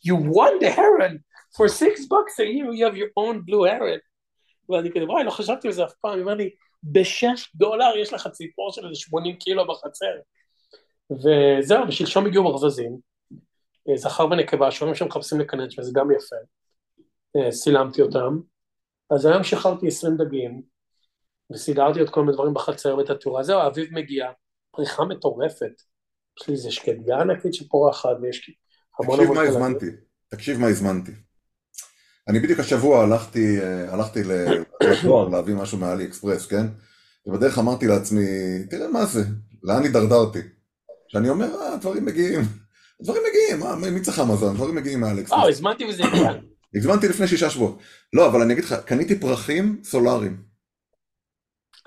You 0.07 0.17
won 0.17 0.65
the 0.65 0.71
heron 0.71 1.15
for 1.57 1.69
six 1.69 1.95
bucks 2.13 2.35
a 2.41 2.47
year, 2.55 2.73
you 2.73 2.85
have 2.89 2.97
your 2.97 3.13
own 3.17 3.43
blue 3.47 3.65
heron. 3.65 4.01
ואני 4.69 4.91
כזה, 4.91 5.05
וואי, 5.05 5.25
לא 5.25 5.31
חשבתי 5.31 5.69
על 5.69 5.75
זה 5.75 5.85
אף 5.85 5.93
פעם, 6.01 6.13
היא 6.13 6.23
אומרת 6.23 6.39
לי, 6.39 6.51
בשש 6.85 7.53
דולר 7.55 7.97
יש 7.99 8.13
לך 8.13 8.29
ציפור 8.29 8.73
של 8.73 8.87
איזה 8.87 9.01
80 9.01 9.37
קילו 9.37 9.67
בחצר. 9.67 10.15
וזהו, 11.11 11.89
ושלשום 11.89 12.27
הגיעו 12.27 12.45
ברווזים, 12.45 12.99
זכר 13.95 14.27
ונקבה, 14.27 14.71
שאומרים 14.71 14.95
שהם 14.95 15.09
מחפשים 15.09 15.41
לקנץ' 15.41 15.79
וזה 15.79 15.91
גם 15.95 16.09
יפה, 16.11 16.37
סילמתי 17.51 18.03
אותם, 18.03 18.39
אז 19.11 19.27
היום 19.27 19.45
שחררתי 19.45 19.89
20 19.89 20.17
דגים, 20.17 20.63
וסידרתי 21.53 22.01
עוד 22.01 22.11
כל 22.11 22.21
מיני 22.21 22.33
דברים 22.33 22.55
בחצר 22.55 22.97
ואת 22.97 23.11
התאורה, 23.11 23.43
זהו, 23.43 23.59
האביב 23.59 23.89
מגיע, 23.93 24.31
פריחה 24.71 25.05
מטורפת, 25.05 25.83
יש 26.41 26.49
לי 26.49 26.55
איזה 26.55 26.71
שקדגה 26.71 27.21
ענקית 27.21 27.55
שפורחת, 27.55 28.17
ויש 28.23 28.49
לי 28.49 28.55
המון 28.99 29.21
המון... 29.21 29.37
תקשיב 29.37 29.43
מה 29.43 29.49
הזמנתי, 29.49 29.87
תקשיב 30.29 30.59
מה 30.59 30.67
הזמנתי. 30.67 31.13
אני 32.29 32.39
בדיוק 32.39 32.61
השבוע 32.61 33.03
הלכתי, 33.03 33.61
הלכתי 33.89 34.21
לדואר 34.85 35.29
להביא 35.29 35.55
משהו 35.55 35.79
מאלי 35.79 36.05
אקספרס, 36.05 36.47
כן? 36.47 36.67
ובדרך 37.27 37.59
אמרתי 37.59 37.87
לעצמי, 37.87 38.25
תראה 38.71 38.89
מה 38.89 39.05
זה, 39.05 39.25
לאן 39.63 39.83
הידרדרתי? 39.83 40.39
שאני 41.09 41.29
אומר, 41.29 41.55
אה, 41.61 41.75
הדברים 41.75 42.05
מגיעים, 42.05 42.41
הדברים 43.01 43.23
מגיעים, 43.31 43.61
מה, 43.61 43.91
מי 43.91 44.01
צריך 44.01 44.19
אמזון? 44.21 44.51
הדברים 44.51 44.75
מגיעים 44.75 45.05
אקספרס. 45.05 45.33
אה, 45.33 45.49
הזמנתי 45.49 45.85
וזה 45.85 46.05
הגיע. 46.05 46.33
הזמנתי 46.75 47.09
לפני 47.09 47.29
שישה 47.29 47.51
שבועות. 47.51 47.79
לא, 48.13 48.27
אבל 48.27 48.41
אני 48.43 48.53
אגיד 48.53 48.65
לך, 48.65 48.75
קניתי 48.87 49.21
פרחים 49.21 49.81
סולאריים. 49.85 50.43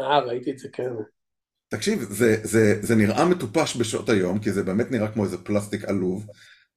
אה, 0.01 0.19
ראיתי 0.19 0.51
את 0.51 0.57
זה, 0.59 0.67
כן. 0.73 0.89
תקשיב, 1.69 2.07
זה, 2.09 2.37
זה, 2.43 2.79
זה 2.81 2.95
נראה 2.95 3.25
מטופש 3.25 3.77
בשעות 3.77 4.09
היום, 4.09 4.39
כי 4.39 4.51
זה 4.51 4.63
באמת 4.63 4.91
נראה 4.91 5.11
כמו 5.11 5.23
איזה 5.23 5.37
פלסטיק 5.37 5.85
עלוב, 5.85 6.27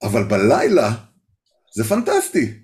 אבל 0.02 0.24
בלילה 0.24 0.90
זה 1.76 1.84
פנטסטי. 1.84 2.62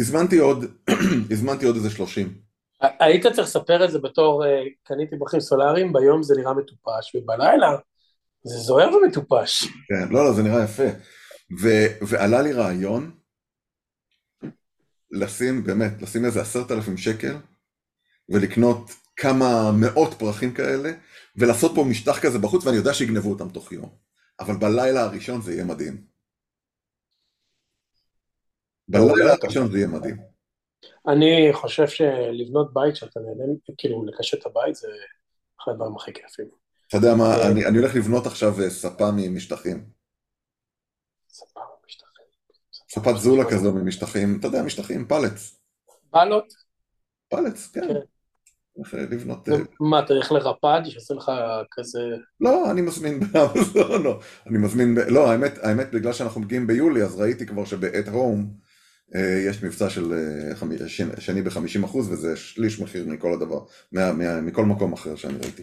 הזמנתי 0.00 0.38
עוד, 0.38 0.64
הזמנתי 1.32 1.66
עוד 1.66 1.76
איזה 1.76 1.90
שלושים. 1.90 2.49
היית 2.80 3.26
צריך 3.26 3.48
לספר 3.48 3.84
את 3.84 3.90
זה 3.90 3.98
בתור 3.98 4.46
אה, 4.46 4.62
קניתי 4.82 5.18
פרחים 5.18 5.40
סולאריים, 5.40 5.92
ביום 5.92 6.22
זה 6.22 6.34
נראה 6.36 6.54
מטופש, 6.54 7.14
ובלילה 7.14 7.76
זה 8.42 8.58
זוהר 8.58 8.88
ומטופש. 8.94 9.64
כן, 9.64 10.08
לא, 10.10 10.24
לא, 10.24 10.32
זה 10.32 10.42
נראה 10.42 10.64
יפה. 10.64 10.88
ו, 11.60 11.68
ועלה 12.08 12.42
לי 12.42 12.52
רעיון 12.52 13.10
לשים, 15.10 15.64
באמת, 15.64 16.02
לשים 16.02 16.24
איזה 16.24 16.40
עשרת 16.40 16.70
אלפים 16.70 16.96
שקל 16.96 17.36
ולקנות 18.28 18.90
כמה 19.16 19.72
מאות 19.80 20.14
פרחים 20.14 20.54
כאלה 20.54 20.90
ולעשות 21.36 21.72
פה 21.74 21.84
משטח 21.84 22.22
כזה 22.22 22.38
בחוץ 22.38 22.66
ואני 22.66 22.76
יודע 22.76 22.94
שיגנבו 22.94 23.30
אותם 23.30 23.48
תוך 23.48 23.72
יום. 23.72 23.88
אבל 24.40 24.56
בלילה 24.56 25.00
הראשון 25.02 25.42
זה 25.42 25.52
יהיה 25.52 25.64
מדהים. 25.64 26.04
בלילה 28.88 29.32
הראשון 29.32 29.70
זה 29.70 29.78
יהיה 29.78 29.88
מדהים. 29.88 30.16
אני 31.08 31.48
חושב 31.52 31.88
שלבנות 31.88 32.74
בית 32.74 32.96
שאתה 32.96 33.20
נהנה, 33.20 33.52
כאילו 33.78 34.06
לקשט 34.06 34.40
את 34.40 34.46
הבית 34.46 34.74
זה 34.74 34.88
אחד 35.60 35.72
הדברים 35.72 35.96
הכי 35.96 36.12
כיפים. 36.12 36.48
אתה 36.88 36.96
יודע 36.96 37.14
מה, 37.14 37.24
אה, 37.24 37.50
אני, 37.50 37.66
אני 37.66 37.78
הולך 37.78 37.94
לבנות 37.94 38.26
עכשיו 38.26 38.62
אה, 38.62 38.70
ספה 38.70 39.10
ממשטחים. 39.16 39.84
ספה 41.28 41.60
ממשטחים. 41.82 42.24
ספת 42.90 43.16
זולה 43.16 43.44
כזו 43.50 43.72
ממשטחים, 43.72 44.36
אתה 44.40 44.46
יודע, 44.46 44.62
משטחים, 44.62 45.08
פלץ. 45.08 45.60
פלות? 46.10 46.54
פלץ, 47.28 47.70
כן. 47.72 47.80
כן. 47.80 47.94
אה, 48.98 49.02
לבנות... 49.10 49.48
מה, 49.80 49.98
אתה 49.98 50.12
הולך 50.12 50.32
לרפד 50.32 50.80
שעושה 50.84 51.14
לך 51.14 51.32
כזה... 51.70 52.00
לא, 52.40 52.70
אני 52.70 52.80
מזמין 52.80 53.20
באמזון, 53.20 54.02
לא, 54.06 54.20
אני 54.46 54.58
מזמין, 54.58 54.94
לא, 55.08 55.30
האמת, 55.30 55.58
האמת, 55.58 55.90
בגלל 55.92 56.12
שאנחנו 56.12 56.40
מגיעים 56.40 56.66
ביולי, 56.66 57.02
אז 57.02 57.20
ראיתי 57.20 57.46
כבר 57.46 57.64
שב-at 57.64 58.08
home 58.08 58.69
יש 59.48 59.62
מבצע 59.62 59.90
של 59.90 60.12
שני 61.18 61.42
ב-50% 61.42 61.96
וזה 61.96 62.36
שליש 62.36 62.80
מחיר 62.80 63.06
מכל 63.08 63.32
הדבר, 63.32 63.64
מכל 64.42 64.64
מקום 64.64 64.92
אחר 64.92 65.16
שאני 65.16 65.34
ראיתי. 65.34 65.62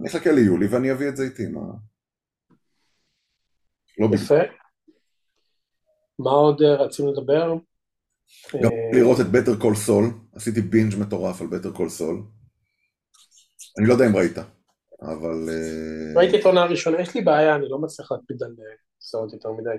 אני 0.00 0.08
אחכה 0.08 0.32
ליולי 0.32 0.66
ואני 0.66 0.92
אביא 0.92 1.08
את 1.08 1.16
זה 1.16 1.24
איתי, 1.24 1.46
מה... 1.46 1.60
לא 3.98 4.08
יפה. 4.14 4.34
מה 6.18 6.30
עוד 6.30 6.62
אה, 6.62 6.74
רצינו 6.74 7.12
לדבר? 7.12 7.54
גם 8.54 8.70
אה, 8.72 9.00
לראות 9.00 9.20
את 9.20 9.26
Better 9.26 9.60
Call 9.60 9.74
Saul, 9.74 10.04
עשיתי 10.34 10.60
בינג' 10.60 10.94
מטורף 10.98 11.40
על 11.40 11.46
Better 11.46 11.72
Call 11.72 11.88
Saul. 11.88 12.22
אני 13.78 13.86
לא 13.88 13.92
יודע 13.92 14.06
אם 14.06 14.16
ראית, 14.16 14.38
אבל... 15.02 15.48
אה, 15.48 16.20
ראיתי 16.20 16.40
את 16.40 16.44
העונה 16.44 16.62
הראשונה, 16.62 17.00
יש 17.00 17.14
לי 17.14 17.20
בעיה, 17.20 17.56
אני 17.56 17.68
לא 17.68 17.78
מצליח 17.78 18.12
להקפיד 18.12 18.42
על 18.42 18.54
סרט 19.00 19.32
יותר 19.32 19.52
מדי. 19.52 19.76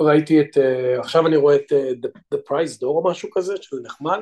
ראיתי 0.00 0.40
את, 0.40 0.56
עכשיו 0.98 1.26
אני 1.26 1.36
רואה 1.36 1.56
את 1.56 1.72
The 2.34 2.38
Price 2.38 2.80
Door 2.80 2.84
או 2.84 3.04
משהו 3.10 3.28
כזה, 3.32 3.54
שזה 3.60 3.80
נחמד, 3.82 4.18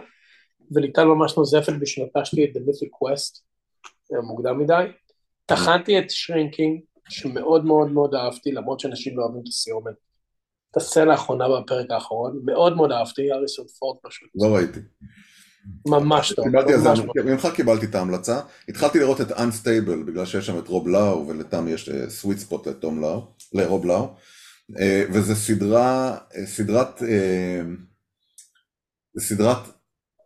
וליטל 0.71 1.05
ממש 1.05 1.37
נוזפת 1.37 1.73
בשנטשתי 1.81 2.45
את 2.45 2.51
The 2.57 2.61
Mythic 2.61 2.89
Quest. 2.89 3.41
מוקדם 4.23 4.59
מדי. 4.59 4.85
טחנתי 5.47 5.99
את 5.99 6.11
שרינקינג, 6.11 6.81
שמאוד 7.09 7.64
מאוד 7.64 7.93
מאוד 7.93 8.14
אהבתי, 8.14 8.53
למרות 8.53 8.81
שאנשים 8.81 9.18
לא 9.18 9.23
אוהבים 9.23 9.43
את 9.43 9.49
הסיומת. 9.49 9.95
את 10.71 10.77
הסצנה 10.77 11.12
האחרונה 11.12 11.45
בפרק 11.49 11.91
האחרון, 11.91 12.41
מאוד 12.45 12.77
מאוד 12.77 12.93
אהבתי, 12.93 13.33
אריסון 13.33 13.66
פורד 13.79 13.97
פשוט. 14.03 14.29
לא 14.35 14.55
ראיתי. 14.55 14.81
ממש 15.87 16.33
טוב. 16.33 16.47
ממך 17.25 17.49
קיבלתי 17.55 17.87
את 17.87 17.95
ההמלצה, 17.95 18.41
התחלתי 18.68 18.99
לראות 18.99 19.21
את 19.21 19.31
Unstable, 19.31 20.07
בגלל 20.07 20.27
שיש 20.27 20.47
שם 20.47 20.59
את 20.59 20.68
רוב 20.68 20.89
לאו, 20.89 21.29
ולתם 21.29 21.68
יש 21.68 21.91
סוויט 22.09 22.39
אה, 22.39 22.43
ספוט 22.43 22.66
לתום 22.66 23.01
לאו, 23.01 23.23
לרוב 23.53 23.87
לאו, 23.87 24.03
אה, 24.03 24.09
וזה 25.12 25.35
סדרה, 25.35 26.18
אה, 26.37 26.47
סדרת, 26.47 27.03
סדרת 29.18 29.59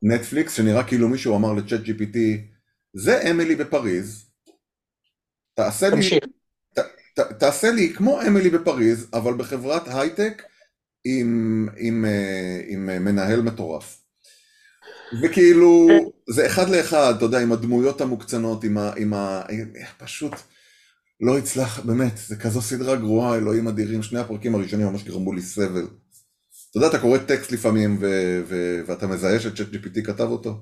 נטפליקס, 0.02 0.54
שנראה 0.54 0.84
כאילו 0.84 1.08
מישהו 1.08 1.36
אמר 1.36 1.52
לצ'אט 1.52 1.80
GPT, 1.80 2.18
זה 2.94 3.30
אמילי 3.30 3.56
בפריז, 3.56 4.24
תעשה 5.54 5.88
לי, 5.90 6.20
ת, 6.74 6.78
ת, 7.14 7.20
תעשה 7.20 7.70
לי 7.70 7.92
כמו 7.94 8.22
אמילי 8.22 8.50
בפריז, 8.50 9.06
אבל 9.12 9.34
בחברת 9.34 9.82
הייטק 9.86 10.42
עם, 11.04 11.68
עם, 11.76 12.04
אה, 12.04 12.62
עם, 12.66 12.88
עם 12.88 13.04
מנהל 13.04 13.42
מטורף. 13.42 14.00
וכאילו, 15.22 15.88
זה 16.30 16.46
אחד 16.46 16.68
לאחד, 16.68 17.14
אתה 17.16 17.24
יודע, 17.24 17.40
עם 17.40 17.52
הדמויות 17.52 18.00
המוקצנות, 18.00 18.64
עם 18.64 18.78
ה... 18.78 18.92
עם 18.98 19.14
ה 19.14 19.42
פשוט 19.98 20.32
לא 21.20 21.38
הצלח, 21.38 21.80
באמת, 21.80 22.16
זה 22.16 22.36
כזו 22.36 22.62
סדרה 22.62 22.96
גרועה, 22.96 23.36
אלוהים 23.36 23.68
אדירים, 23.68 24.02
שני 24.02 24.20
הפרקים 24.20 24.54
הראשונים 24.54 24.86
ממש 24.86 25.04
גרמו 25.04 25.32
לי 25.32 25.42
סבל. 25.42 25.86
אתה 26.70 26.78
יודע, 26.78 26.88
אתה 26.88 26.98
קורא 26.98 27.18
טקסט 27.18 27.52
לפעמים, 27.52 27.96
ו- 28.00 28.42
ו- 28.46 28.80
ואתה 28.86 29.06
מזהה 29.06 29.40
שצ'אט 29.40 29.66
GPT 29.66 30.02
כתב 30.04 30.28
אותו? 30.30 30.54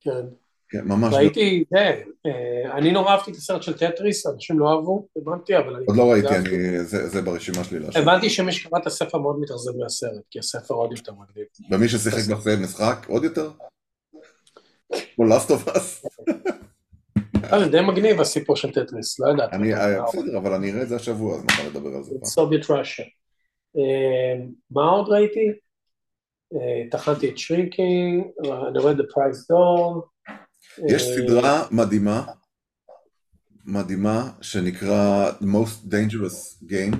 כן. 0.00 0.26
כן, 0.68 0.84
ממש. 0.84 1.14
ראיתי, 1.14 1.64
זה, 1.70 1.78
אה, 2.26 2.78
אני 2.78 2.92
נורא 2.92 3.10
אהבתי 3.12 3.30
את 3.30 3.36
הסרט 3.36 3.62
של 3.62 3.78
טטריס, 3.78 4.26
אנשים 4.26 4.58
לא 4.58 4.70
אהבו, 4.70 5.08
הבנתי, 5.16 5.56
אבל 5.56 5.74
אני... 5.74 5.84
עוד 5.86 5.96
לא 5.96 6.12
ראיתי, 6.12 6.36
אני, 6.36 6.84
זה, 6.84 7.08
זה 7.08 7.22
ברשימה 7.22 7.64
שלי 7.64 7.78
להשאיר. 7.78 8.02
הבנתי 8.02 8.30
שמי 8.30 8.52
שקרא 8.52 8.78
את 8.78 8.86
הספר 8.86 9.18
מאוד 9.18 9.40
מתאכזב 9.40 9.76
מהסרט, 9.82 10.22
כי 10.30 10.38
הספר 10.38 10.74
עוד 10.74 10.92
יותר 10.96 11.12
מגניב. 11.12 11.46
ומי 11.70 11.88
ששיחק 11.88 12.36
במשחק 12.46 13.06
עוד 13.08 13.24
יותר? 13.24 13.50
כמו 15.14 15.24
Last 15.24 15.50
of 15.50 15.68
Us? 15.68 16.04
זה 17.58 17.68
די 17.70 17.80
מגניב 17.80 18.20
הסיפור 18.20 18.56
של 18.56 18.72
טטריס, 18.72 19.20
לא 19.20 19.28
יודעת. 19.28 19.52
אני, 19.52 19.74
אה, 19.74 20.02
בסדר, 20.02 20.38
אבל 20.38 20.52
אני 20.52 20.72
אראה 20.72 20.82
את 20.82 20.88
זה 20.88 20.96
השבוע, 20.96 21.36
אז 21.36 21.42
נוכל 21.42 21.62
לדבר 21.62 21.96
על 21.96 22.02
זה. 22.02 22.14
Soviet 22.24 22.70
Russia. 22.70 23.04
אה, 23.76 24.46
מה 24.70 24.82
עוד 24.82 25.08
ראיתי? 25.08 25.52
טחנתי 26.90 27.30
את 27.30 27.38
Shrinking, 27.38 28.24
אני 28.68 28.78
רואה 28.78 28.92
את 28.92 28.96
The 28.96 29.02
Prize 29.02 29.52
Door. 29.52 30.02
יש 30.88 31.02
אה, 31.02 31.16
סדרה 31.16 31.66
מדהימה, 31.70 32.24
מדהימה, 33.64 34.30
שנקרא 34.40 35.30
Most 35.40 35.92
Dangerous 35.92 36.64
Game. 36.70 36.96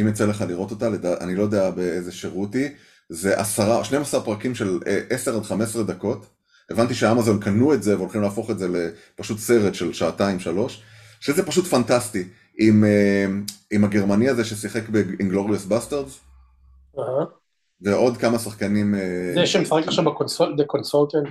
אם 0.00 0.08
יצא 0.08 0.26
לך 0.26 0.44
לראות 0.48 0.70
אותה, 0.70 0.88
אני 1.20 1.34
לא 1.34 1.42
יודע 1.42 1.70
באיזה 1.70 2.12
שירות 2.12 2.54
היא, 2.54 2.70
זה 3.08 3.40
עשרה, 3.40 3.84
12 3.84 4.24
פרקים 4.24 4.54
של 4.54 4.78
10 5.10 5.30
אה, 5.30 5.36
עד 5.36 5.42
15 5.42 5.82
דקות. 5.82 6.26
הבנתי 6.70 6.94
שאמזון 6.94 7.40
קנו 7.40 7.74
את 7.74 7.82
זה 7.82 7.96
והולכים 7.96 8.22
להפוך 8.22 8.50
את 8.50 8.58
זה 8.58 8.68
לפשוט 8.68 9.38
סרט 9.38 9.74
של 9.74 9.92
שעתיים, 9.92 10.40
שלוש, 10.40 10.82
שזה 11.20 11.46
פשוט 11.46 11.64
פנטסטי. 11.64 12.24
עם, 12.58 12.84
אה, 12.84 13.26
עם 13.70 13.84
הגרמני 13.84 14.28
הזה 14.28 14.44
ששיחק 14.44 14.82
Bastards. 15.72 16.12
Uh-huh. 16.96 17.00
ועוד 17.80 18.16
כמה 18.16 18.38
שחקנים... 18.38 18.94
זה 19.34 19.46
שמשחק 19.46 19.82
עכשיו 19.86 20.04
בקונסול, 20.04 20.56
The 20.58 20.76
Consultant. 20.76 21.28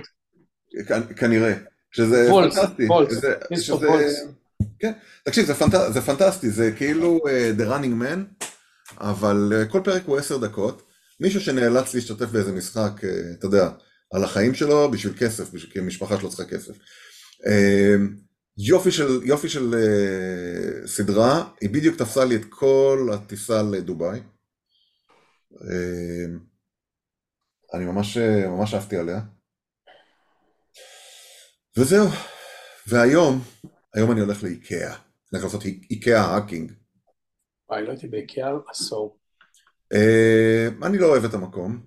כנראה, 1.16 1.54
שזה 1.90 2.28
פנטסטי. 2.30 2.86
וולס, 2.86 3.12
שזה... 3.12 3.34
כן, 4.78 4.92
תקשיב, 5.24 5.46
זה, 5.46 5.54
פנט... 5.54 5.74
זה 5.92 6.00
פנטסטי, 6.00 6.50
זה 6.50 6.72
כאילו 6.72 7.18
uh, 7.24 7.60
The 7.60 7.64
Running 7.64 8.02
Man, 8.02 8.44
אבל 9.00 9.52
uh, 9.52 9.72
כל 9.72 9.80
פרק 9.84 10.02
הוא 10.06 10.18
עשר 10.18 10.36
דקות, 10.36 10.82
מישהו 11.20 11.40
שנאלץ 11.40 11.94
להשתתף 11.94 12.26
באיזה 12.26 12.52
משחק, 12.52 12.92
uh, 13.00 13.38
אתה 13.38 13.46
יודע, 13.46 13.68
על 14.10 14.24
החיים 14.24 14.54
שלו 14.54 14.90
בשביל 14.90 15.14
כסף, 15.18 15.50
בשביל, 15.52 15.72
כי 15.72 15.78
המשפחה 15.78 16.18
שלו 16.18 16.28
צריכה 16.28 16.44
כסף. 16.44 16.72
Uh, 17.38 18.00
יופי 18.58 18.90
של, 18.90 19.20
יופי 19.24 19.48
של 19.48 19.74
uh, 19.74 20.88
סדרה, 20.88 21.48
היא 21.60 21.70
בדיוק 21.70 21.96
תפסה 21.96 22.24
לי 22.24 22.36
את 22.36 22.44
כל 22.48 23.08
הטיסה 23.14 23.62
לדובאי. 23.62 24.20
Uh, 25.52 25.58
אני 27.74 27.84
ממש, 27.84 28.16
ממש 28.48 28.74
אהבתי 28.74 28.96
עליה. 28.96 29.20
וזהו. 31.76 32.08
והיום, 32.86 33.40
היום 33.94 34.12
אני 34.12 34.20
הולך 34.20 34.42
לאיקאה. 34.42 34.94
אני 34.94 35.40
הולך 35.40 35.44
לעשות 35.44 35.64
איקאה 35.90 36.20
האקינג. 36.20 36.72
וואי, 37.70 37.84
לא 37.84 37.90
הייתי 37.90 38.08
באיקאה 38.08 38.50
עשור. 38.68 39.18
Uh, 39.94 40.86
אני 40.86 40.98
לא 40.98 41.06
אוהב 41.06 41.24
את 41.24 41.34
המקום. 41.34 41.84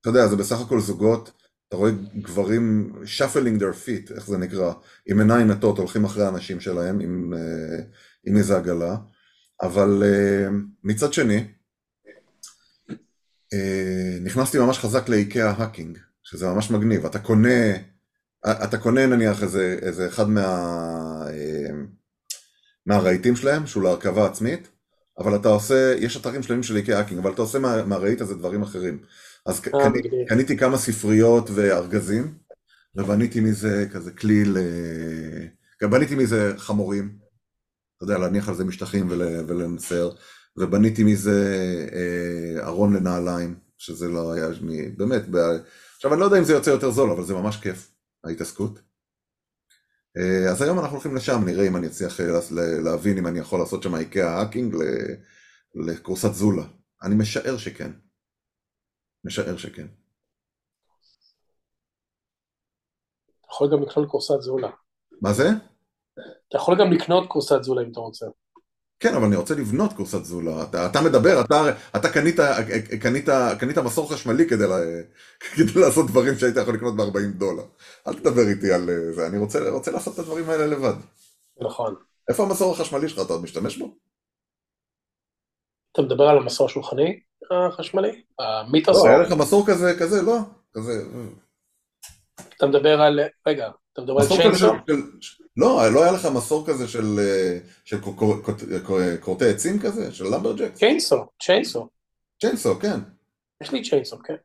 אתה 0.00 0.08
יודע, 0.08 0.26
זה 0.26 0.36
בסך 0.36 0.60
הכל 0.60 0.80
זוגות. 0.80 1.37
אתה 1.68 1.76
רואה 1.76 1.90
גברים 2.16 2.92
shuffling 3.04 3.60
their 3.60 3.86
feet, 3.86 4.14
איך 4.14 4.26
זה 4.26 4.38
נקרא, 4.38 4.72
עם 5.06 5.20
עיניים 5.20 5.48
מתות, 5.48 5.78
הולכים 5.78 6.04
אחרי 6.04 6.24
האנשים 6.24 6.60
שלהם 6.60 7.00
עם, 7.00 7.34
uh, 7.34 7.82
עם 8.26 8.36
איזה 8.36 8.56
עגלה. 8.56 8.96
אבל 9.62 10.02
אה, 10.02 10.52
מצד 10.84 11.12
שני, 11.12 11.44
אה, 12.90 13.56
נכנסתי 14.20 14.58
ממש 14.58 14.78
חזק 14.78 15.08
לאיקאה 15.08 15.50
hacking, 15.50 15.98
שזה 16.22 16.46
ממש 16.46 16.70
מגניב. 16.70 17.06
אתה 17.06 17.18
קונה... 17.18 17.74
אתה 18.46 18.78
קונה 18.78 19.06
נניח 19.06 19.42
איזה, 19.42 19.78
איזה 19.82 20.06
אחד 20.06 20.28
מה, 20.28 20.46
אה, 21.28 21.70
מהרהיטים 22.86 23.36
שלהם, 23.36 23.66
שהוא 23.66 23.82
להרכבה 23.82 24.26
עצמית, 24.26 24.68
אבל 25.18 25.36
אתה 25.36 25.48
עושה, 25.48 25.94
יש 25.98 26.16
אתרים 26.16 26.42
שלמים 26.42 26.62
של 26.62 26.76
איקאה 26.76 26.98
hacking, 26.98 27.20
אבל 27.20 27.32
אתה 27.32 27.42
עושה 27.42 27.58
מה, 27.58 27.84
מהרהיט 27.84 28.20
הזה 28.20 28.34
דברים 28.34 28.62
אחרים. 28.62 28.98
אז 29.46 29.60
אה, 29.74 29.90
קני, 29.90 30.26
קניתי 30.28 30.56
כמה 30.56 30.78
ספריות 30.78 31.50
וארגזים, 31.54 32.34
ובניתי 32.94 33.40
מזה 33.40 33.86
כזה 33.92 34.10
כלי 34.10 34.44
ל... 34.44 34.56
בניתי 35.82 36.14
מזה 36.14 36.54
חמורים, 36.56 37.18
אתה 37.96 38.04
יודע, 38.04 38.18
להניח 38.18 38.48
על 38.48 38.54
זה 38.54 38.64
משטחים 38.64 39.06
ול, 39.10 39.22
ולנסר, 39.22 40.10
ובניתי 40.56 41.04
מזה 41.04 41.56
אה, 41.92 42.66
ארון 42.66 42.96
לנעליים, 42.96 43.54
שזה 43.78 44.08
לא 44.08 44.32
היה, 44.32 44.48
באמת, 44.96 45.22
ב... 45.30 45.36
עכשיו 45.96 46.12
אני 46.12 46.20
לא 46.20 46.24
יודע 46.24 46.38
אם 46.38 46.44
זה 46.44 46.52
יוצא 46.52 46.70
יותר 46.70 46.90
זול, 46.90 47.10
אבל 47.10 47.24
זה 47.24 47.34
ממש 47.34 47.56
כיף. 47.56 47.90
ההתעסקות. 48.24 48.80
אה, 50.16 50.50
אז 50.50 50.62
היום 50.62 50.78
אנחנו 50.78 50.94
הולכים 50.94 51.16
לשם, 51.16 51.42
נראה 51.44 51.66
אם 51.66 51.76
אני 51.76 51.86
אצליח 51.86 52.20
להבין 52.84 53.18
אם 53.18 53.26
אני 53.26 53.38
יכול 53.38 53.60
לעשות 53.60 53.82
שם 53.82 53.94
איקאה 53.94 54.38
האקינג 54.38 54.76
לקורסת 55.74 56.34
זולה. 56.34 56.64
אני 57.02 57.14
משער 57.14 57.56
שכן. 57.56 57.90
משער 59.24 59.56
שכן. 59.56 59.86
אתה 63.40 63.54
יכול 63.54 63.68
גם 63.72 63.82
לקנות 63.82 64.10
קורסת 64.10 64.40
זולה. 64.40 64.70
מה 65.22 65.32
זה? 65.32 65.48
אתה 66.48 66.56
יכול 66.56 66.76
גם 66.80 66.92
לקנות 66.92 67.28
קורסת 67.28 67.62
זולה 67.62 67.82
אם 67.82 67.92
אתה 67.92 68.00
רוצה. 68.00 68.26
כן, 69.00 69.14
אבל 69.14 69.24
אני 69.24 69.36
רוצה 69.36 69.54
לבנות 69.54 69.92
קורסת 69.92 70.24
זולה. 70.24 70.62
אתה, 70.62 70.86
אתה 70.86 71.00
מדבר, 71.00 71.40
אתה, 71.40 71.62
אתה 71.96 72.08
קנית, 72.12 72.36
קנית, 73.02 73.28
קנית 73.60 73.78
מסור 73.78 74.12
חשמלי 74.12 74.48
כדי, 74.48 74.66
לה, 74.66 74.76
כדי 75.56 75.80
לעשות 75.80 76.06
דברים 76.06 76.38
שהיית 76.38 76.56
יכול 76.56 76.74
לקנות 76.74 76.96
ב-40 76.96 77.38
דולר. 77.38 77.64
אל 78.06 78.14
תדבר 78.14 78.48
איתי 78.48 78.72
על 78.72 78.90
זה, 79.10 79.26
אני 79.26 79.38
רוצה, 79.38 79.70
רוצה 79.70 79.90
לעשות 79.90 80.14
את 80.14 80.18
הדברים 80.18 80.50
האלה 80.50 80.66
לבד. 80.66 80.94
נכון. 81.60 81.94
איפה 82.28 82.42
המסור 82.42 82.72
החשמלי 82.72 83.08
שלך? 83.08 83.26
אתה 83.26 83.32
עוד 83.32 83.42
משתמש 83.42 83.78
בו? 83.78 83.96
אתה 85.92 86.02
מדבר 86.02 86.24
על 86.24 86.38
המסור 86.38 86.66
השולחני 86.66 87.20
החשמלי? 87.50 88.22
המיתוסור? 88.38 89.08
לא, 89.08 89.12
היה 89.12 89.22
לך 89.22 89.32
מסור 89.32 89.66
כזה, 89.66 89.94
כזה, 90.00 90.22
לא. 90.22 90.38
כזה... 90.74 90.92
אתה 92.56 92.66
מדבר 92.66 93.00
על... 93.00 93.20
רגע, 93.46 93.68
אתה 93.92 94.02
מדבר 94.02 94.20
על 94.20 94.26
צ'יינסו? 94.26 94.72
לא, 95.56 95.92
לא 95.94 96.02
היה 96.02 96.12
לך 96.12 96.26
מסור 96.26 96.66
כזה 96.66 96.88
של, 96.88 97.18
אה, 97.18 97.58
של 97.84 97.96
כורתי 99.20 99.44
עצים 99.50 99.80
כזה? 99.80 100.12
של 100.12 100.24
למברג'ק? 100.24 100.74
צ'יינסו, 100.74 101.26
צ'יינסו. 101.42 101.88
צ'יינסו, 102.40 102.78
כן. 102.80 102.98
יש 103.62 103.72
לי 103.72 103.82
צ'יינסו, 103.82 104.18
כן. 104.18 104.36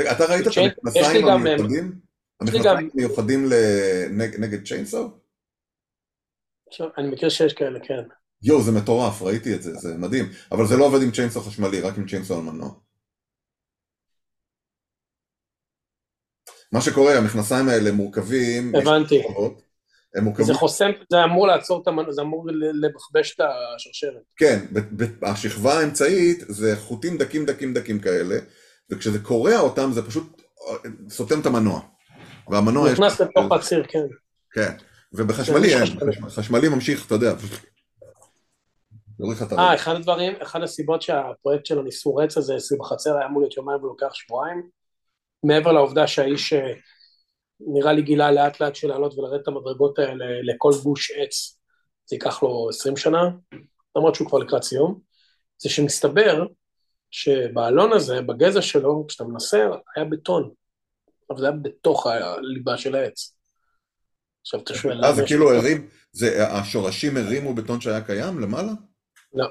אתה 0.00 0.24
ראית 0.24 0.46
את 0.46 0.52
המכנסיים 0.56 1.26
המיוחדים? 1.28 1.92
המכנסיים 2.40 2.90
המיוחדים 2.94 3.48
נגד 4.38 4.66
צ'יינסו? 4.66 5.10
אני 6.98 7.08
מכיר 7.08 7.28
שיש 7.28 7.52
כאלה, 7.52 7.80
כן. 7.80 8.04
יואו, 8.44 8.62
זה 8.62 8.72
מטורף, 8.72 9.22
ראיתי 9.22 9.54
את 9.54 9.62
זה, 9.62 9.74
זה 9.74 9.94
מדהים. 9.98 10.24
אבל 10.52 10.66
זה 10.66 10.76
לא 10.76 10.84
עובד 10.84 11.02
עם 11.02 11.10
צ'יינסו 11.10 11.40
חשמלי, 11.40 11.80
רק 11.80 11.98
עם 11.98 12.06
צ'יינסו 12.08 12.34
על 12.34 12.40
מנוע. 12.40 12.70
מה 16.72 16.80
שקורה, 16.80 17.18
המכנסיים 17.18 17.68
האלה 17.68 17.92
מורכבים... 17.92 18.72
הבנתי. 18.74 19.22
הם 20.14 20.24
מורכבים... 20.24 20.46
זה 20.46 20.54
חוסם, 20.54 20.90
זה 21.10 21.24
אמור 21.24 21.46
לעצור 21.46 21.82
את 21.82 21.88
המנוע, 21.88 22.12
זה 22.12 22.22
אמור 22.22 22.46
לבכבש 22.82 23.34
את 23.34 23.40
השרשרת. 23.76 24.22
כן, 24.36 24.64
השכבה 25.22 25.78
האמצעית 25.78 26.38
זה 26.48 26.76
חוטים 26.76 27.18
דקים 27.18 27.46
דקים 27.46 27.74
דקים 27.74 27.98
כאלה, 27.98 28.36
וכשזה 28.90 29.18
קורע 29.18 29.58
אותם 29.58 29.90
זה 29.92 30.06
פשוט 30.06 30.42
אה, 30.68 30.74
סותם 31.08 31.40
את 31.40 31.46
המנוע. 31.46 31.80
והמנוע 32.48 32.90
יש... 32.90 33.00
נכנס 33.00 33.20
לתוך 33.20 33.52
הציר, 33.52 33.84
כן. 33.88 34.06
כן, 34.52 34.72
ובחשמלי 35.12 35.74
אין, 35.74 35.84
חשמלי 36.28 36.68
ממשיך, 36.68 37.06
אתה 37.06 37.14
יודע. 37.14 37.34
אה, 39.58 39.74
אחד 39.74 39.94
הדברים, 39.94 40.32
אחד 40.42 40.62
הסיבות 40.62 41.02
שהפרויקט 41.02 41.66
של 41.66 41.78
הניסור 41.78 42.22
עץ 42.22 42.36
הזה 42.36 42.56
אצלי 42.56 42.78
בחצר 42.78 43.16
היה 43.16 43.26
אמור 43.26 43.40
להיות 43.42 43.56
יומיים 43.56 43.84
ולוקח 43.84 44.14
שבועיים, 44.14 44.62
מעבר 45.42 45.72
לעובדה 45.72 46.06
שהאיש 46.06 46.52
אה, 46.52 46.72
נראה 47.60 47.92
לי 47.92 48.02
גילה 48.02 48.32
לאט 48.32 48.60
לאט 48.60 48.74
של 48.74 48.88
לעלות 48.88 49.18
ולרדת 49.18 49.42
את 49.42 49.48
המדרגות 49.48 49.98
האלה 49.98 50.24
לכל 50.42 50.70
גוש 50.82 51.10
עץ, 51.16 51.58
זה 52.06 52.16
ייקח 52.16 52.42
לו 52.42 52.68
20 52.68 52.96
שנה, 52.96 53.30
למרות 53.96 54.14
שהוא 54.14 54.28
כבר 54.28 54.38
לקראת 54.38 54.62
סיום, 54.62 55.00
זה 55.58 55.70
שמסתבר 55.70 56.46
שבאלון 57.10 57.92
הזה, 57.92 58.22
בגזע 58.22 58.62
שלו, 58.62 59.04
כשאתה 59.08 59.24
מנסר, 59.24 59.74
היה 59.96 60.04
בטון, 60.04 60.50
אבל 61.30 61.38
זה 61.38 61.46
היה 61.46 61.56
בתוך 61.62 62.06
הליבה 62.06 62.76
של 62.76 62.94
העץ. 62.94 63.36
עכשיו 64.40 64.60
אתה 64.60 64.74
שואל... 64.74 65.04
אה, 65.04 65.12
זה 65.12 65.22
כאילו 65.26 65.54
הרים, 65.54 65.88
השורשים 66.38 67.16
הרימו 67.16 67.54
בטון 67.54 67.80
שהיה 67.80 68.00
קיים 68.00 68.40
למעלה? 68.40 68.72
לא. 69.34 69.46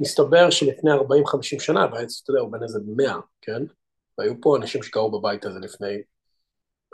מסתבר 0.00 0.50
שלפני 0.50 0.90
40-50 0.92 1.60
שנה, 1.60 1.86
והעץ, 1.92 2.20
אתה 2.22 2.30
יודע, 2.30 2.40
הוא 2.40 2.52
בן 2.52 2.62
איזה 2.62 2.78
100, 2.96 3.14
כן? 3.40 3.62
והיו 4.18 4.34
פה 4.40 4.56
אנשים 4.56 4.82
שקראו 4.82 5.20
בבית 5.20 5.44
הזה 5.44 5.58
לפני 5.58 5.96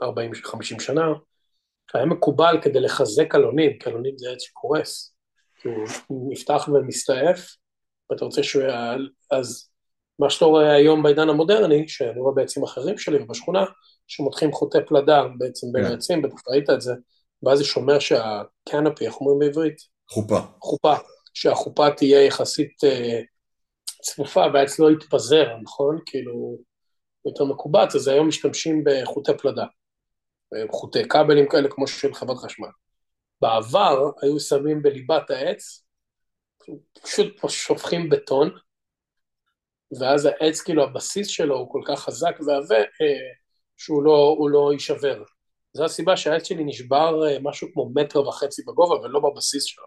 40-50 0.03 0.81
שנה, 0.81 1.13
היה 1.95 2.07
מקובל 2.07 2.59
כדי 2.63 2.81
לחזק 2.81 3.35
עלונים, 3.35 3.79
כי 3.79 3.91
עלונים 3.91 4.19
זה 4.19 4.31
עץ 4.31 4.43
שקורס, 4.43 5.15
כי 5.63 5.69
הוא 6.07 6.33
נפתח 6.33 6.69
ומסתעף, 6.73 7.57
ואתה 8.11 8.25
רוצה 8.25 8.43
שהוא 8.43 8.63
יהיה... 8.63 8.97
אז 9.31 9.71
מה 10.19 10.31
שאתה 10.31 10.45
רואה 10.45 10.75
היום 10.75 11.03
בעידן 11.03 11.29
המודרני, 11.29 11.89
שאני 11.89 12.21
רואה 12.21 12.35
בעצים 12.35 12.63
אחרים 12.63 12.99
שלי 12.99 13.23
ובשכונה, 13.23 13.65
שמותחים 14.07 14.53
חוטי 14.53 14.79
פלדה 14.89 15.23
בעצם 15.39 15.67
בין 15.73 15.85
כן. 15.85 15.91
העצים, 15.91 16.23
בטח 16.23 16.37
ראית 16.49 16.71
את 16.71 16.81
זה, 16.81 16.95
ואז 17.43 17.59
זה 17.59 17.65
שומר 17.65 17.99
שהקנפי, 17.99 19.07
איך 19.07 19.21
אומרים 19.21 19.39
בעברית? 19.39 19.77
חופה. 20.11 20.39
חופה, 20.61 20.95
שהחופה 21.35 21.91
תהיה 21.91 22.25
יחסית 22.25 22.85
אה, 22.85 23.21
צפופה 24.03 24.45
והעץ 24.55 24.79
לא 24.79 24.91
יתפזר, 24.91 25.57
נכון? 25.63 25.99
כאילו, 26.07 26.59
יותר 27.27 27.45
מקובץ, 27.45 27.95
אז 27.95 28.09
היום 28.09 28.29
משתמשים 28.29 28.85
בחוטי 28.85 29.33
פלדה. 29.39 29.65
חוטי 30.71 31.09
כבלים 31.09 31.49
כאלה 31.49 31.69
כמו 31.71 31.87
של 31.87 32.15
חברת 32.15 32.37
חשמל. 32.37 32.69
בעבר 33.41 34.11
היו 34.23 34.41
שמים 34.41 34.83
בליבת 34.83 35.31
העץ, 35.31 35.85
פשוט 37.03 37.49
שופכים 37.49 38.09
בטון, 38.09 38.51
ואז 40.01 40.25
העץ, 40.27 40.61
כאילו 40.61 40.85
הבסיס 40.85 41.29
שלו 41.29 41.57
הוא 41.57 41.73
כל 41.73 41.81
כך 41.87 42.01
חזק 42.01 42.37
ועבה, 42.47 42.79
אה, 42.79 43.33
שהוא 43.77 44.03
לא, 44.03 44.37
לא 44.53 44.73
יישבר. 44.73 45.23
זו 45.73 45.85
הסיבה 45.85 46.17
שהעץ 46.17 46.47
שלי 46.47 46.65
נשבר 46.65 47.27
אה, 47.27 47.37
משהו 47.43 47.69
כמו 47.73 47.91
מטר 47.95 48.29
וחצי 48.29 48.63
בגובה, 48.67 48.95
ולא 48.95 49.21
בבסיס 49.21 49.65
שלו. 49.65 49.85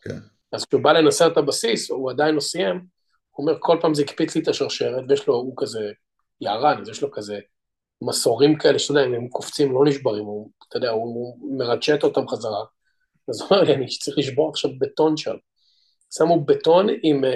כן. 0.00 0.18
אז 0.52 0.64
כשהוא 0.64 0.82
בא 0.82 0.92
לנסר 0.92 1.32
את 1.32 1.36
הבסיס, 1.36 1.90
הוא 1.90 2.10
עדיין 2.10 2.34
לא 2.34 2.40
סיים, 2.40 2.76
הוא 3.30 3.46
אומר, 3.46 3.58
כל 3.60 3.78
פעם 3.80 3.94
זה 3.94 4.02
הקפיץ 4.02 4.34
לי 4.34 4.42
את 4.42 4.48
השרשרת, 4.48 5.04
ויש 5.08 5.26
לו, 5.26 5.34
הוא 5.34 5.54
כזה 5.56 5.90
יערן, 6.40 6.80
אז 6.80 6.88
יש 6.88 7.02
לו 7.02 7.10
כזה 7.10 7.38
מסורים 8.02 8.58
כאלה, 8.58 8.78
שאתה 8.78 9.00
יודע, 9.00 9.16
הם 9.16 9.28
קופצים 9.28 9.72
לא 9.72 9.80
נשברים, 9.84 10.24
הוא, 10.24 10.50
אתה 10.68 10.76
יודע, 10.76 10.90
הוא 10.90 11.36
מרצ'ט 11.58 12.04
אותם 12.04 12.28
חזרה. 12.28 12.64
אז 13.28 13.40
הוא 13.40 13.48
אומר 13.50 13.62
לי, 13.62 13.74
אני 13.74 13.86
צריך 13.86 14.18
לשבור 14.18 14.50
עכשיו 14.50 14.70
בטון 14.78 15.16
שם. 15.16 15.34
שמו 16.14 16.44
בטון 16.44 16.86
עם 17.02 17.24
uh, 17.24 17.28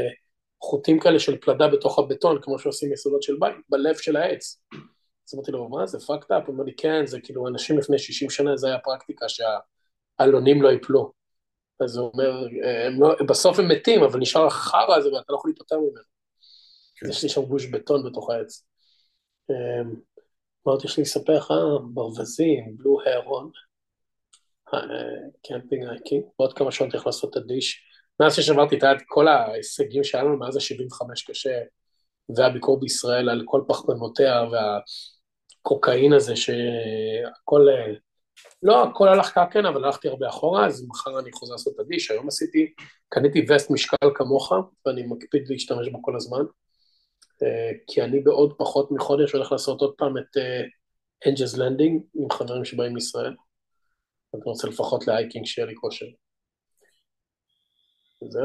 חוטים 0.63 1.01
כאלה 1.01 1.19
של 1.19 1.37
פלדה 1.41 1.69
בתוך 1.69 1.99
הבטון, 1.99 2.39
כמו 2.43 2.59
שעושים 2.59 2.93
יסודות 2.93 3.23
של 3.23 3.37
בית, 3.41 3.55
בלב 3.69 3.97
של 3.97 4.17
העץ. 4.17 4.61
אז 5.29 5.35
אמרתי 5.35 5.53
לו, 5.53 5.69
מה 5.69 5.87
זה, 5.87 5.99
פאקד 6.01 6.33
אפ? 6.33 6.43
הוא 6.47 6.53
אומר 6.53 6.65
לי, 6.65 6.75
כן, 6.77 7.07
זה 7.07 7.21
כאילו, 7.21 7.49
אנשים 7.49 7.79
לפני 7.79 7.99
60 7.99 8.31
שנה, 8.31 8.57
זה 8.57 8.67
היה 8.69 8.79
פרקטיקה 8.79 9.27
שהעלונים 9.29 10.63
לא 10.63 10.69
ייפלו. 10.69 11.24
אז 11.81 11.97
הוא 11.97 12.11
אומר, 12.13 12.47
הם 12.87 13.01
לא, 13.01 13.15
בסוף 13.29 13.59
הם 13.59 13.69
מתים, 13.69 14.03
אבל 14.03 14.21
נשאר 14.21 14.47
החרא 14.47 14.97
הזה 14.97 15.13
ואתה 15.13 15.33
לא 15.33 15.37
יכול 15.37 15.51
להיפטר 15.51 15.79
ממנו. 15.79 16.05
כן. 16.97 17.09
יש 17.09 17.23
לי 17.23 17.29
שם 17.29 17.43
גוש 17.43 17.67
בטון 17.67 18.11
בתוך 18.11 18.31
העץ. 18.31 18.65
אמרתי, 20.69 20.87
יש 20.87 20.97
לי 20.97 21.03
לספר 21.03 21.37
לך, 21.37 21.53
ברווזים, 21.95 22.77
blue 22.77 22.99
heron, 23.07 23.51
קמפינג 25.47 25.89
hiking, 25.89 26.25
בעוד 26.39 26.53
כמה 26.53 26.73
שעות 26.73 26.95
אלך 26.95 27.07
לעשות 27.07 27.31
את 27.31 27.37
ה 27.37 27.44
dish. 27.44 27.83
מאז 28.21 28.35
ששברתי 28.37 28.79
את 28.79 28.83
היד, 28.83 28.99
כל 29.07 29.29
ההישגים 29.29 30.05
שהיה 30.05 30.25
לנו 30.25 30.39
מאז 30.39 30.57
ה-75 30.57 31.31
קשה, 31.31 31.61
והביקור 32.37 32.81
בישראל 32.81 33.29
על 33.29 33.43
כל 33.45 33.63
פחמימותיה 33.69 34.43
והקוקאין 35.63 36.13
הזה, 36.13 36.37
שהכל, 36.37 37.69
לא 38.63 38.85
הכל 38.85 39.09
הלך 39.09 39.41
כן, 39.51 39.67
אבל 39.67 39.85
הלכתי 39.85 40.09
הרבה 40.09 40.29
אחורה, 40.29 40.67
אז 40.67 40.87
מחר 40.89 41.19
אני 41.19 41.33
חוזר 41.33 41.53
לעשות 41.53 41.75
את 41.75 41.81
ה 41.81 41.86
dish, 41.86 42.11
היום 42.11 42.29
עשיתי, 42.29 42.73
קניתי 43.09 43.47
וסט 43.49 43.71
משקל 43.71 44.11
כמוך, 44.15 44.53
ואני 44.87 45.03
מקפיד 45.07 45.49
להשתמש 45.49 45.89
בו 45.89 46.03
כל 46.03 46.17
הזמן, 46.17 46.45
אה, 47.43 47.71
כי 47.87 48.03
אני 48.03 48.21
בעוד 48.21 48.55
פחות 48.59 48.91
מחודש 48.91 49.33
הולך 49.33 49.53
לעשות 49.53 49.81
עוד 49.81 49.95
פעם 49.99 50.19
את 50.19 50.37
Angels 51.29 51.55
אה, 51.55 51.65
Landing 51.65 52.03
עם 52.15 52.31
חברים 52.31 52.65
שבאים 52.65 52.95
מישראל. 52.95 53.35
אני 54.35 54.43
רוצה 54.45 54.69
לפחות 54.69 55.07
ל 55.07 55.12
hiking 55.12 55.47
שיהיה 55.47 55.69
לי 55.69 55.75
כושר. 55.75 56.07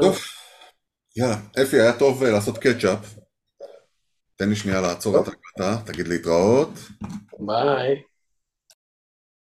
טוב, 0.00 0.16
יאללה, 1.16 1.36
אפי, 1.62 1.76
היה 1.80 1.98
טוב 1.98 2.22
אה, 2.22 2.30
לעשות 2.30 2.58
catch 2.58 2.93
up. 2.93 3.14
תן 4.36 4.48
לי 4.48 4.56
שנייה 4.56 4.80
לעצור 4.80 5.20
את 5.20 5.28
ההקלטה, 5.28 5.92
תגיד 5.92 6.08
להתראות. 6.08 6.70
ביי. 7.38 8.09